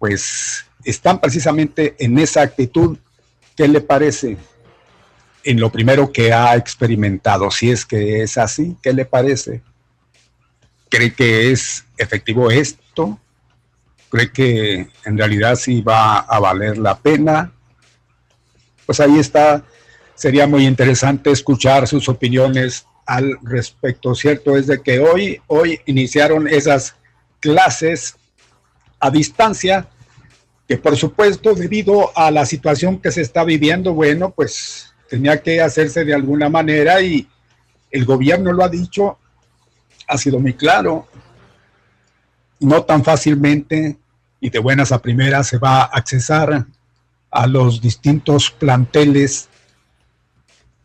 [0.00, 2.98] pues están precisamente en esa actitud,
[3.56, 4.36] ¿qué le parece?
[5.44, 9.62] En lo primero que ha experimentado, si es que es así, ¿qué le parece?
[10.88, 13.20] ¿Cree que es efectivo esto?
[14.08, 17.52] ¿Cree que en realidad sí va a valer la pena?
[18.84, 19.64] Pues ahí está,
[20.16, 24.14] sería muy interesante escuchar sus opiniones al respecto.
[24.14, 26.96] Cierto es de que hoy, hoy iniciaron esas
[27.38, 28.16] clases
[28.98, 29.86] a distancia,
[30.66, 35.60] que por supuesto debido a la situación que se está viviendo, bueno, pues tenía que
[35.60, 37.28] hacerse de alguna manera y
[37.90, 39.18] el gobierno lo ha dicho,
[40.08, 41.06] ha sido muy claro,
[42.58, 43.96] no tan fácilmente
[44.40, 46.66] y de buenas a primeras se va a accesar
[47.30, 49.48] a los distintos planteles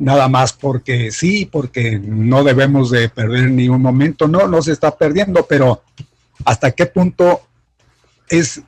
[0.01, 4.27] nada más porque sí, porque no debemos de perder ni un momento.
[4.27, 5.83] No, no se está perdiendo, pero
[6.43, 7.41] ¿hasta qué punto
[8.27, 8.61] es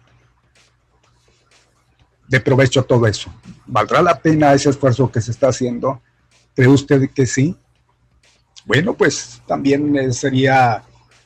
[2.27, 3.33] de provecho todo eso?
[3.65, 6.01] ¿Valdrá la pena ese esfuerzo que se está haciendo?
[6.55, 7.57] ¿Cree usted que sí?
[8.65, 10.83] Bueno, pues también eh, sería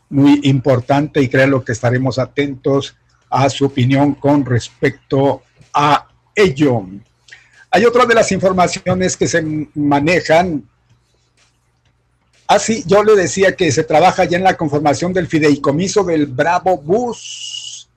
[0.09, 2.95] muy importante y creo que estaremos atentos
[3.29, 5.43] a su opinión con respecto
[5.73, 6.85] a ello.
[7.69, 9.43] Hay otra de las informaciones que se
[9.75, 10.63] manejan.
[12.47, 16.27] Así, ah, yo le decía que se trabaja ya en la conformación del fideicomiso del
[16.27, 17.89] Bravo Bus.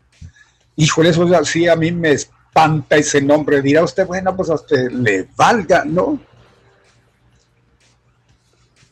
[0.77, 3.63] Híjole, eso sí a mí me espanta ese nombre.
[3.63, 6.19] Dirá usted, bueno, pues a usted le valga, ¿no?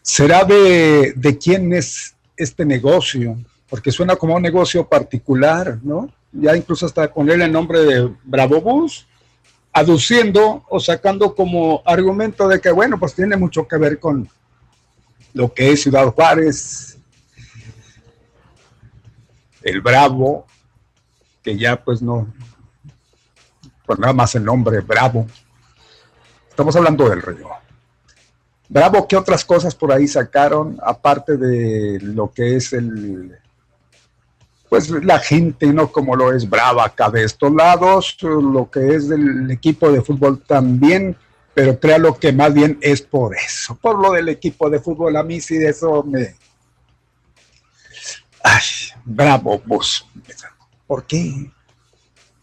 [0.01, 3.37] ¿Será de, de quién es este negocio?
[3.69, 6.11] Porque suena como un negocio particular, ¿no?
[6.33, 9.08] Ya incluso hasta ponerle el nombre de Bravo Bus
[9.73, 14.29] aduciendo o sacando como argumento de que, bueno, pues tiene mucho que ver con
[15.35, 16.99] lo que es Ciudad Juárez,
[19.63, 20.47] el Bravo,
[21.43, 22.33] que ya pues no,
[23.87, 25.27] pues nada más el nombre Bravo.
[26.49, 27.49] Estamos hablando del río.
[28.69, 30.79] Bravo, ¿qué otras cosas por ahí sacaron?
[30.83, 33.39] Aparte de lo que es el,
[34.69, 35.91] pues la gente, ¿no?
[35.91, 40.43] Como lo es brava acá de estos lados, lo que es del equipo de fútbol
[40.43, 41.17] también,
[41.55, 45.23] pero créalo que más bien es por eso, por lo del equipo de fútbol, a
[45.23, 46.37] mí sí de eso me...
[48.43, 48.63] Ay,
[49.05, 50.07] bravo bus.
[50.87, 51.51] ¿Por qué?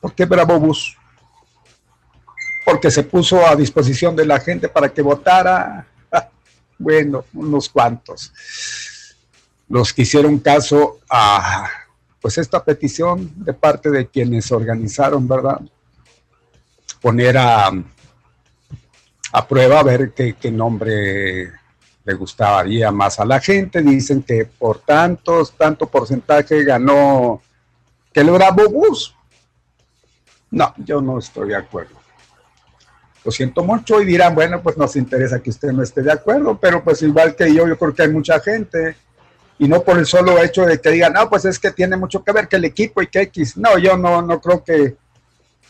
[0.02, 0.98] ¿Por qué bravo bus?
[2.66, 5.88] Porque se puso a disposición de la gente para que votara.
[6.78, 8.34] Bueno, unos cuantos.
[9.70, 11.70] Los que hicieron caso a
[12.26, 15.62] pues esta petición de parte de quienes organizaron, ¿verdad?
[17.00, 17.70] Poner a,
[19.32, 21.52] a prueba a ver qué, nombre
[22.04, 23.80] le gustaría más a la gente.
[23.84, 27.44] Dicen que por tantos, tanto porcentaje ganó
[28.12, 29.16] que el Bravo Bus.
[30.50, 31.96] No, yo no estoy de acuerdo.
[33.24, 36.58] Lo siento mucho y dirán, bueno, pues nos interesa que usted no esté de acuerdo,
[36.60, 38.96] pero pues igual que yo, yo creo que hay mucha gente
[39.58, 42.24] y no por el solo hecho de que digan, no, pues es que tiene mucho
[42.24, 43.58] que ver que el equipo y que X.
[43.58, 44.96] No, yo no, no creo que,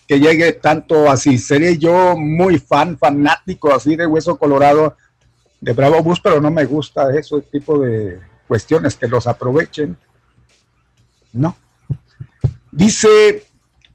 [0.07, 1.37] que llegue tanto así.
[1.37, 4.95] Sería yo muy fan, fanático así de Hueso Colorado
[5.61, 9.97] de Bravo Bus, pero no me gusta ese tipo de cuestiones que los aprovechen.
[11.33, 11.55] No.
[12.71, 13.45] Dice,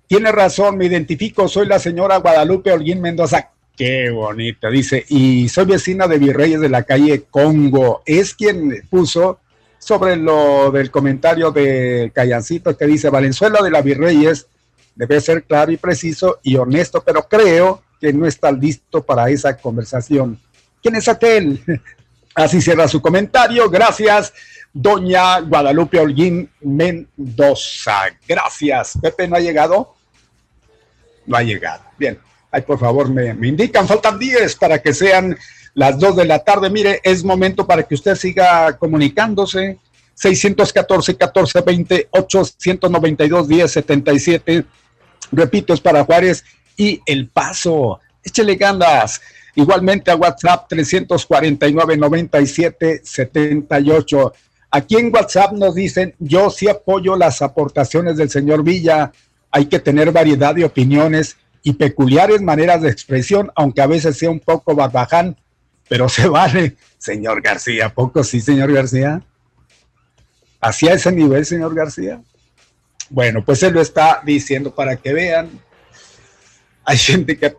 [0.06, 3.50] tiene razón, me identifico, soy la señora Guadalupe Holguín Mendoza.
[3.76, 8.02] Qué bonita, dice, y soy vecina de Virreyes de la calle Congo.
[8.04, 9.38] Es quien puso
[9.80, 14.46] sobre lo del comentario de Callancito que dice Valenzuela de la Virreyes
[14.94, 19.56] debe ser claro y preciso y honesto, pero creo que no está listo para esa
[19.56, 20.38] conversación.
[20.82, 21.62] ¿Quién es aquel?
[22.34, 23.68] Así cierra su comentario.
[23.70, 24.32] Gracias,
[24.72, 28.02] doña Guadalupe Holguín Mendoza.
[28.28, 28.98] Gracias.
[29.00, 29.94] Pepe, ¿no ha llegado?
[31.26, 31.82] No ha llegado.
[31.98, 32.18] Bien.
[32.50, 33.88] Ay, por favor, me, me indican.
[33.88, 35.36] Faltan 10 para que sean
[35.80, 36.68] las 2 de la tarde.
[36.68, 39.78] Mire, es momento para que usted siga comunicándose.
[40.12, 44.66] 614 1420 892 1077.
[45.32, 46.44] Repito, es para Juárez
[46.76, 47.98] y El Paso.
[48.22, 49.22] Échele ganas.
[49.54, 54.34] Igualmente a WhatsApp 349 97 78.
[54.72, 59.12] Aquí en WhatsApp nos dicen, yo sí apoyo las aportaciones del señor Villa.
[59.50, 64.30] Hay que tener variedad de opiniones y peculiares maneras de expresión, aunque a veces sea
[64.30, 65.38] un poco barbaján
[65.90, 67.92] pero se vale, señor García.
[67.92, 69.20] ¿Poco sí, señor García?
[70.60, 72.22] ¿Hacia ese nivel, señor García?
[73.08, 75.50] Bueno, pues él lo está diciendo para que vean.
[76.84, 77.52] Hay gente que...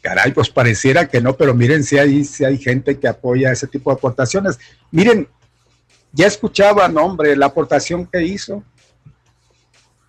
[0.00, 3.68] Caray, pues pareciera que no, pero miren si hay, si hay gente que apoya ese
[3.68, 4.58] tipo de aportaciones.
[4.90, 5.28] Miren,
[6.10, 8.64] ya escuchaban, hombre, la aportación que hizo.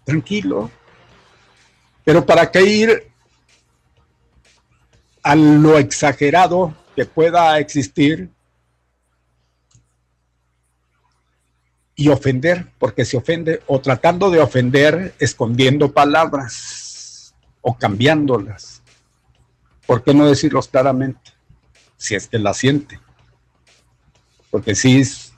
[0.04, 0.72] Tranquilo.
[2.04, 3.12] Pero ¿para qué ir
[5.24, 8.30] a lo exagerado que pueda existir
[11.96, 18.82] y ofender, porque se ofende, o tratando de ofender, escondiendo palabras o cambiándolas.
[19.86, 21.34] ¿Por qué no decirlos claramente?
[21.98, 23.00] Si es que la siente.
[24.50, 25.34] Porque si es,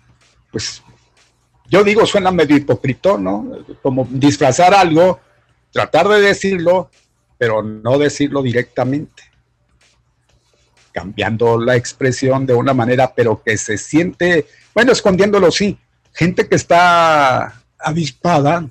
[0.51, 0.83] pues,
[1.67, 3.65] yo digo, suena medio hipócrita, ¿no?
[3.81, 5.19] Como disfrazar algo,
[5.71, 6.91] tratar de decirlo,
[7.39, 9.30] pero no decirlo directamente
[10.91, 15.77] cambiando la expresión de una manera, pero que se siente, bueno, escondiéndolo sí,
[16.13, 18.67] gente que está avispada,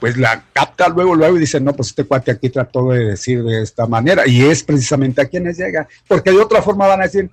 [0.00, 3.42] pues la capta luego, luego y dice, no, pues este cuate aquí trató de decir
[3.42, 7.04] de esta manera, y es precisamente a quienes llega, porque de otra forma van a
[7.04, 7.30] decir,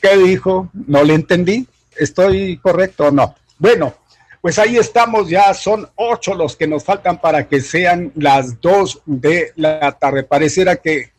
[0.00, 0.70] ¿qué dijo?
[0.86, 3.34] No le entendí, ¿estoy correcto o no?
[3.58, 3.94] Bueno,
[4.40, 9.00] pues ahí estamos, ya son ocho los que nos faltan para que sean las dos
[9.04, 10.22] de la tarde.
[10.22, 11.10] Pareciera que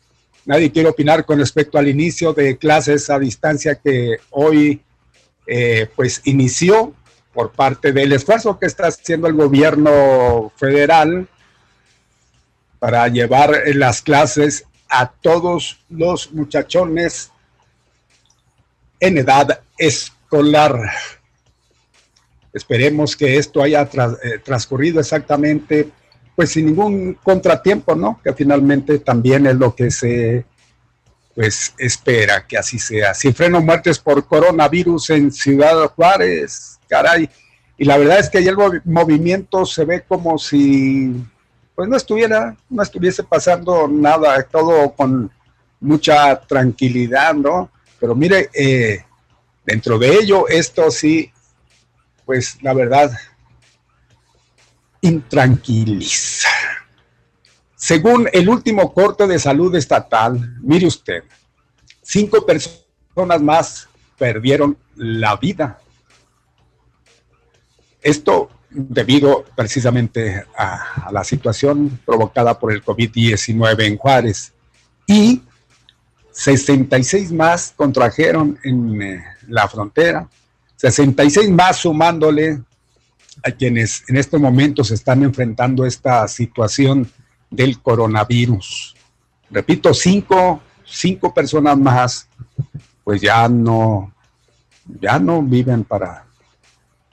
[0.48, 4.80] Nadie quiere opinar con respecto al inicio de clases a distancia que hoy
[5.46, 6.94] eh, pues inició
[7.34, 11.28] por parte del esfuerzo que está haciendo el gobierno federal
[12.78, 17.30] para llevar las clases a todos los muchachones
[19.00, 20.80] en edad escolar.
[22.54, 25.90] Esperemos que esto haya eh, transcurrido exactamente
[26.38, 28.20] pues sin ningún contratiempo, ¿no?
[28.22, 30.44] Que finalmente también es lo que se
[31.34, 33.12] pues espera que así sea.
[33.12, 37.28] Si freno muertes por coronavirus en Ciudad Juárez, caray.
[37.76, 41.12] Y la verdad es que ahí el movimiento se ve como si
[41.74, 45.32] pues no estuviera, no estuviese pasando nada, todo con
[45.80, 47.68] mucha tranquilidad, ¿no?
[47.98, 49.04] Pero mire, eh,
[49.66, 51.32] dentro de ello, esto sí,
[52.24, 53.10] pues la verdad,
[55.00, 56.48] intranquiliza.
[57.76, 61.22] Según el último corte de salud estatal, mire usted,
[62.02, 63.88] cinco personas más
[64.18, 65.80] perdieron la vida.
[68.00, 74.52] Esto debido precisamente a, la situación provocada por el COVID-19 en Juárez.
[75.06, 75.42] Y
[76.32, 80.28] 66 más contrajeron en eh, la frontera,
[80.76, 82.62] 66 más sumándole
[83.42, 87.10] a quienes en este momento se están enfrentando esta situación
[87.50, 88.94] del coronavirus.
[89.50, 92.28] Repito, cinco, cinco personas más,
[93.04, 94.12] pues ya no,
[95.00, 96.26] ya no viven para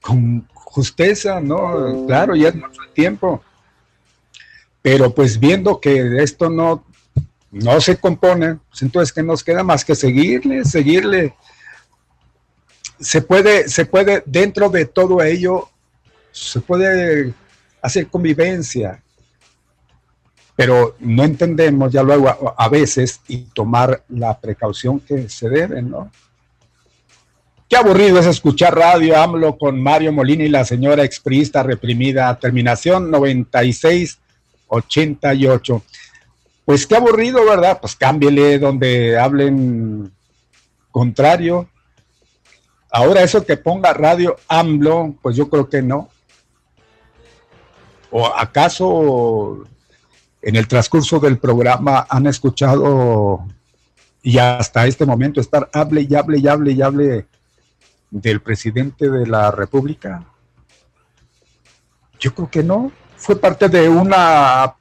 [0.00, 2.06] con justeza, ¿no?
[2.06, 3.42] Claro, ya es mucho tiempo.
[4.80, 6.84] Pero pues viendo que esto no
[7.52, 11.34] no se compone, pues entonces que nos queda más que seguirle, seguirle.
[12.98, 15.68] Se puede, se puede, dentro de todo ello,
[16.30, 17.34] se puede
[17.82, 19.02] hacer convivencia,
[20.56, 26.10] pero no entendemos ya luego a, veces y tomar la precaución que se debe, ¿no?
[27.68, 33.10] Qué aburrido es escuchar radio AMLO con Mario Molina y la señora exprista reprimida, terminación
[33.10, 35.82] 9688.
[36.64, 37.78] Pues qué aburrido, ¿verdad?
[37.80, 40.12] Pues cámbiele donde hablen
[40.90, 41.68] contrario.
[42.90, 46.08] Ahora eso que ponga radio AMLO, pues yo creo que no.
[48.10, 49.64] ¿O acaso
[50.42, 53.46] en el transcurso del programa han escuchado
[54.22, 57.26] y hasta este momento estar hable y hable y hable y hable
[58.10, 60.24] del presidente de la República?
[62.20, 62.92] Yo creo que no.
[63.16, 64.74] Fue parte de una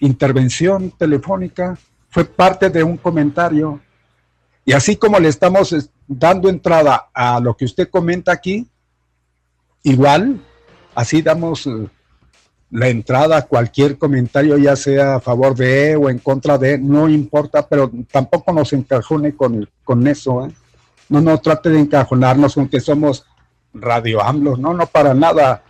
[0.00, 1.78] intervención telefónica,
[2.10, 3.80] fue parte de un comentario.
[4.64, 5.74] Y así como le estamos
[6.06, 8.66] dando entrada a lo que usted comenta aquí,
[9.82, 10.40] igual,
[10.94, 11.88] así damos eh,
[12.70, 17.08] la entrada a cualquier comentario, ya sea a favor de o en contra de, no
[17.08, 20.46] importa, pero tampoco nos encajone con, con eso.
[20.46, 20.52] ¿eh?
[21.08, 23.24] No, no trate de encajonarnos con que somos
[23.72, 25.62] radio AMLO, no, no para nada,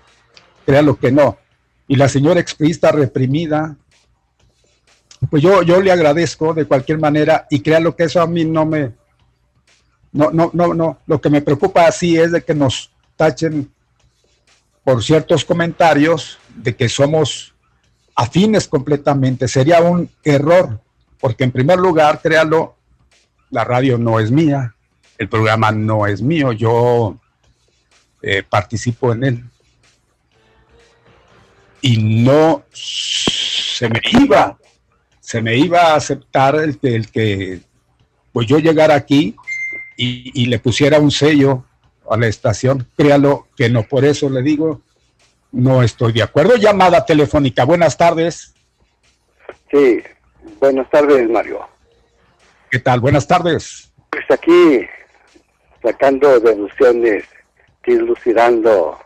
[0.67, 1.37] lo que no.
[1.89, 3.77] Y la señora exprista reprimida,
[5.31, 8.67] pues yo, yo le agradezco de cualquier manera y créalo que eso a mí no
[8.67, 8.93] me,
[10.13, 13.71] no, no, no, no, lo que me preocupa así es de que nos tachen
[14.85, 17.55] por ciertos comentarios de que somos
[18.15, 19.49] afines completamente.
[19.49, 20.81] Sería un error,
[21.21, 22.77] porque en primer lugar, créalo,
[23.51, 24.75] la radio no es mía,
[25.19, 27.19] el programa no es mío, yo
[28.23, 29.45] eh, participo en él.
[31.83, 34.57] Y no se me iba
[35.27, 37.61] se me iba a aceptar el que, el que
[38.33, 39.35] pues yo llegara aquí
[39.97, 41.65] y, le pusiera un sello
[42.09, 42.87] a la estación.
[42.97, 44.83] Créalo que no, por eso le digo,
[45.51, 46.55] no estoy de acuerdo.
[46.55, 48.55] Llamada telefónica, buenas tardes.
[49.69, 50.01] Sí,
[50.61, 51.67] buenas tardes, Mario.
[52.71, 53.01] ¿Qué tal?
[53.01, 53.93] Buenas tardes.
[54.11, 54.87] Pues aquí
[55.83, 57.25] sacando deducciones,
[57.85, 58.97] dilucidando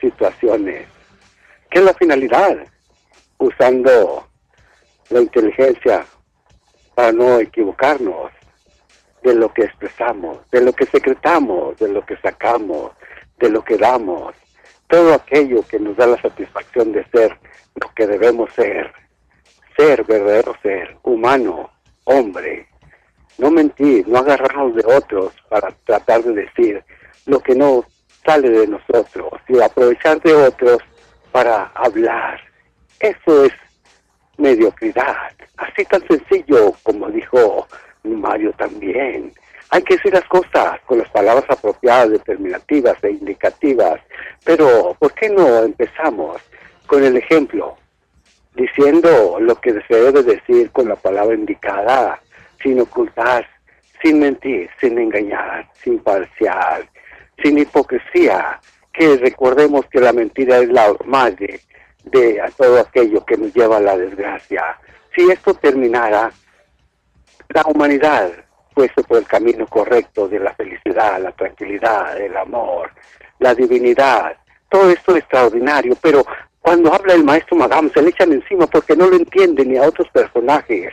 [0.00, 0.86] situaciones.
[1.70, 2.66] ¿Qué es la finalidad?
[3.36, 4.26] Usando
[5.10, 6.06] la inteligencia
[6.94, 8.30] para no equivocarnos
[9.22, 12.92] de lo que expresamos, de lo que secretamos, de lo que sacamos,
[13.38, 14.34] de lo que damos,
[14.88, 17.36] todo aquello que nos da la satisfacción de ser
[17.74, 18.92] lo que debemos ser,
[19.76, 21.70] ser verdadero ser, humano,
[22.04, 22.68] hombre,
[23.38, 26.84] no mentir, no agarrarnos de otros para tratar de decir
[27.26, 27.84] lo que no
[28.24, 30.78] sale de nosotros y aprovechar de otros
[31.32, 32.40] para hablar.
[33.00, 33.52] Eso es
[34.38, 35.32] mediocridad.
[35.56, 37.66] Así tan sencillo como dijo
[38.02, 39.32] Mario también.
[39.70, 44.00] Hay que decir las cosas con las palabras apropiadas, determinativas e indicativas.
[44.44, 46.40] Pero, ¿por qué no empezamos
[46.86, 47.76] con el ejemplo?
[48.54, 52.20] Diciendo lo que se debe decir con la palabra indicada,
[52.62, 53.48] sin ocultar,
[54.02, 56.88] sin mentir, sin engañar, sin parcial,
[57.42, 58.60] sin hipocresía.
[58.92, 61.60] Que recordemos que la mentira es la madre
[62.04, 64.78] de todo aquello que nos lleva a la desgracia.
[65.14, 66.30] Si esto terminara,
[67.48, 68.30] la humanidad
[68.74, 72.90] puesto por el camino correcto de la felicidad, la tranquilidad, el amor,
[73.38, 74.36] la divinidad.
[74.68, 76.26] Todo esto es extraordinario, pero
[76.60, 79.82] cuando habla el maestro Magam se le echan encima porque no lo entienden ni a
[79.82, 80.92] otros personajes.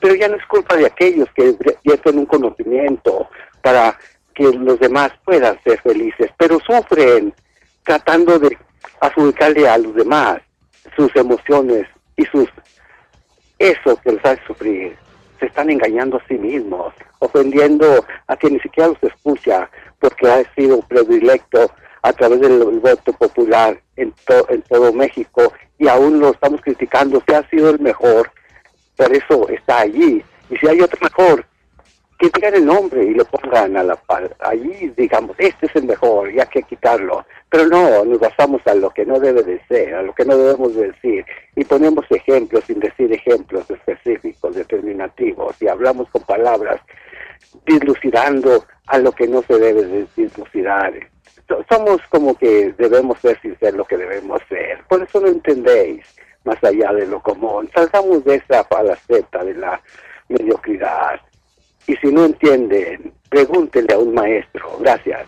[0.00, 3.28] Pero ya no es culpa de aquellos que tienen un conocimiento
[3.62, 3.98] para
[4.34, 7.32] que los demás puedan ser felices, pero sufren
[7.84, 8.58] tratando de
[9.00, 10.40] adjudicarle a los demás
[10.96, 11.86] sus emociones
[12.16, 12.48] y sus
[13.58, 14.96] eso que les hace sufrir.
[15.40, 20.54] Se están engañando a sí mismos, ofendiendo a quien ni siquiera los escucha porque ha
[20.54, 21.70] sido predilecto
[22.02, 24.12] a través del voto popular en,
[24.48, 28.30] en todo México y aún lo estamos criticando, si ha sido el mejor,
[28.96, 30.22] por eso está allí.
[30.50, 31.46] Y si hay otro mejor,
[32.18, 34.34] que digan el nombre y lo pongan a la par.
[34.40, 37.24] Allí digamos, este es el mejor y hay que quitarlo.
[37.48, 40.36] Pero no, nos basamos a lo que no debe de ser, a lo que no
[40.36, 41.24] debemos decir.
[41.56, 45.60] Y ponemos ejemplos sin decir ejemplos específicos, determinativos.
[45.60, 46.80] Y hablamos con palabras
[47.66, 50.92] dislucidando a lo que no se debe de dislucidar.
[51.68, 54.82] Somos como que debemos ser sin ser lo que debemos ser.
[54.88, 56.06] Por eso no entendéis
[56.44, 57.70] más allá de lo común.
[57.74, 59.80] Salgamos de esa palaceta de la
[60.28, 61.20] mediocridad
[61.86, 64.78] y si no entienden, pregúntenle a un maestro.
[64.80, 65.26] Gracias.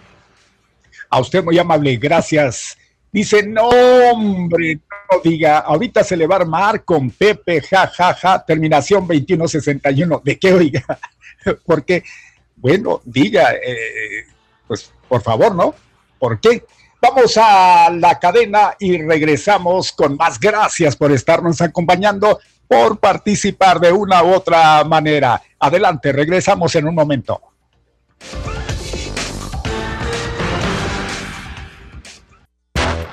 [1.10, 2.76] A usted muy amable, gracias.
[3.12, 4.80] Dice, no, hombre,
[5.10, 10.20] no diga, ahorita se le va a armar con Pepe, ja, ja, ja, terminación 2161.
[10.24, 10.84] ¿De qué oiga?
[11.64, 12.02] Porque,
[12.56, 14.26] bueno, diga, eh,
[14.66, 15.74] pues por favor, ¿no?
[16.18, 16.64] ¿Por qué?
[17.00, 23.92] Vamos a la cadena y regresamos con más gracias por estarnos acompañando por participar de
[23.92, 25.40] una u otra manera.
[25.58, 27.40] Adelante, regresamos en un momento.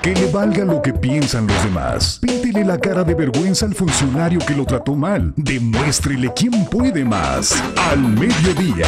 [0.02, 2.20] Que le valga lo que piensan los demás.
[2.22, 5.34] Píntele la cara de vergüenza al funcionario que lo trató mal.
[5.38, 7.64] Demuéstrele quién puede más.
[7.90, 8.86] Al mediodía.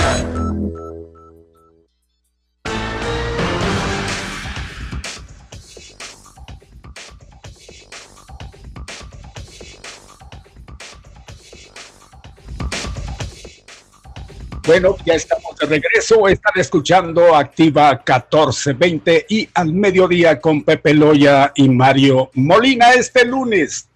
[14.65, 16.27] Bueno, ya estamos de regreso.
[16.27, 23.87] Están escuchando Activa 1420 y al mediodía con Pepe Loya y Mario Molina este lunes,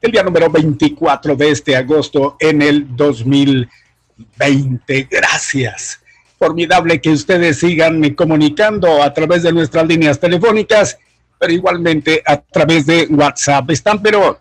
[0.00, 5.08] el día número 24 de este agosto en el 2020.
[5.08, 6.00] Gracias.
[6.40, 10.98] Formidable que ustedes sigan comunicando a través de nuestras líneas telefónicas,
[11.38, 13.70] pero igualmente a través de WhatsApp.
[13.70, 14.40] Están, pero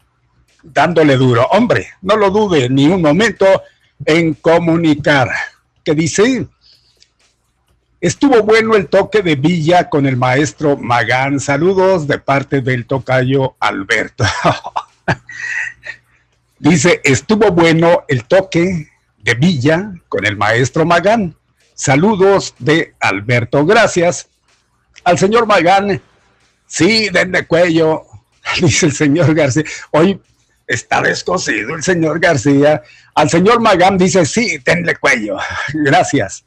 [0.64, 1.46] dándole duro.
[1.52, 3.46] Hombre, no lo dude ni un momento
[4.06, 5.32] en comunicar,
[5.84, 6.48] que dice,
[8.02, 11.40] estuvo bueno el toque de Villa con el maestro Magán.
[11.40, 14.26] Saludos de parte del tocayo Alberto.
[16.60, 21.36] dice, estuvo bueno el toque de Villa con el maestro Magán.
[21.76, 23.66] Saludos de Alberto.
[23.66, 24.30] Gracias.
[25.04, 26.02] Al señor Magán,
[26.66, 28.06] sí, denle cuello,
[28.62, 29.64] dice el señor García.
[29.92, 30.22] Hoy
[30.68, 32.82] está descosido el señor García.
[33.16, 35.38] Al señor Magán dice, sí, tenle cuello.
[35.74, 36.44] Gracias.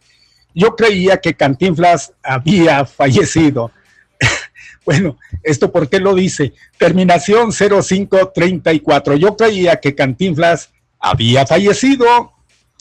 [0.55, 3.71] Yo creía que Cantinflas había fallecido.
[4.87, 6.55] bueno, ¿esto por qué lo dice?
[6.79, 9.17] Terminación 0534.
[9.17, 12.33] Yo creía que Cantinflas había fallecido.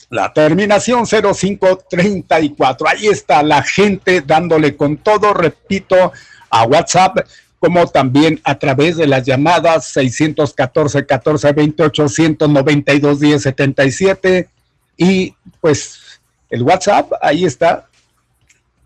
[0.08, 2.88] La terminación 0534.
[2.88, 6.12] Ahí está la gente dándole con todo, repito,
[6.48, 7.18] a WhatsApp
[7.58, 14.48] como también a través de las llamadas 614 14 28 192 10 77
[14.96, 16.20] y pues
[16.50, 17.88] el WhatsApp ahí está.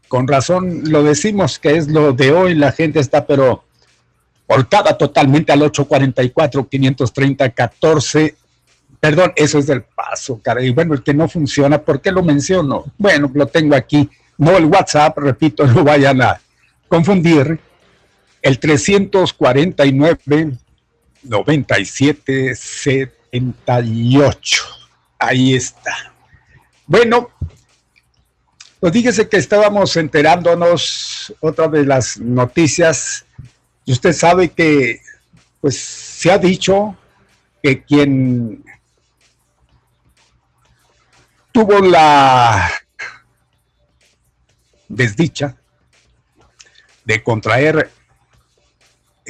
[0.09, 3.65] Con razón lo decimos que es lo de hoy, la gente está pero
[4.49, 8.37] volcada totalmente al 844 530 14
[9.01, 10.63] Perdón, eso es del paso, cara.
[10.63, 12.85] Y bueno, el que no funciona, ¿por qué lo menciono?
[12.99, 14.09] Bueno, lo tengo aquí.
[14.37, 16.41] No el WhatsApp, repito, no vayan a
[16.87, 17.59] confundir
[18.43, 20.59] el 349
[21.23, 24.63] 97 78.
[25.19, 26.15] Ahí está.
[26.87, 27.31] Bueno,
[28.81, 33.27] pues fíjese que estábamos enterándonos otra de las noticias
[33.85, 35.01] y usted sabe que
[35.61, 36.97] pues se ha dicho
[37.63, 38.65] que quien
[41.53, 42.71] tuvo la
[44.89, 45.57] desdicha
[47.05, 47.91] de contraer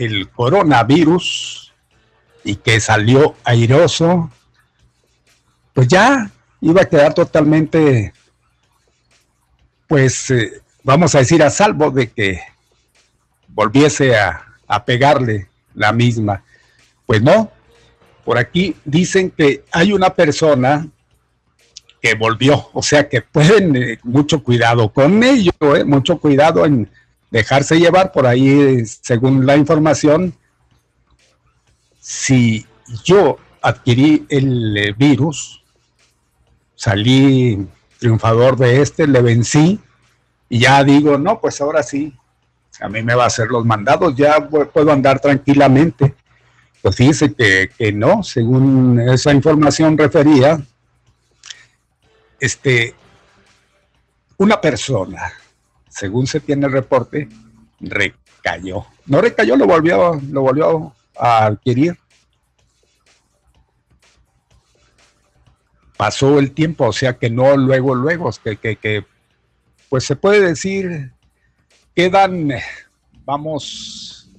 [0.00, 1.72] el coronavirus
[2.42, 4.30] y que salió airoso,
[5.74, 8.12] pues ya iba a quedar totalmente,
[9.86, 12.40] pues eh, vamos a decir, a salvo de que
[13.48, 14.46] volviese a,
[14.86, 16.44] pegarle la misma.
[17.04, 17.50] Pues no,
[18.24, 20.86] por aquí dicen que hay una persona
[22.00, 22.70] que volvió.
[22.72, 26.88] O sea que pueden, eh, mucho cuidado con ello, eh, mucho cuidado en
[27.30, 30.34] dejarse llevar por ahí, según la información.
[32.00, 32.66] Si
[33.04, 35.62] yo adquirí el eh, virus,
[36.74, 37.66] salí
[37.98, 39.78] triunfador de este, le vencí
[40.48, 42.16] y ya digo, no, pues ahora sí,
[42.80, 46.14] a mí me va a hacer los mandados, ya puedo andar tranquilamente.
[46.82, 50.58] Pues dice que, que no, según esa información refería,
[52.40, 52.94] este,
[54.38, 55.30] una persona,
[56.00, 57.28] según se tiene el reporte,
[57.78, 58.86] recayó.
[59.04, 61.98] No recayó, lo volvió, lo volvió a adquirir.
[65.98, 69.04] Pasó el tiempo, o sea que no luego, luego, que, que, que
[69.90, 71.12] pues se puede decir,
[71.94, 72.48] quedan,
[73.26, 74.32] vamos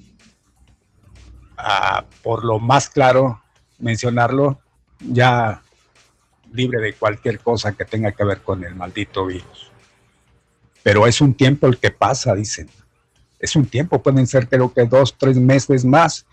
[1.58, 3.40] a, por lo más claro,
[3.78, 4.60] mencionarlo,
[5.00, 5.62] ya
[6.52, 9.71] libre de cualquier cosa que tenga que ver con el maldito virus.
[10.84, 12.70] Pero es un tiempo el que pasa, dicen.
[13.40, 16.26] Es un tiempo, pueden ser creo que dos, tres meses más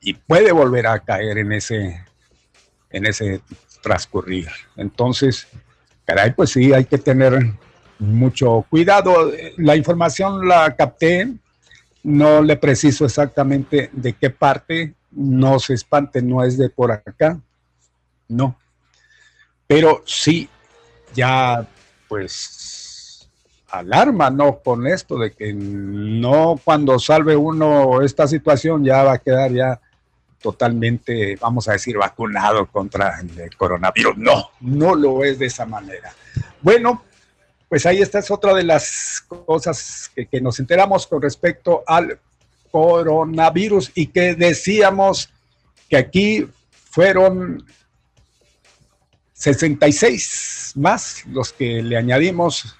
[0.00, 2.00] y puede volver a caer en ese,
[2.90, 3.40] en ese
[3.82, 4.48] transcurrir.
[4.76, 5.46] Entonces,
[6.04, 7.54] caray, pues sí, hay que tener
[7.98, 9.32] mucho cuidado.
[9.56, 11.32] La información la capté,
[12.02, 17.40] no le preciso exactamente de qué parte, no se espante, no es de por acá,
[18.28, 18.58] no.
[19.66, 20.48] Pero sí,
[21.14, 21.66] ya
[22.08, 22.32] pues
[23.68, 24.58] alarma, ¿no?
[24.60, 29.80] Con esto de que no cuando salve uno esta situación ya va a quedar ya
[30.40, 34.16] totalmente, vamos a decir, vacunado contra el coronavirus.
[34.16, 36.14] No, no lo es de esa manera.
[36.62, 37.02] Bueno,
[37.68, 42.18] pues ahí está, es otra de las cosas que, que nos enteramos con respecto al
[42.70, 45.30] coronavirus y que decíamos
[45.88, 46.48] que aquí
[46.90, 47.64] fueron
[49.32, 52.75] 66 más los que le añadimos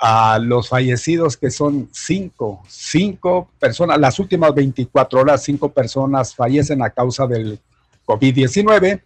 [0.00, 6.82] a los fallecidos, que son cinco, cinco personas, las últimas 24 horas, cinco personas fallecen
[6.82, 7.58] a causa del
[8.06, 9.02] COVID-19,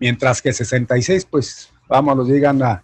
[0.00, 2.82] mientras que 66, pues vamos, nos llegan a,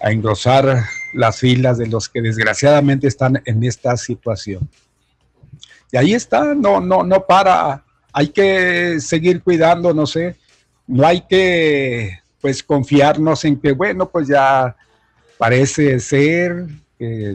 [0.00, 4.68] a engrosar las filas de los que desgraciadamente están en esta situación.
[5.92, 10.36] Y ahí está, no, no, no para, hay que seguir cuidando, no sé,
[10.86, 14.76] no hay que pues confiarnos en que, bueno, pues ya
[15.40, 16.66] parece ser
[16.98, 17.34] que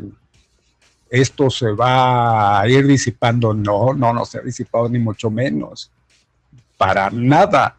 [1.10, 3.52] esto se va a ir disipando.
[3.52, 5.91] No, no, no se ha disipado ni mucho menos.
[6.77, 7.76] Para nada.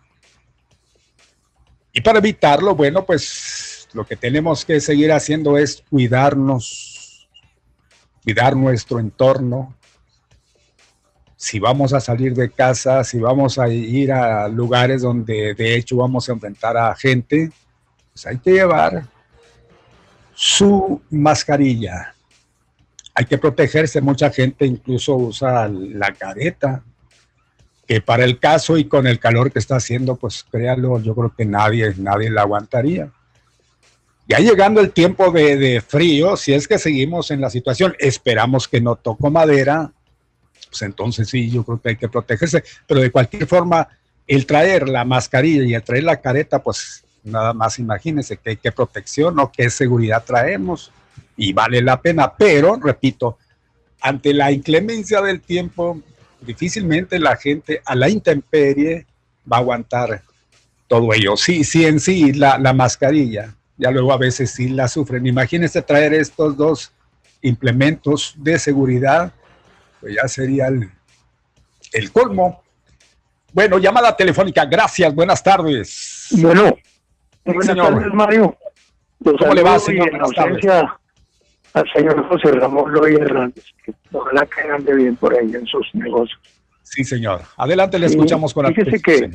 [1.92, 7.28] Y para evitarlo, bueno, pues lo que tenemos que seguir haciendo es cuidarnos,
[8.24, 9.76] cuidar nuestro entorno,
[11.36, 15.98] si vamos a salir de casa, si vamos a ir a lugares donde de hecho
[15.98, 17.52] vamos a enfrentar a gente,
[18.12, 19.06] pues hay que llevar
[20.36, 22.14] su mascarilla.
[23.14, 26.84] Hay que protegerse, mucha gente incluso usa la careta,
[27.86, 31.34] que para el caso y con el calor que está haciendo, pues créalo, yo creo
[31.34, 33.10] que nadie, nadie la aguantaría.
[34.28, 38.68] Ya llegando el tiempo de, de frío, si es que seguimos en la situación, esperamos
[38.68, 39.90] que no toco madera,
[40.68, 42.62] pues entonces sí, yo creo que hay que protegerse.
[42.86, 43.88] Pero de cualquier forma,
[44.26, 48.72] el traer la mascarilla y el traer la careta, pues nada más imagínense que, qué
[48.72, 50.92] protección o qué seguridad traemos
[51.36, 52.32] y vale la pena.
[52.36, 53.38] Pero, repito,
[54.00, 56.00] ante la inclemencia del tiempo,
[56.40, 59.06] difícilmente la gente a la intemperie
[59.50, 60.22] va a aguantar
[60.88, 61.36] todo ello.
[61.36, 65.26] Sí, sí, en sí, la, la mascarilla, ya luego a veces sí la sufren.
[65.26, 66.92] Imagínense traer estos dos
[67.42, 69.32] implementos de seguridad
[70.00, 72.62] pues ya sería el, colmo.
[73.52, 76.28] Bueno, llamada telefónica, gracias, buenas tardes.
[76.30, 76.76] Bueno,
[77.52, 78.56] buenas tardes, Mario.
[79.22, 80.14] ¿Cómo le va, señor?
[80.14, 80.98] En ausencia
[81.74, 85.86] al señor José Ramón Loy Hernández, que ojalá que ande bien por ahí en sus
[85.94, 86.40] negocios.
[86.82, 87.42] Sí, señor.
[87.56, 89.02] Adelante, le escuchamos con atención.
[89.02, 89.30] que,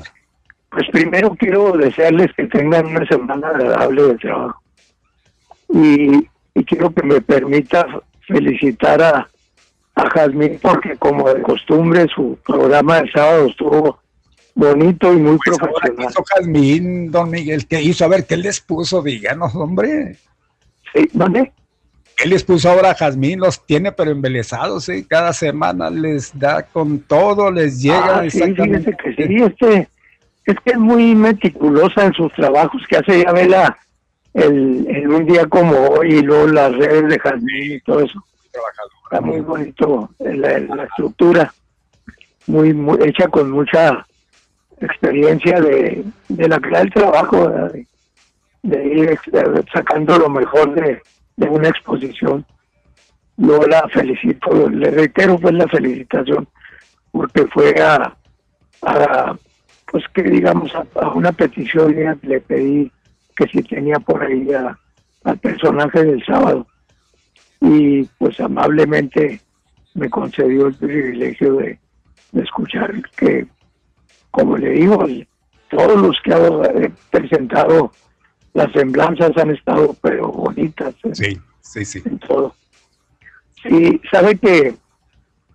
[0.70, 4.62] pues primero quiero desearles que tengan una semana agradable de trabajo.
[5.70, 7.86] Y, y quiero que me permita
[8.28, 9.28] felicitar a,
[9.96, 14.00] a Jazmín porque como de costumbre su programa de sábado estuvo
[14.56, 16.08] bonito y muy pues profesional.
[16.10, 17.68] hizo Jazmín, don Miguel?
[17.68, 18.06] ¿Qué hizo?
[18.06, 19.02] A ver, ¿qué les puso?
[19.02, 20.18] Díganos, hombre.
[20.94, 21.52] Sí, ¿dónde?
[22.18, 23.40] ¿Qué les puso ahora a Jazmín?
[23.40, 25.06] Los tiene pero embelesados, ¿eh?
[25.10, 28.20] Cada semana les da con todo, les llega.
[28.20, 29.88] Ah, sí, fíjese que sí, este,
[30.46, 33.78] es que es muy meticulosa en sus trabajos, que hace ya vela
[34.34, 38.24] el, en un día como hoy y luego las redes de Jazmín y todo eso.
[39.06, 41.54] Está muy bonito la, la estructura,
[42.48, 44.06] muy, muy, hecha con mucha
[44.82, 47.50] experiencia de, de la que da el trabajo.
[48.64, 49.20] de ir
[49.74, 51.02] sacando lo mejor de,
[51.38, 52.46] de una exposición.
[53.38, 56.48] Yo la felicito, le reitero pues la felicitación,
[57.12, 58.16] porque fue a,
[58.84, 59.36] a
[59.92, 62.92] pues que digamos, a, una petición le pedí
[63.36, 64.48] que si tenía por ahí
[65.24, 66.66] al personaje del sábado.
[67.60, 69.42] Y pues amablemente
[69.94, 71.80] me concedió el privilegio de,
[72.34, 73.46] escuchar que,
[74.32, 75.06] como le digo,
[75.70, 77.92] todos los que he presentado
[78.54, 80.94] las semblanzas han estado pero bonitas.
[81.04, 81.14] ¿eh?
[81.14, 82.02] Sí, sí, sí.
[82.06, 82.56] En todo.
[83.64, 84.76] Sí, sabe que,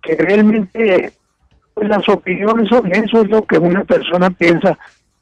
[0.01, 1.13] que realmente
[1.73, 4.77] pues las opiniones son eso, es lo que una persona piensa.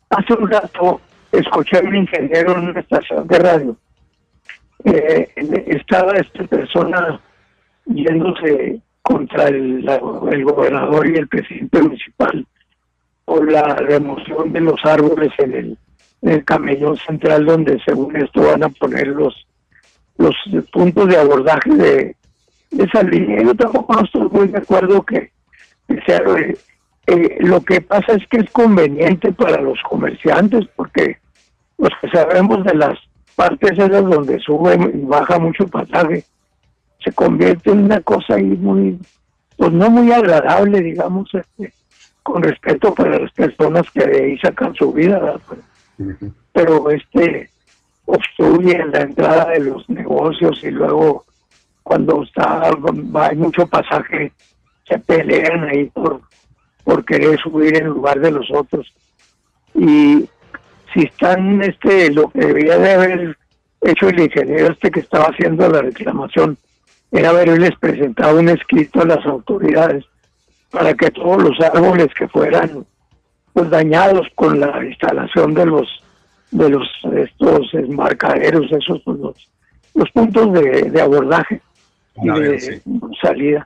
[0.09, 1.01] Hace un rato
[1.31, 3.77] escuché a un ingeniero en una estación de radio.
[4.85, 5.29] Eh,
[5.67, 7.19] estaba esta persona
[7.85, 9.87] yéndose contra el,
[10.31, 12.45] el gobernador y el presidente municipal
[13.25, 15.77] por la remoción de los árboles en
[16.21, 19.45] el, camellón central donde según esto van a poner los
[20.17, 20.35] los
[20.71, 22.15] puntos de abordaje de,
[22.79, 23.43] esa línea.
[23.43, 25.31] Yo tampoco estoy muy de acuerdo que,
[25.87, 31.17] eh, lo que pasa es que es conveniente para los comerciantes porque
[31.77, 32.97] los que sabemos de las
[33.35, 36.23] partes esas donde sube y baja mucho pasaje
[37.03, 38.97] se convierte en una cosa ahí muy
[39.57, 41.71] pues no muy agradable digamos este,
[42.25, 45.59] con respeto para las personas que de ahí sacan su vida pues,
[46.51, 47.51] pero este
[48.05, 51.23] obstruye la entrada de los negocios y luego
[51.83, 52.71] cuando está
[53.13, 54.31] hay mucho pasaje
[54.87, 56.21] se pelean ahí por
[56.83, 58.91] por querer subir en lugar de los otros.
[59.75, 60.27] Y
[60.93, 63.37] si están este lo que debía de haber
[63.81, 66.57] hecho el ingeniero este que estaba haciendo la reclamación
[67.11, 70.05] era haberles presentado un escrito a las autoridades
[70.75, 72.85] para que todos los árboles que fueran
[73.53, 76.03] pues dañados con la instalación de los
[76.51, 76.85] de los
[77.15, 79.49] estos marcaderos esos pues, los,
[79.93, 81.61] los puntos de, abordaje
[82.21, 82.81] y de
[83.21, 83.65] salida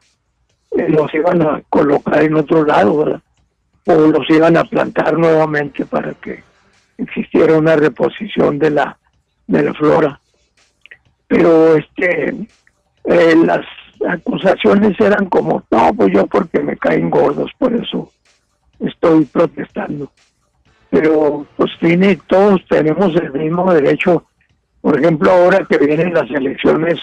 [0.78, 3.22] eh, los iban a colocar en otro lado ¿verdad?
[3.88, 6.44] o los iban a plantar nuevamente para que
[7.00, 9.00] existiera una reposición de la
[9.48, 10.20] de la flora
[11.28, 12.36] pero este
[13.06, 13.66] eh, las
[14.08, 18.12] acusaciones eran como, no, pues yo porque me caen gordos, por eso
[18.80, 20.12] estoy protestando.
[20.90, 24.26] Pero pues tiene, todos tenemos el mismo derecho.
[24.82, 27.00] Por ejemplo, ahora que vienen las elecciones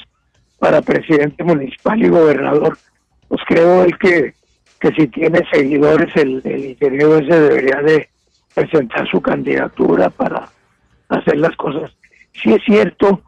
[0.59, 2.79] para presidente municipal y gobernador,
[3.29, 4.35] pues creo el que,
[4.81, 8.09] que si tiene seguidores el, el ingeniero ese debería de
[8.55, 10.49] presentar su candidatura para
[11.09, 11.93] hacer las cosas.
[12.33, 13.23] Sí es cierto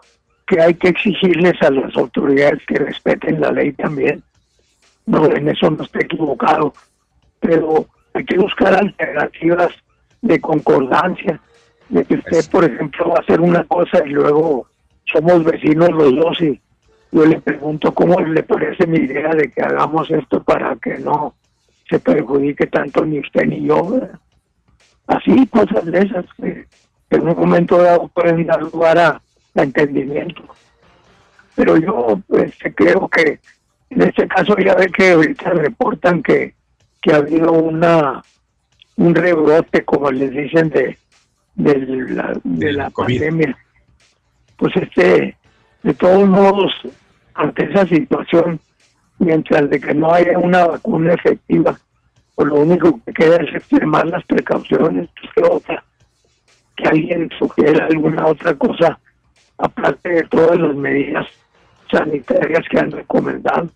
[0.49, 4.23] que hay que exigirles a las autoridades que respeten la ley también.
[5.07, 6.73] No, en eso no estoy equivocado,
[7.39, 9.71] pero hay que buscar alternativas
[10.23, 11.41] de concordancia,
[11.91, 14.67] de que usted, por ejemplo, va a hacer una cosa y luego
[15.05, 16.61] somos vecinos los dos y
[17.13, 21.35] yo le pregunto cómo le parece mi idea de que hagamos esto para que no
[21.89, 24.01] se perjudique tanto ni usted ni yo.
[25.07, 26.67] Así, cosas de esas que
[27.11, 29.23] en un momento dado pueden dar lugar a
[29.55, 30.43] entendimiento.
[31.55, 33.41] Pero yo pues, creo que
[33.91, 36.55] en este caso ya ve que ahorita reportan que,
[37.01, 38.23] que ha habido una
[38.99, 40.99] un rebrote, como les dicen, de,
[41.55, 41.79] de
[42.11, 43.57] la, de la pandemia.
[44.57, 45.37] Pues este,
[45.85, 46.73] de todos modos,
[47.35, 48.61] ante esa situación,
[49.21, 51.79] mientras de que no haya una vacuna efectiva,
[52.35, 55.85] pues lo único que queda es extremar las precauciones, pues, que otra,
[56.77, 58.99] que alguien sugiera alguna otra cosa
[59.59, 61.27] aparte de todas las medidas
[61.91, 63.69] sanitarias que han recomendado.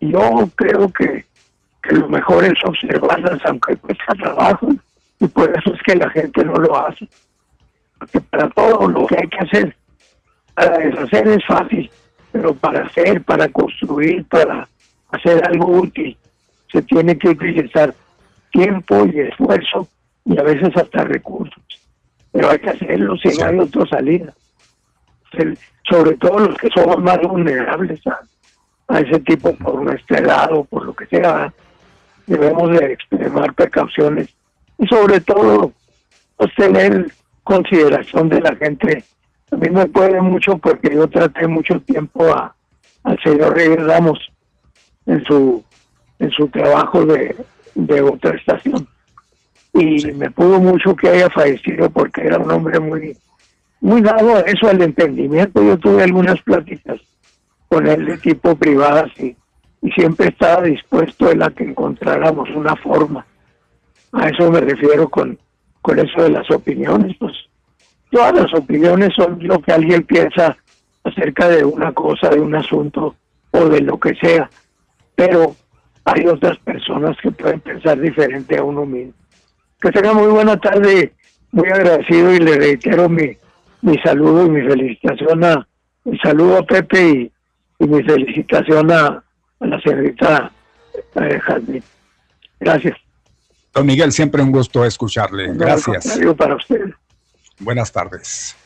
[0.00, 1.24] Yo creo que,
[1.90, 4.68] lo mejor es observarlas aunque cuesta trabajo
[5.20, 7.08] y por eso es que la gente no lo hace.
[7.98, 9.76] Porque para todo lo que hay que hacer,
[10.54, 11.90] para deshacer es fácil,
[12.32, 14.68] pero para hacer, para construir, para
[15.10, 16.16] hacer algo útil,
[16.70, 17.94] se tiene que utilizar
[18.50, 19.88] tiempo y esfuerzo
[20.24, 21.62] y a veces hasta recursos.
[22.32, 24.34] Pero hay que hacerlo si no hay otra salida
[25.88, 30.86] sobre todo los que somos más vulnerables a, ese tipo por nuestra edad o por
[30.86, 31.52] lo que sea,
[32.26, 34.28] debemos de extremar precauciones
[34.78, 35.72] y sobre todo
[36.36, 37.10] pues, tener
[37.42, 39.04] consideración de la gente.
[39.50, 42.54] A mí me puede mucho porque yo traté mucho tiempo a,
[43.04, 44.18] al señor Reyes Ramos
[45.06, 45.64] en su
[46.18, 47.36] en su trabajo de,
[47.74, 48.88] de otra estación
[49.74, 53.16] y me pudo mucho que haya fallecido porque era un hombre muy
[53.80, 55.62] muy dado eso, al entendimiento.
[55.62, 57.00] Yo tuve algunas pláticas
[57.68, 59.36] con él de tipo privadas y,
[59.82, 63.26] y siempre estaba dispuesto en a que encontráramos una forma.
[64.12, 65.38] A eso me refiero con,
[65.82, 67.32] con eso de las opiniones, pues
[68.10, 70.56] todas las opiniones son lo que alguien piensa
[71.04, 73.14] acerca de una cosa, de un asunto
[73.50, 74.50] o de lo que sea,
[75.14, 75.54] pero
[76.04, 79.12] hay otras personas que pueden pensar diferente a uno mismo.
[79.80, 81.12] Que tenga muy buena tarde,
[81.52, 83.36] muy agradecido y le reitero mi,
[83.86, 85.66] mi saludo y mi felicitación a,
[86.04, 87.30] mi saludo a Pepe
[87.78, 89.22] y, mi felicitación a,
[89.60, 90.50] la señorita
[91.14, 91.82] eh.
[92.58, 92.96] Gracias.
[93.72, 95.52] Don Miguel, siempre un gusto escucharle.
[95.54, 96.18] Gracias.
[96.36, 96.90] para usted.
[97.60, 98.56] Buenas tardes.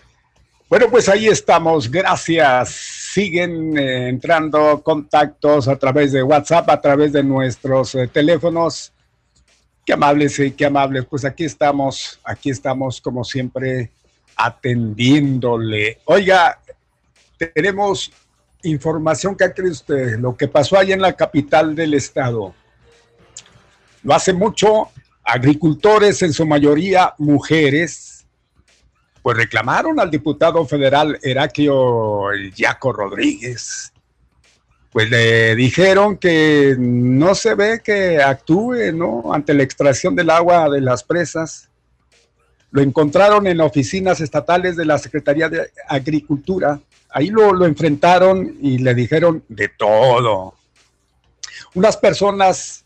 [0.71, 1.91] Bueno, pues ahí estamos.
[1.91, 2.71] Gracias.
[3.13, 8.93] Siguen eh, entrando contactos a través de WhatsApp, a través de nuestros eh, teléfonos.
[9.85, 11.05] Qué amables y qué amables.
[11.05, 13.91] Pues aquí estamos, aquí estamos como siempre
[14.45, 15.99] atendiéndole.
[16.07, 16.61] Oiga,
[17.55, 18.13] tenemos
[18.63, 22.55] información que cree usted, lo que pasó ahí en la capital del estado.
[24.03, 24.89] Lo hace mucho
[25.25, 28.27] agricultores, en su mayoría mujeres,
[29.23, 33.93] pues reclamaron al diputado federal Heraclio Yaco Rodríguez.
[34.91, 39.33] Pues le dijeron que no se ve que actúe, ¿no?
[39.33, 41.70] Ante la extracción del agua de las presas.
[42.73, 46.81] Lo encontraron en oficinas estatales de la Secretaría de Agricultura.
[47.11, 50.55] Ahí lo, enfrentaron y le dijeron de todo.
[51.75, 52.85] Unas personas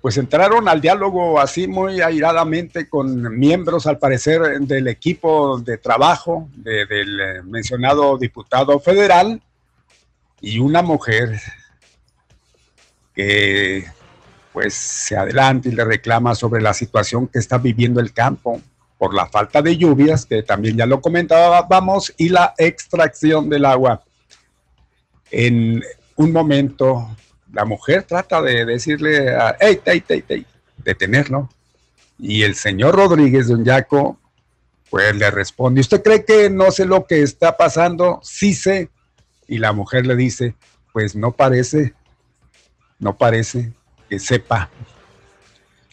[0.00, 6.48] pues entraron al diálogo así muy airadamente con miembros, al parecer, del equipo de trabajo
[6.54, 9.42] del eh, mencionado diputado federal
[10.40, 11.40] y una mujer
[13.12, 13.86] que
[14.52, 18.62] pues se adelanta y le reclama sobre la situación que está viviendo el campo
[18.98, 24.02] por la falta de lluvias, que también ya lo comentábamos, y la extracción del agua.
[25.30, 25.82] En
[26.16, 27.08] un momento
[27.52, 30.46] la mujer trata de decirle, a, hey, hey, hey, hey,
[30.76, 31.48] detenerlo.
[32.18, 34.18] Y el señor Rodríguez, don Jaco,
[34.90, 38.20] pues le responde, ¿usted cree que no sé lo que está pasando?
[38.22, 38.90] Sí sé.
[39.46, 40.54] Y la mujer le dice,
[40.92, 41.94] pues no parece,
[42.98, 43.72] no parece
[44.08, 44.70] que sepa.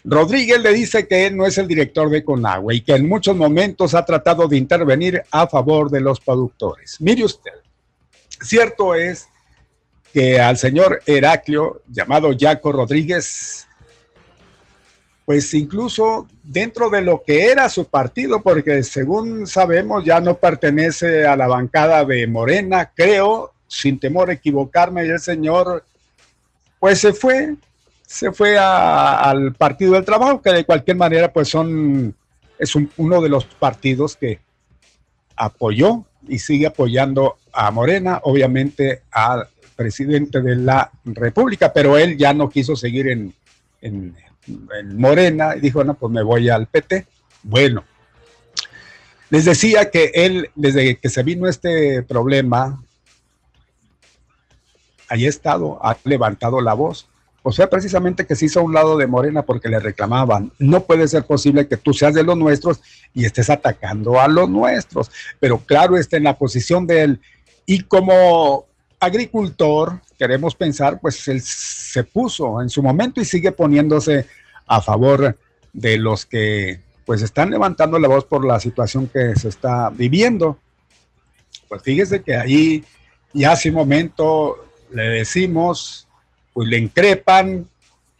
[0.07, 3.36] Rodríguez le dice que él no es el director de Conagua y que en muchos
[3.36, 6.98] momentos ha tratado de intervenir a favor de los productores.
[6.99, 7.53] Mire usted,
[8.40, 9.27] cierto es
[10.14, 13.68] que al señor Heraclio, llamado Jaco Rodríguez,
[15.26, 21.26] pues incluso dentro de lo que era su partido, porque según sabemos ya no pertenece
[21.26, 25.84] a la bancada de Morena, creo, sin temor a equivocarme, el señor
[26.80, 27.56] pues se fue,
[28.06, 32.15] se fue al Partido del Trabajo, que de cualquier manera pues son,
[32.60, 34.40] es uno de los partidos que
[35.36, 42.34] apoyó y sigue apoyando a Morena, obviamente a presidente de la República, pero él ya
[42.34, 43.34] no quiso seguir en,
[43.82, 44.15] en,
[44.95, 47.07] Morena y dijo, no, pues me voy al PT.
[47.41, 47.84] Bueno,
[49.32, 52.80] les decía que él, desde que se vino este problema,
[55.10, 57.07] ha estado, ha levantado la voz.
[57.47, 60.81] O sea, precisamente que se hizo a un lado de Morena porque le reclamaban, no
[60.81, 62.81] puede ser posible que tú seas de los nuestros
[63.13, 65.11] y estés atacando a los nuestros.
[65.39, 67.19] Pero claro, está en la posición de él.
[67.67, 68.65] Y como
[68.99, 74.26] agricultor, queremos pensar, pues él se puso en su momento y sigue poniéndose
[74.65, 75.38] a favor
[75.72, 80.57] de los que pues están levantando la voz por la situación que se está viviendo.
[81.69, 82.84] Pues fíjese que ahí
[83.34, 86.05] ya hace un momento le decimos,
[86.56, 87.69] pues le increpan,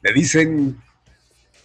[0.02, 0.78] le dicen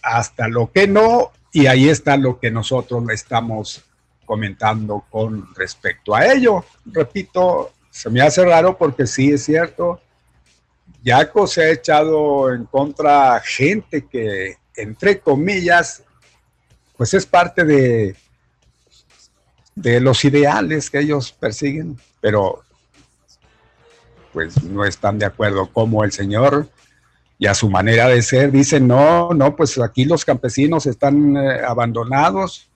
[0.01, 3.83] hasta lo que no, y ahí está lo que nosotros le estamos
[4.25, 6.63] comentando con respecto a ello.
[6.85, 9.99] Repito, se me hace raro porque sí es cierto,
[11.03, 16.03] Yaco se ha echado en contra gente que, entre comillas,
[16.95, 18.15] pues es parte de,
[19.75, 22.63] de los ideales que ellos persiguen, pero
[24.33, 26.67] pues no están de acuerdo como el señor
[27.37, 31.61] y a su manera de ser dicen, no, no, pues aquí los campesinos están eh,
[31.67, 32.69] abandonados,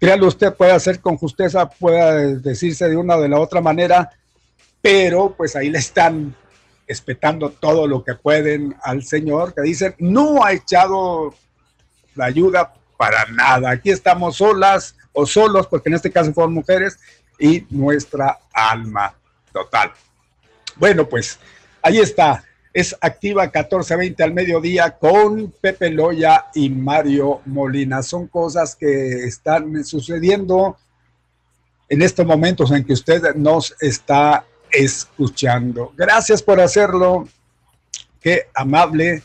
[0.00, 4.10] créalo usted, puede hacer con justeza, puede decirse de una o de la otra manera,
[4.82, 6.34] pero pues ahí le están
[6.86, 11.34] espetando todo lo que pueden al Señor, que dicen, no ha echado
[12.16, 16.98] la ayuda para nada, aquí estamos solas o solos, porque en este caso fueron mujeres,
[17.40, 19.14] y nuestra alma
[19.52, 19.92] total.
[20.80, 21.38] Bueno, pues
[21.82, 22.42] ahí está
[22.72, 28.02] es activa 14-20 al mediodía con Pepe Loya y Mario Molina.
[28.02, 30.76] Son cosas que están sucediendo
[31.88, 35.92] en estos momentos en que usted nos está escuchando.
[35.96, 37.28] Gracias por hacerlo.
[38.20, 39.24] Qué amable.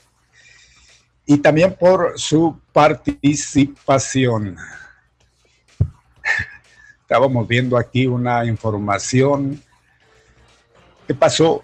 [1.27, 4.57] Y también por su participación.
[7.02, 9.61] Estábamos viendo aquí una información.
[11.07, 11.64] ¿Qué pasó?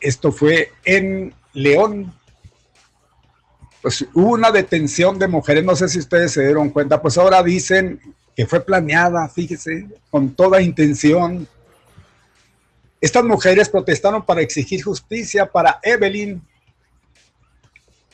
[0.00, 2.12] Esto fue en León.
[3.82, 7.42] Pues hubo una detención de mujeres, no sé si ustedes se dieron cuenta, pues ahora
[7.42, 8.00] dicen
[8.36, 11.48] que fue planeada, fíjese, con toda intención.
[13.00, 16.42] Estas mujeres protestaron para exigir justicia para Evelyn,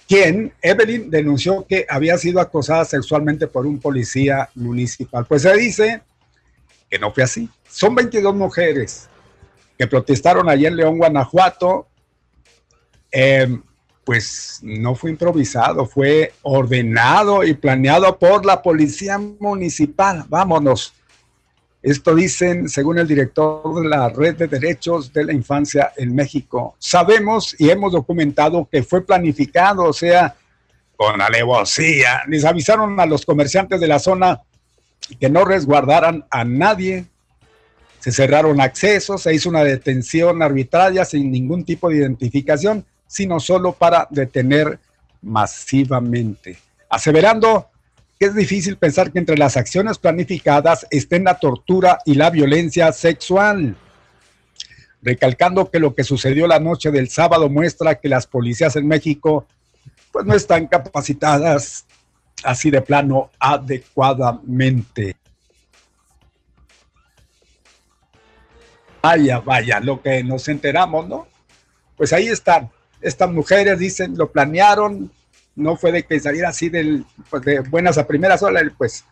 [0.06, 5.26] quien, Evelyn, denunció que había sido acosada sexualmente por un policía municipal.
[5.26, 6.02] Pues se dice
[6.98, 7.48] no fue así.
[7.68, 9.08] Son 22 mujeres
[9.78, 11.88] que protestaron allí en León, Guanajuato.
[13.10, 13.62] Em,
[14.04, 20.24] pues no fue improvisado, fue ordenado y planeado por la policía municipal.
[20.28, 20.94] Vámonos.
[21.82, 26.76] Esto dicen, según el director de la Red de Derechos de la Infancia en México.
[26.78, 30.34] Sabemos y hemos documentado que fue planificado, o sea,
[30.96, 32.22] con alevosía.
[32.28, 34.40] Les avisaron a los comerciantes de la zona
[35.14, 37.06] que no resguardaran a nadie.
[38.00, 43.72] Se cerraron accesos, se hizo una detención arbitraria sin ningún tipo de identificación, sino solo
[43.72, 44.78] para detener
[45.22, 46.58] masivamente.
[46.88, 47.68] Aseverando
[48.18, 53.76] es difícil pensar que entre las acciones planificadas estén la tortura y la violencia sexual.
[55.02, 59.46] Recalcando que lo que sucedió la noche del sábado muestra que las policías en México
[60.12, 61.84] pues no están capacitadas
[62.42, 65.16] así de plano adecuadamente.
[69.02, 71.28] Vaya, vaya, lo que nos enteramos, ¿no?
[71.96, 72.70] Pues ahí están.
[73.00, 75.10] Estas mujeres dicen, lo planearon,
[75.54, 79.04] no fue de que saliera así del, pues de buenas a primeras horas, pues.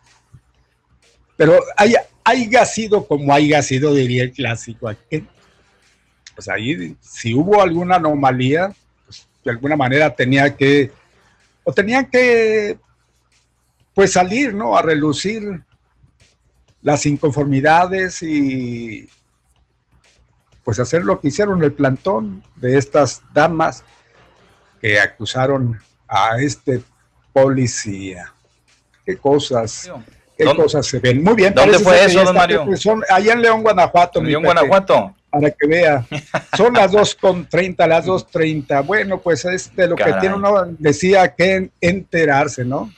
[1.37, 4.91] Pero haya, haya sido como haya sido, diría el clásico.
[5.09, 8.73] Pues ahí, si hubo alguna anomalía,
[9.05, 10.91] pues de alguna manera tenía que,
[11.63, 12.77] o tenían que,
[13.95, 14.77] pues salir, ¿no?
[14.77, 15.63] A relucir
[16.83, 19.09] las inconformidades y
[20.63, 23.83] pues hacer lo que hicieron el plantón de estas damas
[24.81, 26.81] que acusaron a este
[27.31, 28.33] policía.
[29.05, 29.89] Qué cosas,
[30.37, 31.23] qué cosas se ven.
[31.23, 31.53] Muy bien.
[31.53, 32.65] ¿Dónde fue eso, don Mario?
[33.09, 34.21] allá en León, Guanajuato.
[34.21, 35.15] León, Guanajuato.
[35.29, 36.05] Para que vea.
[36.57, 38.85] Son las 2.30, las 2.30.
[38.85, 42.91] Bueno, pues es de lo que tiene uno, decía que enterarse, ¿no?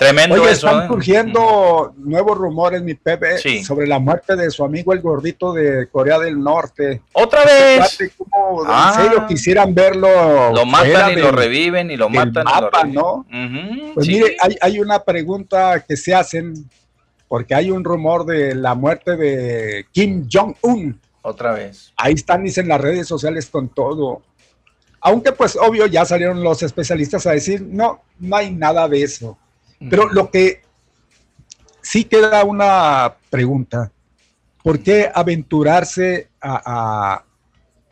[0.00, 0.66] Tremendo Oye, eso.
[0.66, 0.86] Están ¿eh?
[0.88, 6.18] surgiendo nuevos rumores, mi Pepe, sobre la muerte de su amigo el gordito de Corea
[6.18, 7.02] del Norte.
[7.12, 7.98] ¿Otra vez?
[8.16, 8.94] Como, Ah.
[8.96, 10.08] En serio, quisieran verlo.
[10.54, 12.94] Lo matan y lo reviven y lo matan y lo reviven.
[12.94, 13.12] ¿no?
[13.28, 14.12] Ujú, Pues sí.
[14.14, 16.54] mire, hay, hay una pregunta que se hacen,
[17.28, 20.98] porque hay un rumor de la muerte de Kim Jong-un.
[21.20, 21.92] Otra vez.
[21.98, 24.22] Ahí están, dicen las redes sociales con todo.
[25.02, 29.36] Aunque pues obvio ya salieron los especialistas a decir, no, no hay nada de eso.
[29.88, 30.60] Pero lo que
[31.82, 33.90] sí queda una pregunta,
[34.62, 36.62] ¿por qué aventurarse a,
[37.16, 37.24] a,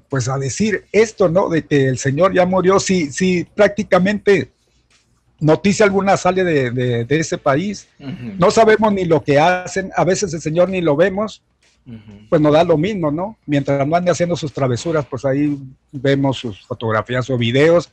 [0.08, 1.48] pues a decir esto, no?
[1.48, 4.50] De que el señor ya murió, si, si prácticamente
[5.40, 7.88] noticia alguna sale de, de- de ese país,
[8.38, 11.42] no sabemos ni lo que hacen, a veces el señor ni lo vemos,
[12.28, 13.38] pues nos da lo mismo, ¿no?
[13.46, 15.58] Mientras no ande haciendo sus travesuras, pues ahí
[15.90, 17.90] vemos sus fotografías o videos,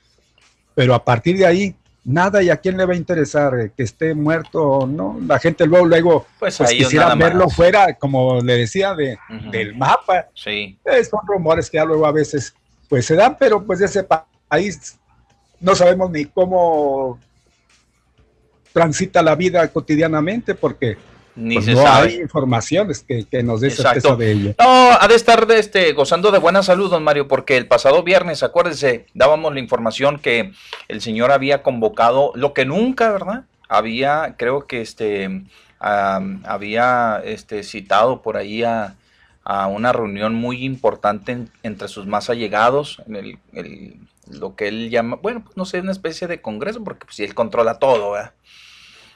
[0.73, 1.75] pero a partir de ahí,
[2.05, 5.19] nada, ¿y a quién le va a interesar eh, que esté muerto o no?
[5.27, 7.17] La gente luego, luego, Pues pues, quisiera más.
[7.17, 9.17] verlo fuera, como le decía, de,
[9.51, 10.27] del mapa.
[10.35, 10.77] Sí.
[10.85, 12.53] Eh, son rumores que ya luego a veces,
[12.87, 14.97] pues se dan, pero pues de ese pa- país
[15.59, 17.19] no sabemos ni cómo
[18.71, 20.97] transita la vida cotidianamente, porque
[21.35, 22.07] Ni pues, se no sabe.
[22.09, 24.55] hay informaciones que, que nos dé certeza de ello.
[24.57, 28.03] No, ha de estar de este, gozando de buena salud, don Mario, porque el pasado
[28.03, 30.53] viernes, acuérdese, dábamos la información que
[30.87, 33.43] el señor había convocado, lo que nunca, ¿verdad?
[33.67, 35.43] Había, creo que este,
[35.79, 38.95] había este, citado por ahí a,
[39.43, 43.95] a una reunión muy importante en- entre sus más allegados, en el, el-
[44.31, 47.35] lo que él llama, bueno, pues no sé, una especie de congreso, porque pues, él
[47.35, 48.33] controla todo, ¿verdad?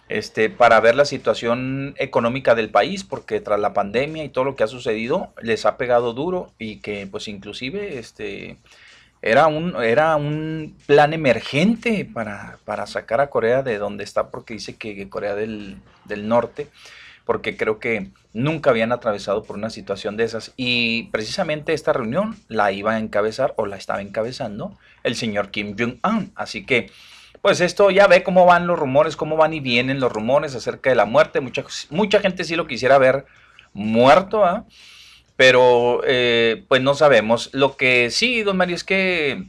[0.10, 4.56] Este, para ver la situación económica del país, porque tras la pandemia y todo lo
[4.56, 8.57] que ha sucedido, les ha pegado duro y que pues inclusive este,
[9.22, 14.56] era, un, era un plan emergente para, para sacar a Corea de donde está, porque
[14.56, 16.68] dice que Corea del, del Norte,
[17.23, 20.53] porque creo que nunca habían atravesado por una situación de esas.
[20.57, 25.76] Y precisamente esta reunión la iba a encabezar o la estaba encabezando el señor Kim
[25.77, 26.31] Jong-un.
[26.36, 26.90] Así que
[27.41, 30.90] pues esto ya ve cómo van los rumores, cómo van y vienen los rumores acerca
[30.90, 31.40] de la muerte.
[31.41, 33.26] Mucha, mucha gente sí lo quisiera ver
[33.74, 34.66] muerto, ¿ah?
[35.36, 37.49] pero eh, pues no sabemos.
[37.53, 39.45] Lo que sí, don Mario, es que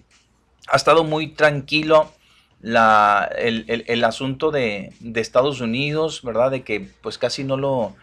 [0.69, 2.13] ha estado muy tranquilo
[2.61, 6.51] la, el, el- el asunto de, de Estados Unidos, ¿verdad?
[6.51, 7.97] De que pues casi no lo,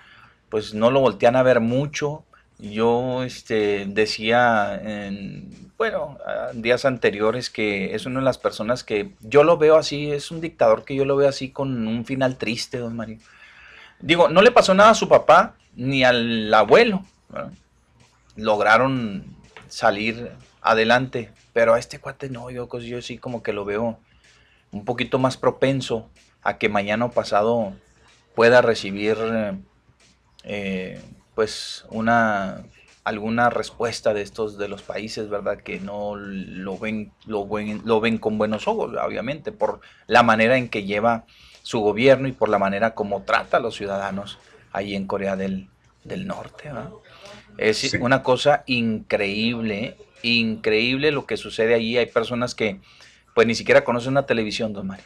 [0.49, 2.23] pues no lo voltean a ver mucho.
[2.59, 6.17] Yo este, decía en, bueno,
[6.53, 10.41] días anteriores que es una de las personas que yo lo veo así, es un
[10.41, 13.19] dictador que yo lo veo así con un final triste, don Mario.
[13.99, 17.03] Digo, no le pasó nada a su papá ni al abuelo.
[18.35, 19.23] Lograron
[19.67, 20.31] salir
[20.61, 23.99] adelante, pero a este cuate no, yo, pues, yo sí como que lo veo
[24.71, 26.09] un poquito más propenso
[26.41, 27.73] a que mañana o pasado
[28.35, 29.17] pueda recibir
[30.43, 31.01] eh,
[31.37, 32.63] pues una
[33.03, 35.59] alguna respuesta de estos de los países, ¿verdad?
[35.59, 40.57] Que no lo ven, lo ven, lo ven con buenos ojos, obviamente, por la manera
[40.57, 41.25] en que lleva
[41.61, 44.39] su gobierno y por la manera como trata a los ciudadanos
[44.73, 45.69] ahí en Corea del,
[46.05, 46.89] del Norte, ¿verdad?
[47.59, 51.99] Es una cosa increíble, increíble lo que sucede allí.
[51.99, 52.79] Hay personas que
[53.35, 55.05] pues ni siquiera conocen una televisión, don Mario.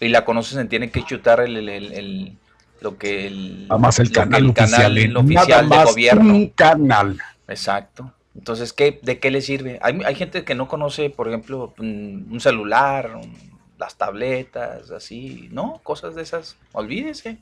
[0.00, 2.38] Y la conocen, tienen que chutar el- el- el-
[2.80, 6.34] lo que el, Nada más el canal oficial, el nada oficial de gobierno.
[6.34, 7.18] un canal.
[7.48, 8.12] Exacto.
[8.34, 9.78] Entonces, ¿qué, ¿de qué le sirve?
[9.82, 15.48] Hay, hay gente que no conoce, por ejemplo, un, un celular, un- las tabletas, así,
[15.52, 15.80] ¿no?
[15.82, 16.56] Cosas de esas.
[16.72, 17.38] Olvídese.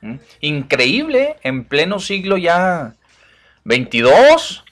[0.00, 0.14] ¿Mm?
[0.40, 2.94] Increíble, en pleno siglo ya
[3.64, 4.64] 22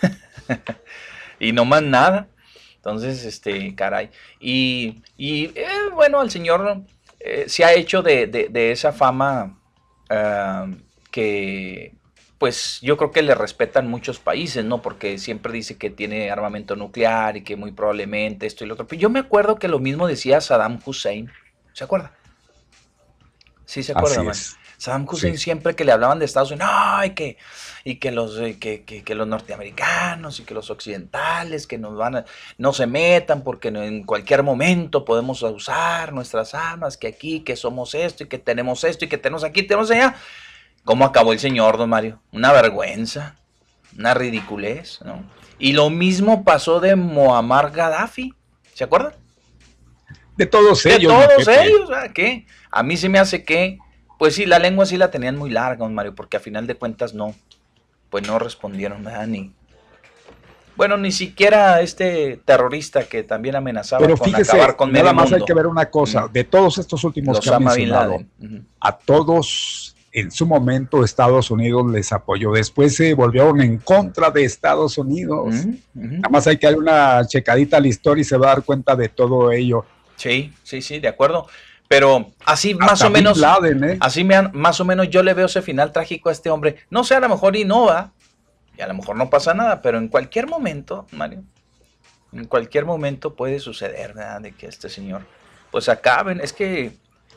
[1.40, 2.28] y no más nada.
[2.76, 4.10] Entonces, este, caray.
[4.40, 6.82] Y, y, eh, bueno, el señor
[7.20, 9.57] eh, se ha hecho de, de- de esa fama
[11.10, 11.94] que,
[12.38, 14.82] pues yo creo que le respetan muchos países, ¿no?
[14.82, 18.86] Porque siempre dice que tiene armamento nuclear y que muy probablemente esto y lo otro.
[18.86, 21.30] Pero yo me acuerdo que lo mismo decía Saddam Hussein.
[21.72, 22.12] ¿Se acuerda?
[23.64, 24.30] Sí, se acuerda, Así man?
[24.32, 24.57] es.
[24.78, 25.42] Saddam Hussein Sí.
[25.42, 27.36] siempre que le hablaban de Estados Unidos, "No, y que,
[27.84, 32.16] y que los que, que- que los norteamericanos y que los occidentales que nos van
[32.16, 32.24] a,
[32.58, 37.94] no se metan porque en cualquier momento podemos usar nuestras armas, que aquí, que somos
[37.94, 40.14] esto y que tenemos esto y que tenemos aquí, tenemos allá.
[40.84, 42.20] ¿Cómo acabó el señor, don Mario?
[42.32, 43.36] Una vergüenza,
[43.98, 45.22] una ridiculez, ¿no?
[45.58, 48.32] Y lo mismo pasó de Muammar Gaddafi,
[48.74, 49.12] ¿se acuerdan?
[50.36, 51.12] De todos De ellos.
[51.12, 52.46] mi todos ellos, ¿a qué?
[52.70, 53.78] A mí se me hace que,
[54.18, 56.74] pues sí, la lengua sí la tenían muy larga, don Mario, porque a final de
[56.74, 57.34] cuentas no,
[58.10, 59.52] pues no respondieron nada ni.
[60.76, 65.14] Bueno, ni siquiera este terrorista que también amenazaba Pero con fíjese, acabar con nada medio
[65.14, 65.36] más mundo.
[65.36, 68.14] hay que ver una cosa, de todos estos últimos que mencionado.
[68.40, 68.62] Ujú.
[68.80, 74.44] a todos en su momento Estados Unidos les apoyó, después se volvieron en contra de
[74.44, 75.54] Estados Unidos.
[75.94, 78.64] Nada más hay que dar una checadita a la historia y se va a dar
[78.64, 79.84] cuenta de todo ello.
[80.16, 81.46] Sí, sí, sí, de acuerdo.
[81.88, 83.96] Pero así más o menos, Laden, ¿eh?
[84.00, 86.76] así me han- más o menos yo le veo ese final trágico a este hombre.
[86.90, 88.12] No sé, a lo mejor innova,
[88.76, 91.42] y a lo mejor no pasa nada, pero en cualquier momento, Mario,
[92.32, 94.42] en cualquier momento puede suceder, ¿verdad?
[94.42, 95.22] De que este señor,
[95.70, 96.40] pues acaben.
[96.42, 96.92] Es que,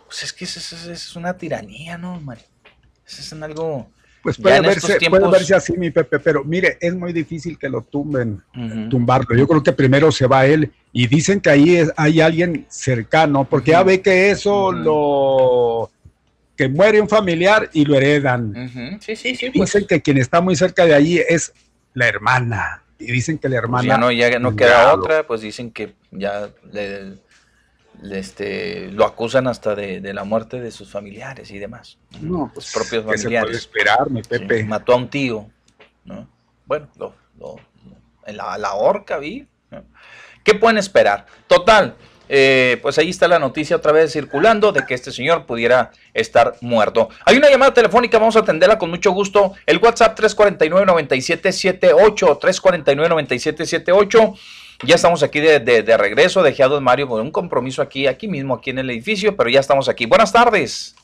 [0.06, 2.44] pues es que es, es- es una tiranía, ¿no, Mario?
[3.08, 3.90] Es, es algo...
[4.24, 7.68] Pues puede verse, tiempos- puede verse así, mi Pepe, pero mire, es muy difícil que
[7.70, 8.42] lo tumben,
[8.90, 9.36] tumbarlo.
[9.36, 13.46] Yo creo que primero se va él y dicen que ahí es- hay alguien cercano,
[13.46, 15.90] porque ya ve que eso lo
[16.56, 19.00] que muere un familiar y lo heredan.
[19.02, 19.48] Sí, sí, sí.
[19.54, 21.54] Y dicen que quien está muy cerca de allí es
[21.96, 22.84] la hermana.
[23.00, 23.88] Y dicen que la Pues hermana.
[23.88, 27.14] ya no, ya no queda otra, pues dicen que ya le,
[28.10, 31.98] este, lo acusan hasta de, de la muerte de sus familiares y demás.
[32.20, 33.58] No, Los propios ¿qué se puede familiares.
[33.58, 34.60] esperar, mi Pepe?
[34.60, 35.48] Sí, mató a un tío,
[36.06, 36.28] ¿no?
[36.66, 37.56] Bueno, lo, lo-
[38.26, 39.48] en la, la horca vi.
[39.70, 39.84] ¿no?
[40.44, 41.26] ¿Qué pueden esperar?
[41.48, 41.96] Total,
[42.30, 46.56] eh, pues ahí está la noticia otra vez circulando de que este señor pudiera estar
[46.62, 47.10] muerto.
[47.26, 49.54] Hay una llamada telefónica, vamos a atenderla con mucho gusto.
[49.66, 54.38] El WhatsApp 349-9778, 349-9778.
[54.84, 58.08] Ya estamos aquí de, de- de regreso, dejé a don Mario con un compromiso aquí,
[58.08, 60.06] aquí mismo, aquí en el edificio, pero ya estamos aquí.
[60.08, 60.96] Buenas tardes.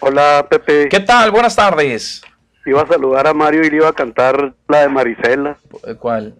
[0.00, 0.88] Hola, Pepe.
[0.88, 1.30] ¿Qué tal?
[1.30, 2.22] Buenas tardes.
[2.66, 5.56] Iba a saludar a Mario y le iba a cantar la de Marisela.
[5.98, 6.34] ¿Cuál?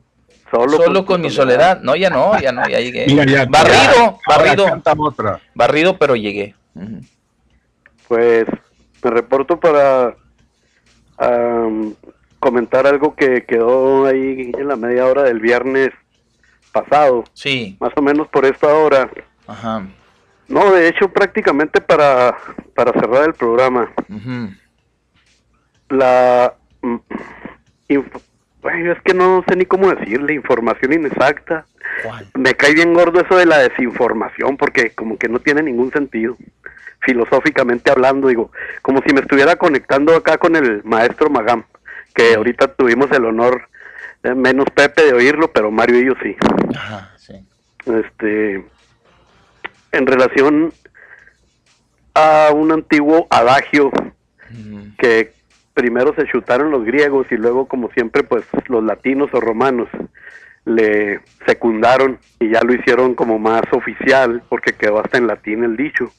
[0.50, 1.80] Solo, Solo con mi soledad.
[1.82, 3.06] No, ya no, ya no, ya llegué.
[3.08, 4.66] Mira, ya- barrido, ya, barrido.
[4.98, 5.40] otra.
[5.54, 6.54] Barrido, pero llegué.
[8.08, 8.46] Pues
[9.04, 10.16] me reporto para
[12.40, 15.90] comentar algo que quedó ahí en la media hora del viernes
[16.72, 17.24] pasado.
[17.34, 17.76] Sí.
[17.80, 19.10] Más o menos por esta hora.
[19.46, 19.86] Ajá.
[20.48, 22.36] No, de hecho prácticamente para,
[22.74, 23.90] para cerrar el programa.
[25.88, 26.54] La...
[26.82, 26.96] mm,
[27.88, 28.20] inf-
[28.64, 31.66] ay, es que no sé ni cómo decirle, información inexacta.
[32.34, 36.36] Me cae bien gordo eso de la desinformación porque como que no tiene ningún sentido.
[37.00, 38.52] Filosóficamente hablando, digo,
[38.82, 41.64] como si me estuviera conectando acá con el maestro Magam,
[42.14, 43.68] que ahorita tuvimos el honor,
[44.22, 46.36] menos Pepe de oírlo, pero Mario y yo sí.
[46.74, 47.34] Ajá, sí.
[47.86, 48.64] Este,
[49.92, 50.72] en relación
[52.14, 53.90] a un antiguo adagio
[54.98, 55.32] que
[55.74, 59.88] primero se chutaron los griegos y luego como siempre pues los latinos o romanos
[60.64, 65.76] le secundaron y ya lo hicieron como más oficial porque quedó hasta en latín el
[65.76, 66.12] dicho.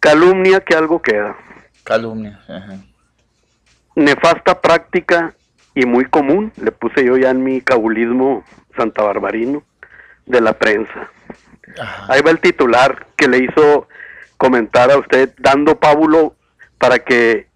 [0.00, 1.36] Calumnia que algo queda.
[1.84, 2.40] Calumnia.
[2.48, 2.78] ajá.
[3.96, 5.34] Nefasta práctica
[5.74, 8.44] y muy común, le puse yo ya en mi cabulismo
[8.76, 9.62] santa barbarino
[10.26, 11.10] de la prensa.
[12.08, 13.88] Ahí va el titular que le hizo
[14.36, 16.34] comentar a usted dando pábulo
[16.78, 17.46] para que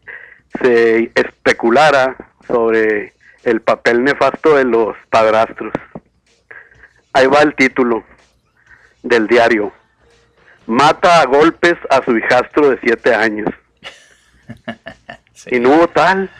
[0.63, 2.17] se especulara
[2.47, 5.73] sobre el papel nefasto de los padrastros.
[7.13, 8.05] Ahí va el título
[9.03, 9.73] del diario.
[10.67, 13.51] Mata a golpes a su hijastro de siete años.
[15.51, 16.31] Y no hubo tal.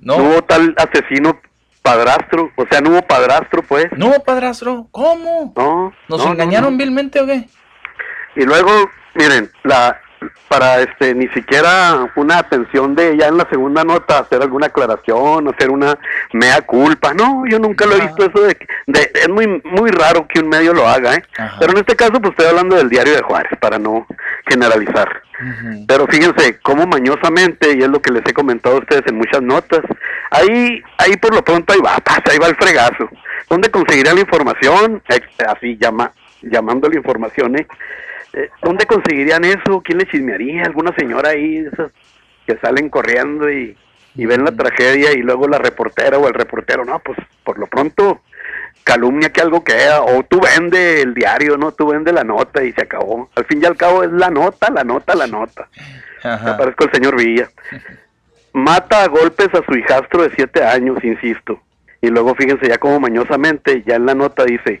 [0.00, 0.16] No.
[0.16, 1.40] hubo tal asesino
[1.82, 2.50] padrastro.
[2.56, 3.86] O sea, no hubo padrastro, pues.
[3.96, 4.86] No hubo padrastro.
[4.90, 5.52] ¿Cómo?
[5.56, 5.92] No.
[6.08, 6.78] ¿Nos no, no, engañaron no.
[6.78, 7.48] vilmente o qué?
[8.36, 8.70] Y luego,
[9.14, 10.00] miren, la
[10.48, 15.48] para este ni siquiera una atención de ya en la segunda nota hacer alguna aclaración,
[15.48, 15.98] hacer una
[16.32, 17.14] mea culpa.
[17.14, 18.56] No, yo nunca lo he visto eso de,
[18.86, 21.22] de- es muy muy raro que un medio lo haga, ¿eh?
[21.58, 24.06] Pero en este caso pues estoy hablando del diario de Juárez para no
[24.48, 25.22] generalizar.
[25.86, 29.40] Pero fíjense cómo mañosamente, y es lo que les he comentado a ustedes en muchas
[29.40, 29.80] notas,
[30.30, 33.08] ahí, ahí por lo pronto ahí va, pasa, ahí va el fregazo.
[33.48, 35.02] ¿Dónde conseguirían la información?
[35.48, 37.66] Así llama, llamando la información, ¿eh?
[38.32, 39.80] Eh, ¿Dónde conseguirían eso?
[39.84, 40.62] ¿Quién le chismearía?
[40.64, 41.90] ¿Alguna señora ahí esas
[42.46, 43.76] que salen corriendo y,
[44.14, 46.84] y ven la tragedia y luego la reportera o el reportero?
[46.84, 48.20] No, pues por lo pronto
[48.84, 51.72] calumnia que algo queda, o tú vende el diario, ¿no?
[51.72, 53.28] Tú vende la nota y se acabó.
[53.36, 55.68] Al fin y al cabo es la nota, la nota, la nota.
[56.24, 57.48] Me parezco el señor Villa.
[58.52, 61.60] Mata a golpes a su hijastro de siete años, insisto.
[62.00, 64.80] Y luego fíjense ya como mañosamente, ya en la nota dice,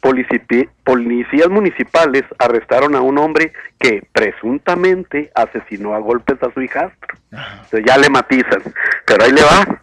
[0.00, 7.18] policías municipales arrestaron a un hombre que presuntamente asesinó a golpes a su hijastro.
[7.30, 8.62] Entonces ya le matizan.
[9.06, 9.82] Pero ahí le va.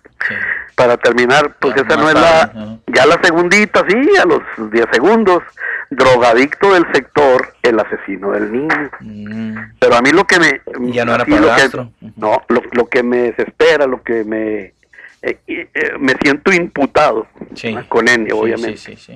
[0.75, 2.51] Para terminar, pues esa no es la...
[2.87, 5.43] Ya la segundita, sí, a los 10 segundos.
[5.89, 9.69] Drogadicto del sector, el asesino del niño.
[9.79, 10.61] Pero a mí lo que me...
[10.79, 10.91] Mm.
[10.91, 14.73] Ya no era así lo que- no, lo, lo que me desespera, lo que me...
[15.21, 15.69] eh, eh,
[15.99, 17.73] me siento imputado Sí.
[17.87, 18.77] con Sí, obviamente.
[18.77, 19.13] sí.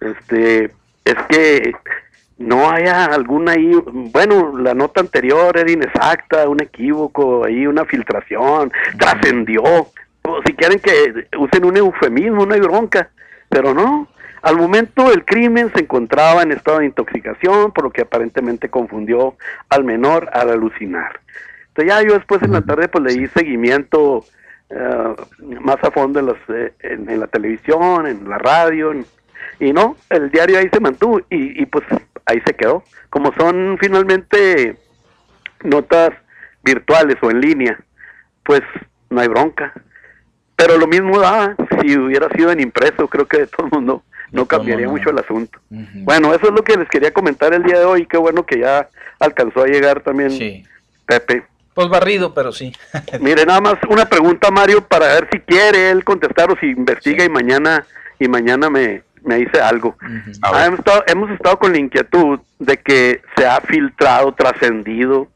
[0.00, 0.64] Este,
[1.04, 1.72] es que
[2.38, 8.72] no haya alguna ahí, bueno, la nota anterior era inexacta, un equívoco, ahí una filtración,
[8.98, 9.62] trascendió.
[10.22, 13.10] O si quieren que usen un eufemismo, no hay bronca,
[13.48, 14.06] pero no.
[14.42, 19.34] Al momento el crimen se encontraba en estado de intoxicación, por lo que aparentemente confundió
[19.68, 21.18] al menor al alucinar.
[21.68, 24.24] Entonces ya yo después en la tarde pues le di seguimiento
[24.70, 25.14] eh,
[25.60, 29.06] más a fondo en, los, eh, en, en la televisión, en la radio, en-
[29.60, 31.84] y no, el diario ahí se mantuvo y, y pues
[32.26, 32.84] ahí se quedó.
[33.10, 34.76] Como son finalmente
[35.62, 36.10] notas
[36.62, 37.78] virtuales o en línea,
[38.44, 38.62] pues
[39.10, 39.72] no hay bronca.
[40.56, 44.02] Pero lo mismo da si hubiera sido en impreso, creo que de todo mundo
[44.32, 44.92] no cambiaría no.
[44.92, 45.58] mucho el asunto.
[45.70, 48.06] Bueno, eso es lo que les quería comentar el día de hoy.
[48.06, 48.88] Qué bueno que ya
[49.18, 50.64] alcanzó a llegar también
[51.06, 51.44] Pepe.
[51.74, 52.72] Pues barrido, pero sí.
[53.20, 57.24] Mire, nada más una pregunta, Mario, para ver si quiere él contestar o si investiga
[57.24, 57.86] y mañana
[58.18, 59.96] y mañana me, me dice algo.
[60.42, 65.28] Ah, hemos, estado, hemos estado con la inquietud de que se ha filtrado, trascendido,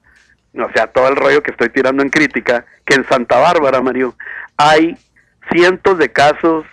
[0.55, 4.15] o sea, todo el rollo que estoy tirando en crítica, que en Santa Bárbara, Mario,
[4.57, 4.97] hay
[5.53, 6.65] cientos de casos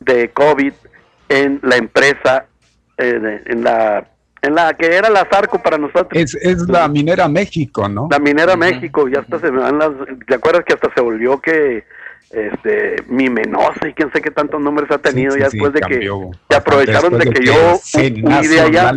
[0.00, 0.72] de COVID
[1.28, 2.46] en la empresa,
[2.96, 4.06] eh, de- en la
[4.40, 6.10] en la que era la Zarco para nosotros.
[6.12, 8.06] Es, es la minera México, ¿no?
[8.08, 9.90] La minera México, ya hasta se me van las,
[10.28, 11.84] ¿te acuerdas que hasta se volvió que
[12.30, 15.72] este mi Menosa y quién sé qué tantos nombres ha tenido Sí, ya sí, después
[15.72, 16.30] de cambió.
[16.30, 18.92] que se aprovecharon de que yo huí de allá.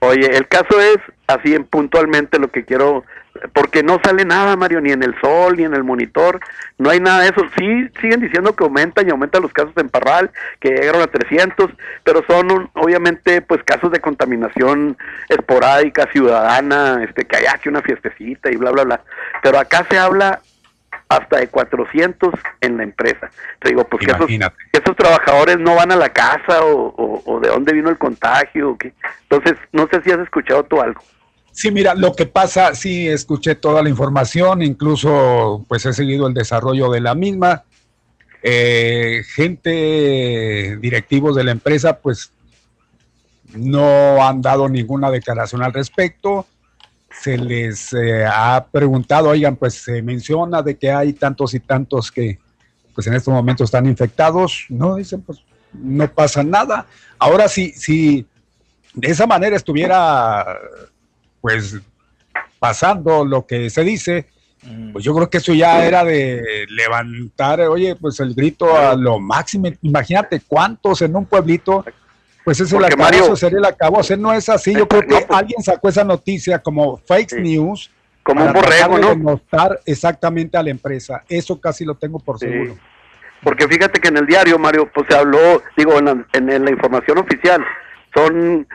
[0.00, 3.04] Oye, el caso es así en puntualmente lo que quiero,
[3.52, 6.40] porque no sale nada, Mario, ni en el sol, ni en el monitor,
[6.78, 7.42] no hay nada de eso.
[7.56, 11.70] Sí, siguen diciendo que aumentan y aumentan los casos en Parral, que llegaron a 300,
[12.02, 14.96] pero son un- obviamente pues casos de contaminación
[15.28, 19.00] esporádica, ciudadana, este que hay aquí una fiestecita y bla, bla, bla.
[19.42, 20.40] Pero acá se habla
[21.08, 23.30] hasta de 400 en la empresa.
[23.60, 27.22] Te digo, pues que esos, que esos trabajadores no van a la casa o, o-
[27.24, 28.70] o de dónde vino el contagio.
[28.72, 28.92] o qué.
[29.28, 31.00] Entonces, no sé si has escuchado tú algo.
[31.52, 36.34] Sí, mira, lo que pasa, sí, escuché toda la información, incluso pues he seguido el
[36.34, 37.64] desarrollo de la misma.
[38.42, 42.30] Eh, gente, directivos de la empresa, pues
[43.54, 46.46] no han dado ninguna declaración al respecto.
[47.20, 52.12] Se les eh, ha preguntado, oigan, pues se menciona de que hay tantos y tantos
[52.12, 52.38] que
[52.94, 54.66] pues en estos momentos están infectados.
[54.68, 55.42] No, dicen, pues
[55.72, 56.86] no pasa nada.
[57.18, 58.26] Ahora sí, sí,
[58.94, 60.58] de esa manera estuviera,
[61.40, 61.76] pues,
[62.58, 64.26] pasando lo que se dice,
[64.92, 69.20] pues yo creo que eso ya era de levantar, oye, pues el grito a lo
[69.20, 69.68] máximo.
[69.82, 71.84] Imagínate cuántos en un pueblito,
[72.48, 73.98] pues eso Porque, la Mario- eso sería la acabó.
[73.98, 74.72] O sea, no es así.
[74.72, 77.90] Yo creo que alguien sacó esa noticia como fake news.
[78.22, 79.08] Como un borrego, ¿no?
[79.10, 81.22] denostar exactamente a la empresa.
[81.28, 82.46] Eso casi lo tengo por Sí.
[82.46, 82.78] seguro.
[83.42, 86.70] Porque fíjate que en el diario, Mario, pues se habló, digo, en la, en la
[86.70, 87.62] información oficial,
[88.14, 88.66] son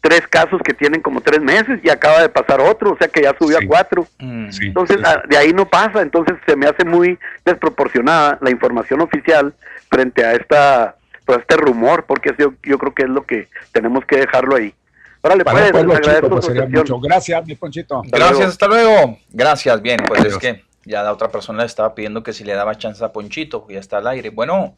[0.00, 3.20] tres casos que tienen como tres meses y acaba de pasar otro, o sea que
[3.24, 4.06] ya subió a cuatro.
[4.18, 9.52] Entonces, ah, de ahí no pasa, entonces se me hace muy desproporcionada la información oficial
[9.90, 10.94] frente a esta
[11.28, 14.72] pues, este rumor, porque yo, yo creo que es lo que tenemos que dejarlo ahí.
[15.20, 16.98] Órale, Para pues, les chico, pues mucho.
[17.00, 18.00] Gracias, mi Ponchito.
[18.06, 19.18] Gracias, hasta luego.
[19.28, 22.54] Gracias, bien, pues es que ya la otra persona le estaba pidiendo que si le
[22.54, 24.30] daba chance a Ponchito, ya está al aire.
[24.30, 24.74] Bueno,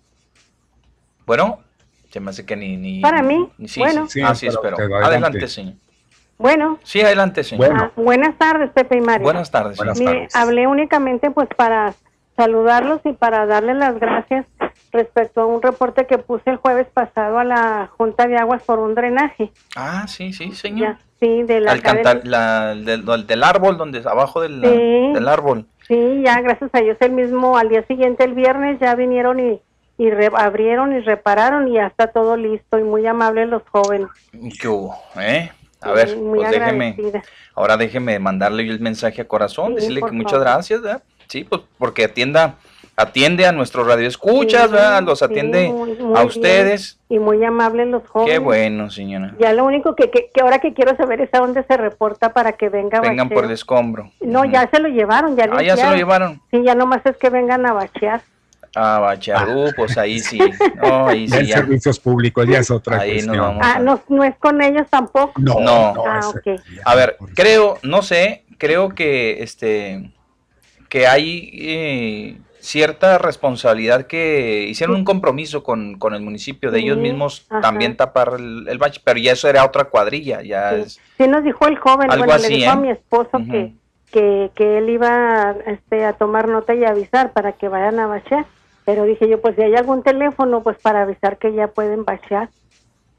[1.24, 1.60] bueno,
[2.10, 2.76] se me hace que ni...
[2.76, 4.08] ni Para mí, ni- sí, bueno.
[4.08, 4.76] sí, ah, sí, pero espero.
[4.96, 5.46] Adelante, adelante.
[5.46, 5.74] señor.
[6.36, 7.76] Bueno, Sí, adelante, señor.
[7.78, 9.22] ah, buenas tardes, Pepe y Mario.
[9.22, 9.76] Buenas tardes.
[9.78, 9.96] señor.
[9.98, 11.94] Mire, hablé únicamente pues para
[12.36, 14.46] saludarlos y para darles las gracias
[14.92, 18.78] respecto a un reporte que puse el jueves pasado a la Junta de Aguas por
[18.78, 19.50] un drenaje.
[19.76, 20.88] Ah, sí, sí, señor.
[20.88, 25.12] Ya, sí, de la Alcantar- la- del, árbol, donde abajo del, Sí.
[25.14, 25.66] del árbol.
[25.86, 29.60] Sí, ya gracias a Dios el mismo, al día siguiente, el viernes, ya vinieron y,
[29.98, 34.08] y re- abrieron y repararon y ya está todo listo y muy amables los jóvenes.
[34.60, 34.96] ¿Qué hubo?
[35.20, 35.50] ¿Eh?
[35.82, 36.96] A Sí, ver, pues déjeme,
[37.54, 40.46] ahora déjeme mandarle yo el mensaje a corazón, Sí, decirle que muchas favor.
[40.46, 41.02] gracias, ¿verdad?
[41.26, 42.56] Sí, pues porque atienda,
[43.00, 45.02] atiende a nuestros radioescuchas, Sí, ¿verdad?
[45.02, 46.26] Los sí, atiende muy- muy a bien.
[46.26, 46.98] ustedes.
[47.08, 48.32] Y muy amables los jóvenes.
[48.34, 49.34] Qué bueno, señora.
[49.38, 52.32] Ya lo único que, que, que ahora que quiero saber es a dónde se reporta
[52.32, 53.34] para que venga Vengan bacheo.
[53.34, 54.10] por el escombro.
[54.20, 56.40] No, ya se lo llevaron, ya Ah, ya se lo llevaron.
[56.50, 58.20] Sí, ya nomás es que vengan a bachear.
[58.76, 60.38] Ah, Bacharú, pues ahí sí.
[60.80, 61.56] No, ahí sí ya.
[61.56, 63.38] servicios públicos ya es otra Ahí nos cuestión.
[63.58, 63.66] vamos.
[63.66, 65.32] Ah, no, no es con ellos tampoco.
[65.40, 65.94] No, No.
[66.06, 66.60] Ah, ese- ok.
[66.84, 70.12] A ver, creo, no sé, creo que este
[70.88, 76.96] que hay eh, cierta responsabilidad que hicieron un compromiso con, con el municipio de ellos
[76.96, 77.60] Sí, mismos ajá.
[77.60, 81.42] también tapar el, el bache, pero ya eso era otra cuadrilla, ya es Sí nos
[81.42, 82.72] dijo el joven, Algo bueno, así, le dijo ¿eh?
[82.72, 83.72] a mi esposo que,
[84.12, 88.44] que, que él iba este, a tomar nota y avisar para que vayan a bachear.
[88.84, 92.48] Pero dije yo, pues si hay algún teléfono, pues para avisar que ya pueden bachear.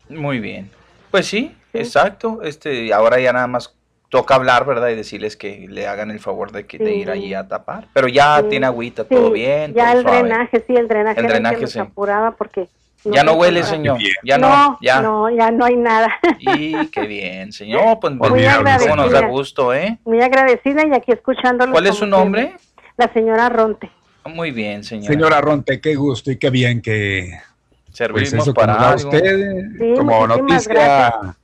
[0.09, 0.69] muy bien.
[1.11, 2.41] Pues sí, exacto.
[2.43, 3.75] Este, ahora ya nada más
[4.11, 4.90] toca hablar, ¿verdad?
[4.90, 7.88] Y decirles que le hagan el favor de, que, de ir allí a tapar.
[7.93, 9.73] Pero ya Sí, tiene agüita, Sí, todo bien.
[9.73, 10.17] Ya todo el suave.
[10.19, 11.80] drenaje, sí, el drenaje, El drenaje, sí.
[11.80, 12.67] apuraba porque...
[13.06, 13.98] Ya no se huele, señor.
[14.23, 15.01] Ya no, no, ya.
[15.01, 16.11] no, ya no hay nada.
[16.38, 17.99] Y qué bien, señor.
[17.99, 19.98] Pues Muy cómo nos da gusto, ¿eh?
[20.06, 21.72] Muy agradecida y aquí escuchándolo.
[21.72, 22.53] ¿Cuál es su nombre?
[22.98, 23.90] La señora Ronte.
[24.25, 25.07] Muy bien, señora.
[25.07, 29.09] Señora Ronte, qué gusto y qué bien que pues Servimos eso para algo.
[29.09, 29.48] usted
[29.80, 31.35] Sí, como noticia gracias.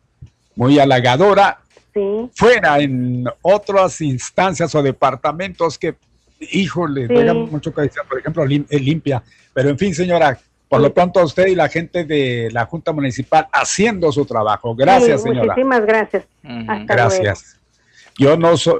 [0.56, 1.58] muy halagadora.
[1.98, 2.30] Sí.
[2.35, 5.95] Fuera en otras instancias o departamentos que,
[6.40, 7.34] híjole, Sí.
[7.51, 9.24] mucho que decir, por ejemplo, lim- eh, limpia.
[9.53, 10.38] Pero en fin, señora,
[10.69, 14.76] por lo pronto a usted y la gente de la Junta Municipal haciendo su trabajo.
[14.76, 15.53] Gracias, Sí, señora.
[15.53, 16.26] Muchísimas gracias.
[16.67, 17.53] Hasta Gracias.
[18.19, 18.80] Yo no soy,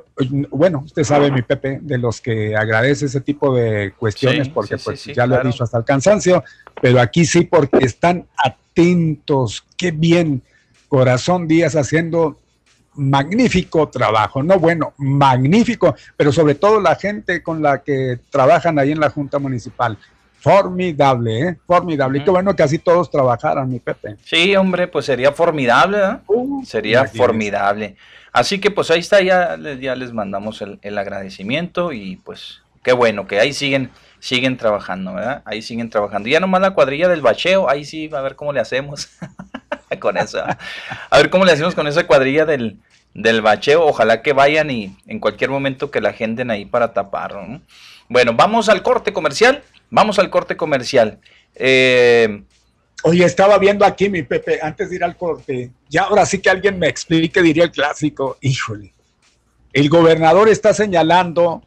[0.50, 4.78] bueno, usted sabe, mi Pepe, de los que agradece ese tipo de cuestiones, Sí, porque
[4.80, 5.48] sí, pues sí, ya lo claro.
[5.48, 6.44] he dicho hasta el cansancio,
[6.82, 10.42] pero aquí sí porque están atentos, qué bien,
[10.88, 12.40] Corazón Díaz haciendo
[12.98, 18.92] magnífico trabajo, no bueno, magnífico, pero sobre todo la gente con la que trabajan ahí
[18.92, 19.98] en la Junta Municipal.
[20.40, 21.58] Formidable, ¿eh?
[21.68, 22.20] Formidable.
[22.20, 24.16] Y qué bueno que así todos trabajaran, mi Pepe.
[24.24, 26.22] Sí, hombre, pues sería formidable, ¿verdad?
[26.64, 27.18] sería imagínese.
[27.18, 27.96] formidable.
[28.32, 32.62] Así que pues ahí está, ya, les- ya les mandamos el, el agradecimiento y pues
[32.84, 35.42] qué bueno que ahí siguen, siguen trabajando, ¿verdad?
[35.46, 36.30] Ahí siguen trabajando.
[36.30, 39.10] Ya nomás la cuadrilla del bacheo, ahí sí, a ver cómo le hacemos
[40.00, 40.40] con eso.
[41.10, 42.78] A ver cómo le hacemos con esa cuadrilla del,
[43.18, 43.86] del bacheo.
[43.86, 47.46] Ojalá que vayan y en cualquier momento que la agenden ahí para taparlo.
[47.46, 47.62] ¿no?
[48.08, 49.62] Bueno, vamos al corte comercial.
[49.90, 51.20] Vamos al corte comercial.
[51.56, 52.44] Eh,
[53.04, 56.50] Oye, estaba viendo aquí, mi Pepe, antes de ir al corte, ya ahora sí que
[56.50, 58.94] alguien me explique, diría el clásico, híjole,
[59.72, 61.64] el gobernador está señalando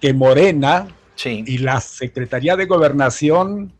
[0.00, 0.88] que Morena
[1.24, 3.72] y la Secretaría de Gobernación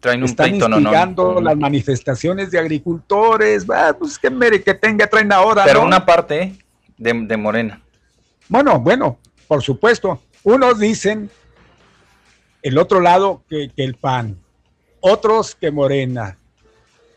[0.00, 0.82] traen un están pleito, no, no.
[0.82, 5.64] instigando las manifestaciones de agricultores, ah, pues que mere que tenga, traen ahora.
[5.64, 5.86] Pero ¿no?
[5.86, 6.54] una parte
[6.96, 7.80] de, de Morena.
[8.48, 10.22] Bueno, bueno, por supuesto.
[10.44, 11.30] Unos dicen
[12.62, 14.38] el otro lado que, que el PAN,
[15.00, 16.38] otros que Morena.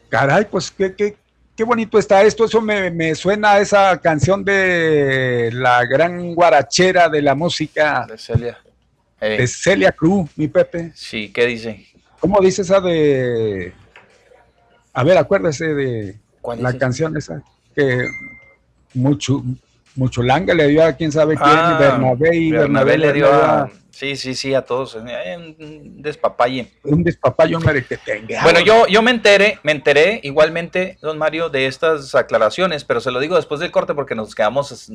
[0.10, 1.16] Caray, pues qué, qué,
[1.56, 2.46] qué bonito está esto.
[2.46, 8.18] Eso me, me suena a esa canción de la gran guarachera de la música De
[8.18, 8.58] Celia.
[9.22, 10.92] Eh, de Celia Cruz, mi Pepe.
[10.96, 11.86] sí, ¿qué dice?
[12.22, 13.74] ¿Cómo dice esa de
[14.94, 16.20] A ver, acuérdese de
[16.58, 17.42] la canción esa
[17.76, 18.06] que
[18.94, 19.44] mucho
[19.96, 23.70] mucho langa le dio a quién sabe quién, Ah, Bernabé y Bernabé, le dio a...
[23.90, 24.96] Sí, sí, sí, a todos.
[24.96, 26.72] Un despapalle.
[26.86, 28.38] un despapayo un merequetengue.
[28.42, 33.12] Bueno, yo, yo me enteré, me enteré igualmente, don Mario, de estas aclaraciones, pero se
[33.12, 34.92] lo digo después del corte porque nos quedamos, es-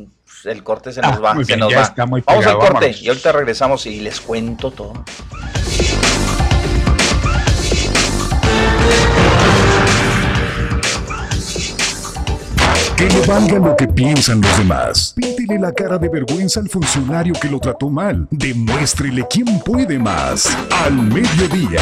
[0.47, 1.93] el corte se nos Ah, va, muy se nos va.
[1.97, 3.03] Vamos al corte vámonos.
[3.03, 5.05] y ahorita regresamos y les cuento todo.
[13.07, 15.15] Que le valga lo que piensan los demás.
[15.15, 18.27] Píntele la cara de vergüenza al funcionario que lo trató mal.
[18.33, 20.59] Demuéstrele quién puede más.
[20.73, 21.81] Al mediodía.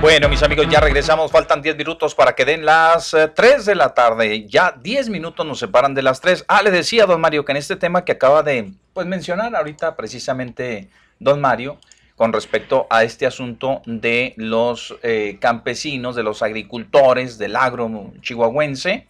[0.00, 1.30] Bueno, mis amigos, ya regresamos.
[1.30, 4.48] Faltan 10 minutos para que den las eh, 3 de la tarde.
[4.48, 6.46] Ya 10 minutos nos separan de las 3.
[6.48, 9.94] Ah, le decía, don Mario, que en este tema que acaba de pues, mencionar ahorita
[9.94, 10.88] precisamente
[11.20, 11.78] don Mario,
[12.16, 19.08] con respecto a este asunto de los eh, campesinos, de los agricultores, del agro chihuahuense,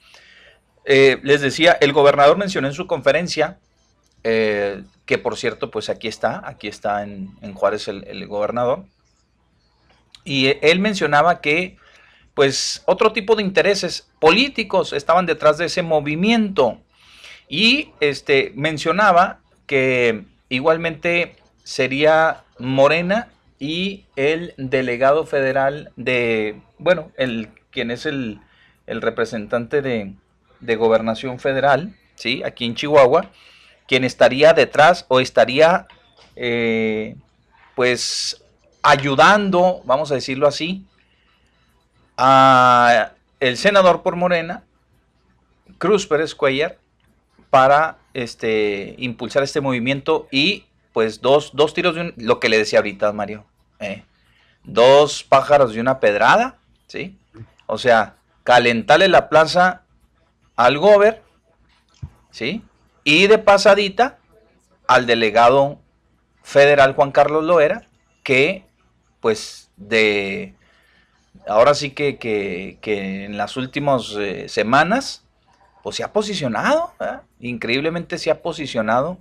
[0.87, 3.59] eh, les decía, el gobernador mencionó en su conferencia,
[4.23, 8.85] eh, que por cierto, pues aquí está, aquí está en, Juárez el- el gobernador,
[10.25, 11.77] y él mencionaba que,
[12.33, 16.81] pues, otro tipo de intereses políticos estaban detrás de ese movimiento.
[17.47, 27.91] Y este, mencionaba que igualmente sería Morena y el delegado federal de, bueno, el quien
[27.91, 28.41] es el,
[28.87, 30.15] el representante de,
[30.61, 32.43] de gobernación federal, ¿sí?
[32.45, 33.31] Aquí en Chihuahua,
[33.87, 35.87] quien estaría detrás o estaría,
[36.37, 37.17] eh,
[37.75, 38.43] pues,
[38.83, 40.85] ayudando, vamos a decirlo así,
[42.17, 44.63] a el senador por Morena,
[45.79, 46.79] Cruz Pérez Cuellar,
[47.51, 52.57] para este, impulsar este movimiento y pues dos, dos tiros de un, lo que le
[52.57, 53.45] decía ahorita Mario,
[53.81, 54.05] eh,
[54.63, 56.57] dos pájaros de una pedrada,
[56.87, 57.19] ¿sí?
[57.67, 58.15] O sea,
[58.45, 59.83] calentarle la plaza
[60.57, 61.23] al gober,
[62.31, 62.63] ¿sí?
[63.03, 64.19] Y de pasadita
[64.87, 65.81] al delegado
[66.43, 67.89] federal Juan Carlos Loera,
[68.23, 68.65] que
[69.21, 70.55] pues de
[71.49, 75.25] ahora sí que, que- que en las últimas eh, semanas
[75.83, 76.93] pues se ha posicionado,
[77.41, 79.19] increíblemente se ha posicionado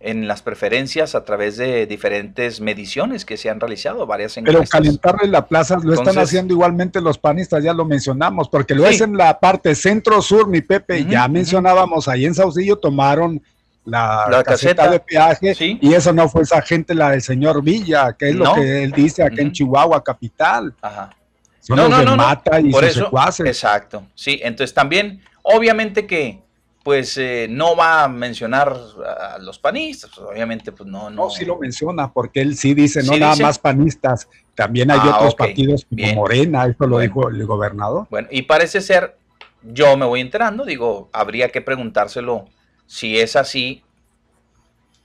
[0.00, 4.70] en las preferencias a través de diferentes mediciones que se han realizado, varias Pero encuestas.
[4.70, 8.96] calentarle la plaza lo están haciendo igualmente los panistas, ya lo mencionamos, porque lo Sí.
[8.96, 13.40] es en la parte centro-sur, mi Pepe, ya mencionábamos, ahí en Saucillo tomaron
[13.86, 17.62] la, La caseta, caseta, de peaje y eso no fue esa gente, la del señor
[17.62, 18.44] Villa, que es No.
[18.44, 20.74] lo que él dice acá en Chihuahua capital.
[20.82, 21.10] Ajá.
[21.60, 23.46] Son los del Mata y por sus eso, secuaces.
[23.46, 26.42] exacto, sí, entonces también, obviamente que,
[26.84, 31.24] pues, eh, no va a mencionar a los panistas, pues, obviamente, pues, no, no.
[31.24, 33.42] No, sí lo menciona, porque él sí dice, no Sí nada dice.
[33.42, 36.14] más panistas, también hay Ah, otros partidos como bien.
[36.14, 36.98] Morena, eso lo Bueno.
[37.00, 38.06] dijo el gobernador.
[38.10, 39.16] Bueno, y parece ser,
[39.62, 42.44] yo me voy enterando, digo, habría que preguntárselo
[42.86, 43.82] si es así.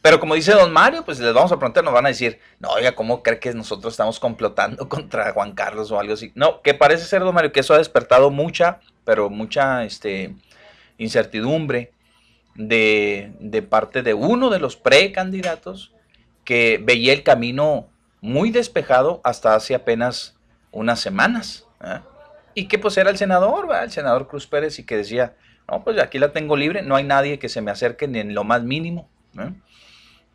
[0.02, 2.70] Pero como dice don Mario, pues les vamos a preguntar, nos van a decir, no,
[2.70, 6.32] oiga, ¿cómo cree que nosotros estamos complotando contra Juan Carlos o algo así?
[6.36, 10.36] No, que parece ser, don Mario, que eso ha despertado mucha, pero mucha este,
[11.00, 11.92] incertidumbre
[12.56, 15.94] de, parte de uno de los precandidatos
[16.44, 17.88] que veía el camino
[18.22, 20.36] muy despejado hasta hace apenas
[20.72, 21.66] unas semanas.
[21.84, 22.02] ¿eh?
[22.54, 25.36] Y que pues era el senador, el senador Cruz Pérez, y que decía,
[25.70, 28.34] no, pues aquí la tengo libre, no hay nadie que se me acerque ni en
[28.34, 29.10] lo más mínimo.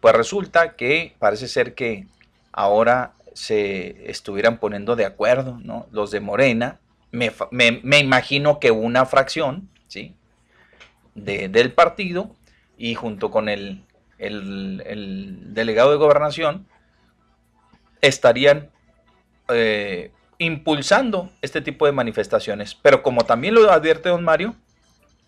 [0.01, 2.07] Pues resulta que parece ser que
[2.52, 5.86] ahora se estuvieran poniendo de acuerdo, ¿no?
[5.91, 6.78] Los de Morena,
[7.10, 7.33] me-
[7.83, 10.15] me imagino que una fracción, ¿sí?
[11.15, 12.34] De- del partido
[12.76, 13.83] y junto con el,
[14.18, 16.67] el- el delegado de gobernación
[18.01, 18.70] estarían
[19.49, 22.75] eh, impulsando este tipo de manifestaciones.
[22.75, 24.55] Pero como también lo advierte don Mario,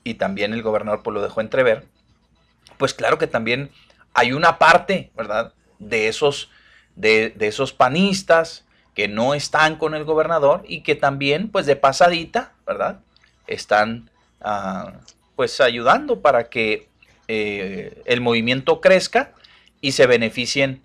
[0.05, 1.87] y también el gobernador pues lo dejó entrever,
[2.79, 3.71] pues claro que también
[4.15, 5.53] hay una parte, ¿verdad?
[5.79, 6.51] De esos,
[6.95, 11.77] de, de esos panistas que no están con el gobernador y que también, pues de
[11.77, 13.01] pasadita, ¿verdad?
[13.47, 14.93] Están, ah,
[15.37, 16.89] pues ayudando para que
[17.29, 19.33] eh, el movimiento crezca
[19.81, 20.81] y se beneficien,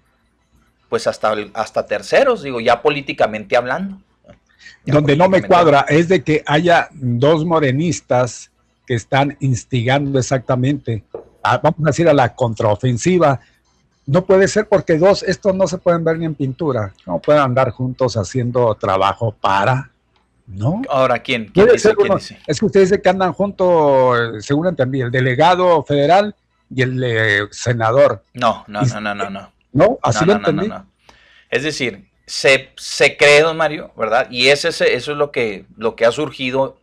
[0.90, 3.98] pues hasta, hasta terceros, digo, ya políticamente hablando.
[4.86, 8.52] Donde no me cuadra es de que haya dos morenistas
[8.86, 11.04] que están instigando exactamente,
[11.42, 13.40] a- vamos a decir, a la contraofensiva.
[14.06, 16.94] No puede ser porque dos, estos no se pueden ver ni en pintura.
[17.06, 19.91] No pueden andar juntos haciendo trabajo para,
[20.52, 20.82] ¿no?
[20.90, 21.46] Ahora, ¿quién?
[21.54, 21.80] ¿Quién dice?
[21.80, 22.40] ser ¿Quién dice?
[22.48, 26.36] Es que usted dice que andan juntos, según entendí, el delegado federal
[26.74, 28.24] y el eh, senador.
[28.34, 29.52] No, no, no, no, no, no.
[29.74, 30.00] ¿No?
[30.02, 30.68] Así No, lo no, entendí.
[30.68, 30.86] no, no.
[31.50, 34.28] Es decir, se, se cree, don Mario, ¿verdad?
[34.30, 36.78] Y ese, eso es lo que, lo que ha surgido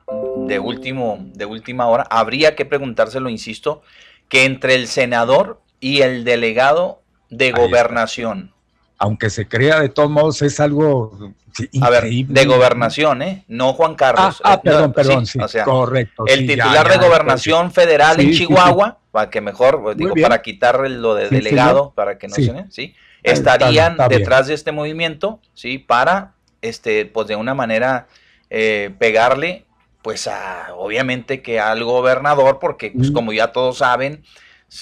[0.47, 2.07] de, último, de última hora.
[2.11, 3.83] Habría que preguntárselo, insisto,
[4.29, 8.53] que entre el senador y el delegado de gobernación.
[8.99, 11.33] Aunque se crea de todos modos, es algo
[11.81, 13.45] A ver, de gobernación, ¿eh?
[13.49, 14.41] No Juan Carlos.
[14.45, 16.25] Ah, ah perdón, perdón, sí, correcto.
[16.27, 21.15] El titular de gobernación federal en Chihuahua, para que mejor, pues, digo, para quitar lo
[21.15, 22.95] de delegado, para que no se, ¿sí?
[23.23, 25.79] estarían detrás de este movimiento, ¿sí?
[25.79, 28.07] Para, este, pues de una manera
[28.51, 29.65] eh, pegarle,
[30.03, 34.23] pues a, obviamente que al gobernador, porque pues, como ya todos saben,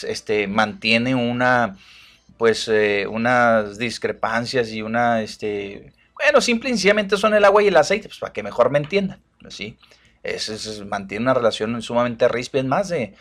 [0.02, 1.76] este, mantiene una,
[2.36, 7.68] pues, eh, unas discrepancias y una, este, bueno, simple y sencillamente son el agua y
[7.68, 9.76] el aceite, pues para que mejor me entiendan, ¿sí?
[10.22, 13.14] Es, mantiene una relación sumamente ríspida, es más de,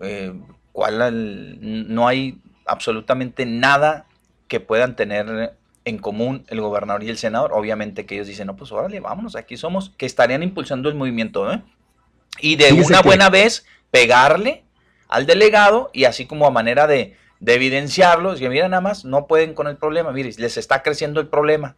[0.00, 0.32] eh,
[0.72, 4.06] cual no hay absolutamente nada
[4.46, 7.52] que puedan tener en común el gobernador y el senador.
[7.52, 11.52] Obviamente que ellos dicen, no, pues órale, vámonos, aquí somos, que estarían impulsando el movimiento,
[11.52, 11.62] ¿eh?
[12.40, 14.64] Y de una buena vez pegarle
[15.08, 19.26] al delegado y así como a manera de, de evidenciarlo, que mira nada más, no
[19.26, 21.76] pueden con el problema, mire, les está creciendo el problema,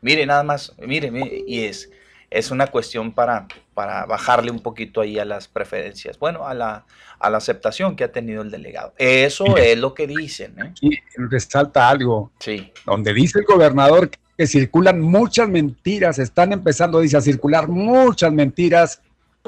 [0.00, 1.90] mire nada más, mire, mire, y es,
[2.30, 6.86] es una cuestión para, para bajarle un poquito ahí a las preferencias, bueno, a la,
[7.18, 8.94] a la aceptación que ha tenido el delegado.
[8.96, 10.58] Eso es lo que dicen.
[10.58, 10.72] ¿eh?
[10.80, 12.72] Y resalta algo, sí.
[12.86, 19.00] donde dice el gobernador que circulan muchas mentiras, están empezando, dice, a circular muchas mentiras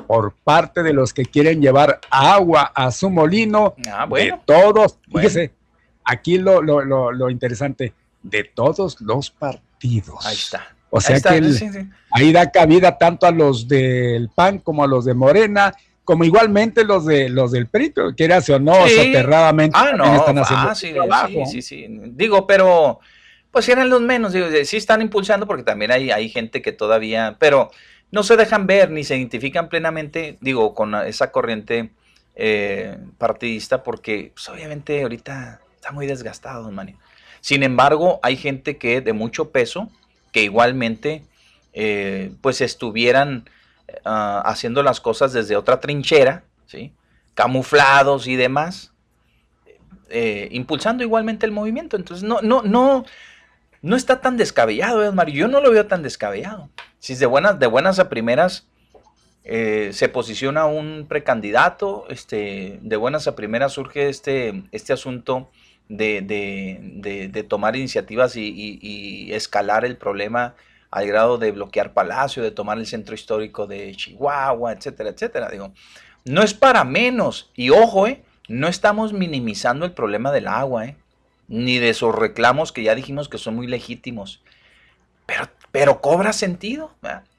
[0.06, 4.36] por parte de los que quieren llevar agua a su molino, ah, bueno.
[4.36, 5.52] de todos, fíjese,
[6.04, 7.92] aquí lo, lo, lo, lo interesante,
[8.22, 10.24] de todos los partidos.
[10.26, 10.76] Ahí está.
[10.90, 11.42] O sea que
[12.12, 16.84] ahí da cabida tanto a los del PAN como a los de Morena, como igualmente
[16.84, 21.44] los de los del PRI, que era o no, soterradamente ah, no, están haciendo sí,
[21.46, 23.00] sí, sí, Digo, pero
[23.50, 27.36] pues eran los menos, digo, sí están impulsando porque también hay, hay gente que todavía,
[27.38, 27.70] pero
[28.10, 31.90] no se dejan ver ni se identifican plenamente, digo, con esa corriente
[32.34, 36.96] eh, partidista, porque pues, obviamente ahorita está muy desgastado, don Manio.
[37.40, 39.90] Sin embargo, hay gente que de mucho peso,
[40.32, 41.24] que igualmente
[41.72, 43.48] eh, pues estuvieran
[44.04, 46.92] ah, haciendo las cosas desde otra trinchera, ¿sí?
[47.34, 48.92] camuflados y demás,
[50.08, 51.96] eh, impulsando igualmente el movimiento.
[51.96, 53.04] Entonces no, no, no,
[53.82, 55.34] no está tan descabellado, ¿eh, Mario.
[55.34, 56.70] Yo no lo veo tan descabellado.
[56.98, 58.66] Si de buenas, de buenas a primeras
[59.44, 65.52] se posiciona un precandidato, este, de buenas a primeras surge este, este asunto
[65.88, 70.54] de, tomar iniciativas y, escalar el problema
[70.90, 75.48] al grado de bloquear Palacio, de tomar el centro histórico de Chihuahua, etcétera, etcétera.
[75.50, 75.72] Digo,
[76.24, 77.50] no es para menos.
[77.54, 80.96] Y ojo, eh, no estamos minimizando el problema del agua, eh,
[81.48, 84.42] ni de esos reclamos que ya dijimos que son muy legítimos.
[85.26, 86.94] Pero, pero cobra sentido,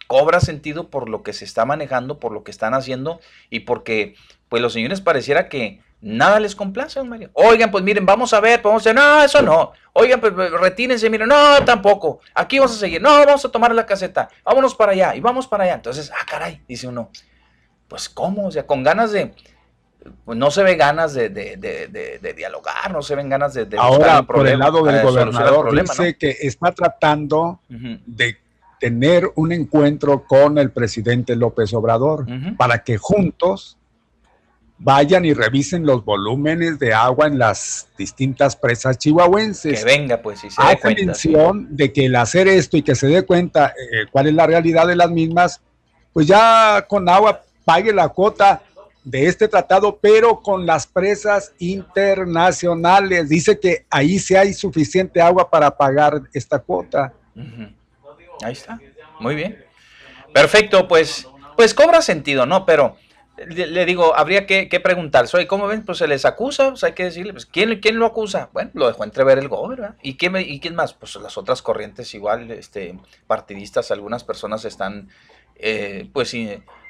[0.07, 3.19] cobra sentido por lo que se está manejando, por lo que están haciendo
[3.49, 4.15] y porque
[4.49, 7.31] pues los señores pareciera que Nada les complace, don Mario.
[7.33, 9.71] Oigan, pues miren, vamos a ver, podemos decir, no, eso no.
[9.93, 12.19] Oigan, pues, pues retírense, miren, no, tampoco.
[12.35, 15.47] Aquí vamos a seguir, no, vamos a tomar la caseta, vámonos para allá y vamos
[15.47, 15.73] para allá.
[15.73, 17.09] Entonces, ah, caray, dice uno,
[17.87, 19.33] pues cómo, o sea, con ganas de,
[20.25, 24.23] pues no se ve ganas de, de, de, dialogar, no se ven ganas de, Ahora,
[24.23, 28.37] por el lado del gobernador, dice que está tratando de
[28.79, 32.25] tener un encuentro con el presidente López Obrador
[32.57, 33.77] para que juntos
[34.79, 39.83] vayan y revisen los volúmenes de agua en las distintas presas chihuahuenses.
[39.83, 41.05] Que venga, pues, y se dé cuenta.
[41.05, 44.45] mención de que el hacer esto y que se dé cuenta eh, cuál es la
[44.45, 45.61] realidad de las mismas,
[46.13, 48.61] pues ya con agua pague la cuota
[49.07, 53.29] de este tratado, pero con las presas internacionales.
[53.29, 57.13] Dice que ahí sí hay suficiente agua para pagar esta cuota.
[58.43, 58.77] Ahí está.
[59.21, 59.63] Muy bien.
[60.33, 62.65] Perfecto, pues, pues cobra sentido, ¿no?
[62.65, 62.97] Pero
[63.37, 65.85] le, digo, habría que, preguntar, soy ¿cómo ven?
[65.85, 68.49] Pues se les acusa, pues hay que decirle, pues ¿quién, quién lo acusa?
[68.51, 70.93] Bueno, lo dejó entrever el gobierno, ¿Y quién, ¿Y quién más?
[70.93, 75.07] Pues las otras corrientes igual, este, partidistas, algunas personas están,
[75.55, 76.33] eh, pues,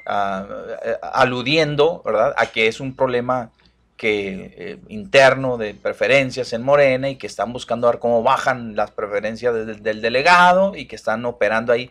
[0.07, 2.33] aludiendo, ¿verdad?
[2.37, 3.51] A que es un problema
[3.97, 8.91] que eh, interno de preferencias en Morena y que están buscando ver cómo bajan las
[8.91, 11.89] preferencias del delegado y que están operando ahí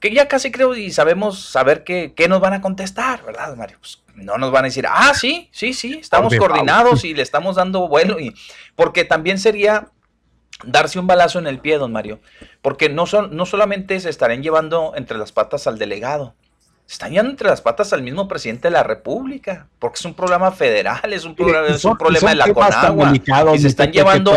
[0.00, 3.76] que ya casi creo y sabemos saber qué, nos van a contestar, ¿verdad, Mario?
[3.80, 7.56] Pues no nos van a decir, ah, sí, sí, sí, estamos coordinados y le estamos
[7.56, 8.34] dando vuelo, y
[8.74, 9.90] porque también sería
[10.64, 12.18] darse un balazo en el pie, don Mario,
[12.62, 16.34] porque no, son, no solamente se estarían llevando entre las patas al delegado,
[16.92, 20.50] están llevando entre las patas al mismo presidente de la República, porque es un problema
[20.50, 23.12] federal, es un, problema, es un problema de la Conagua,
[23.54, 24.32] y se están llevando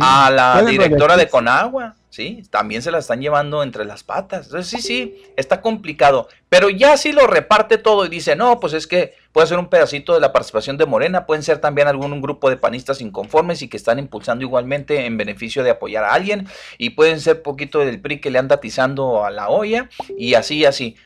[0.00, 2.44] a la directora de Conagua, ¿sí?
[2.48, 4.46] También se la están llevando entre las patas.
[4.46, 6.28] Entonces, sí, sí, está complicado.
[6.48, 9.68] Pero ya si lo reparte todo y dice, no, pues es que puede ser un
[9.68, 13.68] pedacito de la participación de Morena, pueden ser también algún grupo de panistas inconformes y
[13.68, 16.46] que están impulsando igualmente en beneficio de apoyar a alguien,
[16.78, 20.64] y pueden ser poquito del PRI que le anda atizando a la olla, y así,
[20.64, 20.96] así.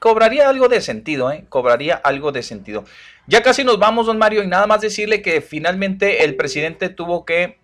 [0.00, 1.44] Cobraría algo de sentido, ¿eh?
[1.48, 2.84] Cobraría algo de sentido.
[3.26, 7.24] Ya casi nos vamos, don Mario, y nada más decirle que finalmente el presidente tuvo
[7.24, 7.58] que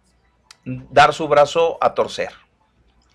[0.64, 2.30] dar su brazo a torcer.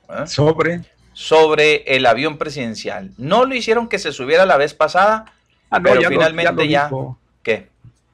[0.09, 0.25] ¿eh?
[0.27, 0.81] Sobre.
[1.13, 3.11] Sobre el avión presidencial.
[3.17, 5.25] No lo hicieron que se subiera la vez pasada,
[5.69, 6.81] Ah, no, pero ya lo- finalmente ya ya.
[6.83, 7.19] lo dijo.
[7.43, 7.67] ¿Qué?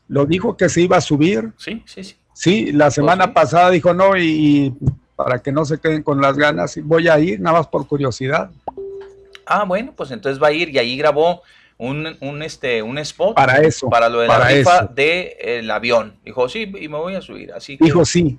[0.08, 1.52] Lo dijo que se iba a subir.
[1.58, 2.16] Sí, sí, sí.
[2.34, 4.74] Sí, la semana pasada dijo no y, y
[5.16, 8.50] para que no se queden con las ganas, voy a ir nada más por curiosidad.
[9.46, 11.42] Ah, bueno, pues entonces va a ir y ahí grabó
[11.78, 16.16] un, un, este, un spot Para eso, para lo de la rifa del avión.
[16.24, 17.52] Dijo, sí, y me voy a subir.
[17.54, 18.38] Así que- Dijo sí.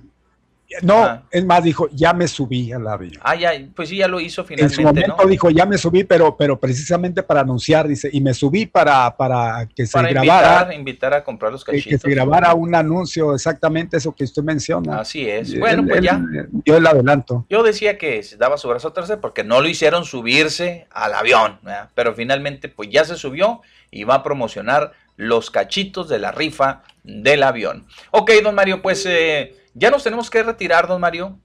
[0.81, 1.23] No, Ah.
[1.31, 3.13] es más, dijo, ya me subí al avión.
[3.21, 5.29] Ah, ya, pues sí, ya lo hizo En finalmente, su momento ¿no?
[5.29, 9.65] dijo, ya me subí, pero, pero precisamente para anunciar, dice, y me subí para, para
[9.73, 12.01] que se Para grabara, invitar, invitar a comprar los que, que cachitos.
[12.01, 14.99] se grabara un anuncio, exactamente eso que usted menciona.
[14.99, 15.53] Así es.
[15.53, 16.21] Y Bueno, él- pues él ya.
[16.51, 17.45] dio el adelanto.
[17.49, 21.13] Yo decía que se daba su brazo a torcer porque no lo hicieron subirse al
[21.13, 21.89] avión, ¿verdad?
[21.95, 26.83] pero finalmente pues ya se subió y va a promocionar los cachitos de la rifa
[27.03, 27.85] del avión.
[28.11, 31.37] Ok, don Mario, pues eh, ya nos tenemos que retirar, don Mario.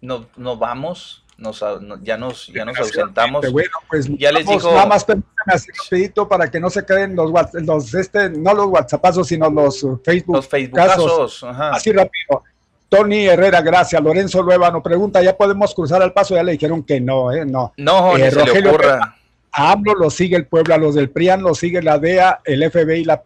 [0.00, 3.50] Nos, nos vamos, nos, no- ya nos, ya nos ausentamos.
[3.52, 4.70] Bueno, pues ya les dijo...
[4.72, 8.66] Nada más permítanme hacer rapidito para que no se queden los, los este, no los
[8.66, 11.42] WhatsAppazos, sino los uh, Facebook Los Facebookazos.
[11.44, 12.44] Así rápido.
[12.88, 14.02] Tony Herrera, gracias.
[14.02, 16.34] Lorenzo Luevano pregunta, ¿ya podemos cruzar al paso?
[16.34, 17.44] Ya le dijeron que no, ¿eh?
[17.46, 17.72] No.
[17.76, 19.16] No, ni Eh, se le Rogelio ocurra.
[19.52, 22.68] A AMLO lo sigue el pueblo, a los del PRIAN lo sigue la DEA, el
[22.70, 23.22] FBI, la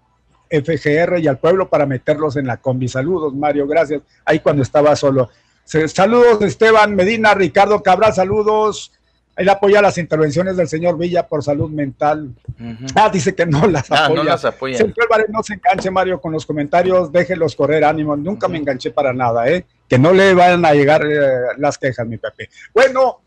[0.51, 2.89] FGR y al pueblo para meterlos en la combi.
[2.89, 4.03] Saludos, Mario, gracias.
[4.25, 5.31] Ahí cuando estaba solo.
[5.65, 8.93] Saludos, Esteban Medina, Ricardo Cabral, saludos.
[9.37, 12.31] Él apoya las intervenciones del señor Villa por salud mental.
[12.95, 14.23] Ah, dice que no las Ah, apoya.
[14.23, 14.77] no las apoya.
[14.77, 18.15] Siempre no se enganche, Mario, con los comentarios, déjenlos correr, ánimo.
[18.17, 19.65] Nunca me enganché para nada, ¿eh?
[19.89, 21.19] Que no le vayan a llegar eh,
[21.59, 22.49] las quejas, mi Pepe.
[22.73, 23.23] Bueno,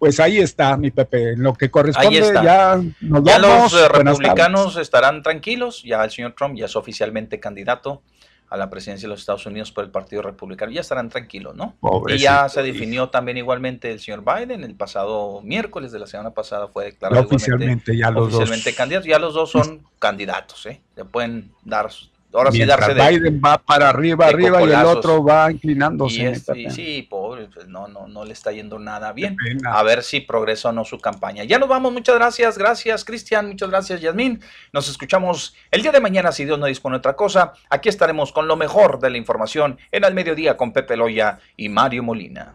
[0.00, 1.32] pues ahí está, mi Pepe.
[1.34, 3.72] En lo que corresponde, ya nos Ya vamos.
[3.72, 8.02] los republicanos estarán tranquilos, ya el señor Trump ya es oficialmente candidato
[8.48, 11.76] a la presidencia de los Estados Unidos por el Partido Republicano, ya estarán tranquilos, ¿no?
[11.80, 16.06] Pobrecito, y ya se definió también igualmente el señor Biden, el pasado miércoles de la
[16.08, 18.34] semana pasada fue declarado Ya oficialmente, ya los dos.
[18.40, 20.80] oficialmente candidatos, ya los dos son candidatos, ¿eh?
[20.96, 21.90] Le pueden dar,
[22.32, 23.08] ahora sí darse de...
[23.08, 26.32] Biden va para arriba, arriba y el otro va inclinándose.
[26.36, 26.70] Y Pepe.
[26.70, 29.36] sí, pobre, pues no, no, no le está yendo nada bien.
[29.64, 31.44] A ver si progresa o no su campaña.
[31.44, 34.40] Ya nos vamos, muchas gracias, gracias Cristian, muchas gracias Yasmín.
[34.72, 37.52] Nos escuchamos el día de mañana, si Dios no dispone otra cosa.
[37.68, 41.68] Aquí estaremos con lo mejor de la información en el mediodía con Pepe Loya y
[41.68, 42.54] Mario Molina.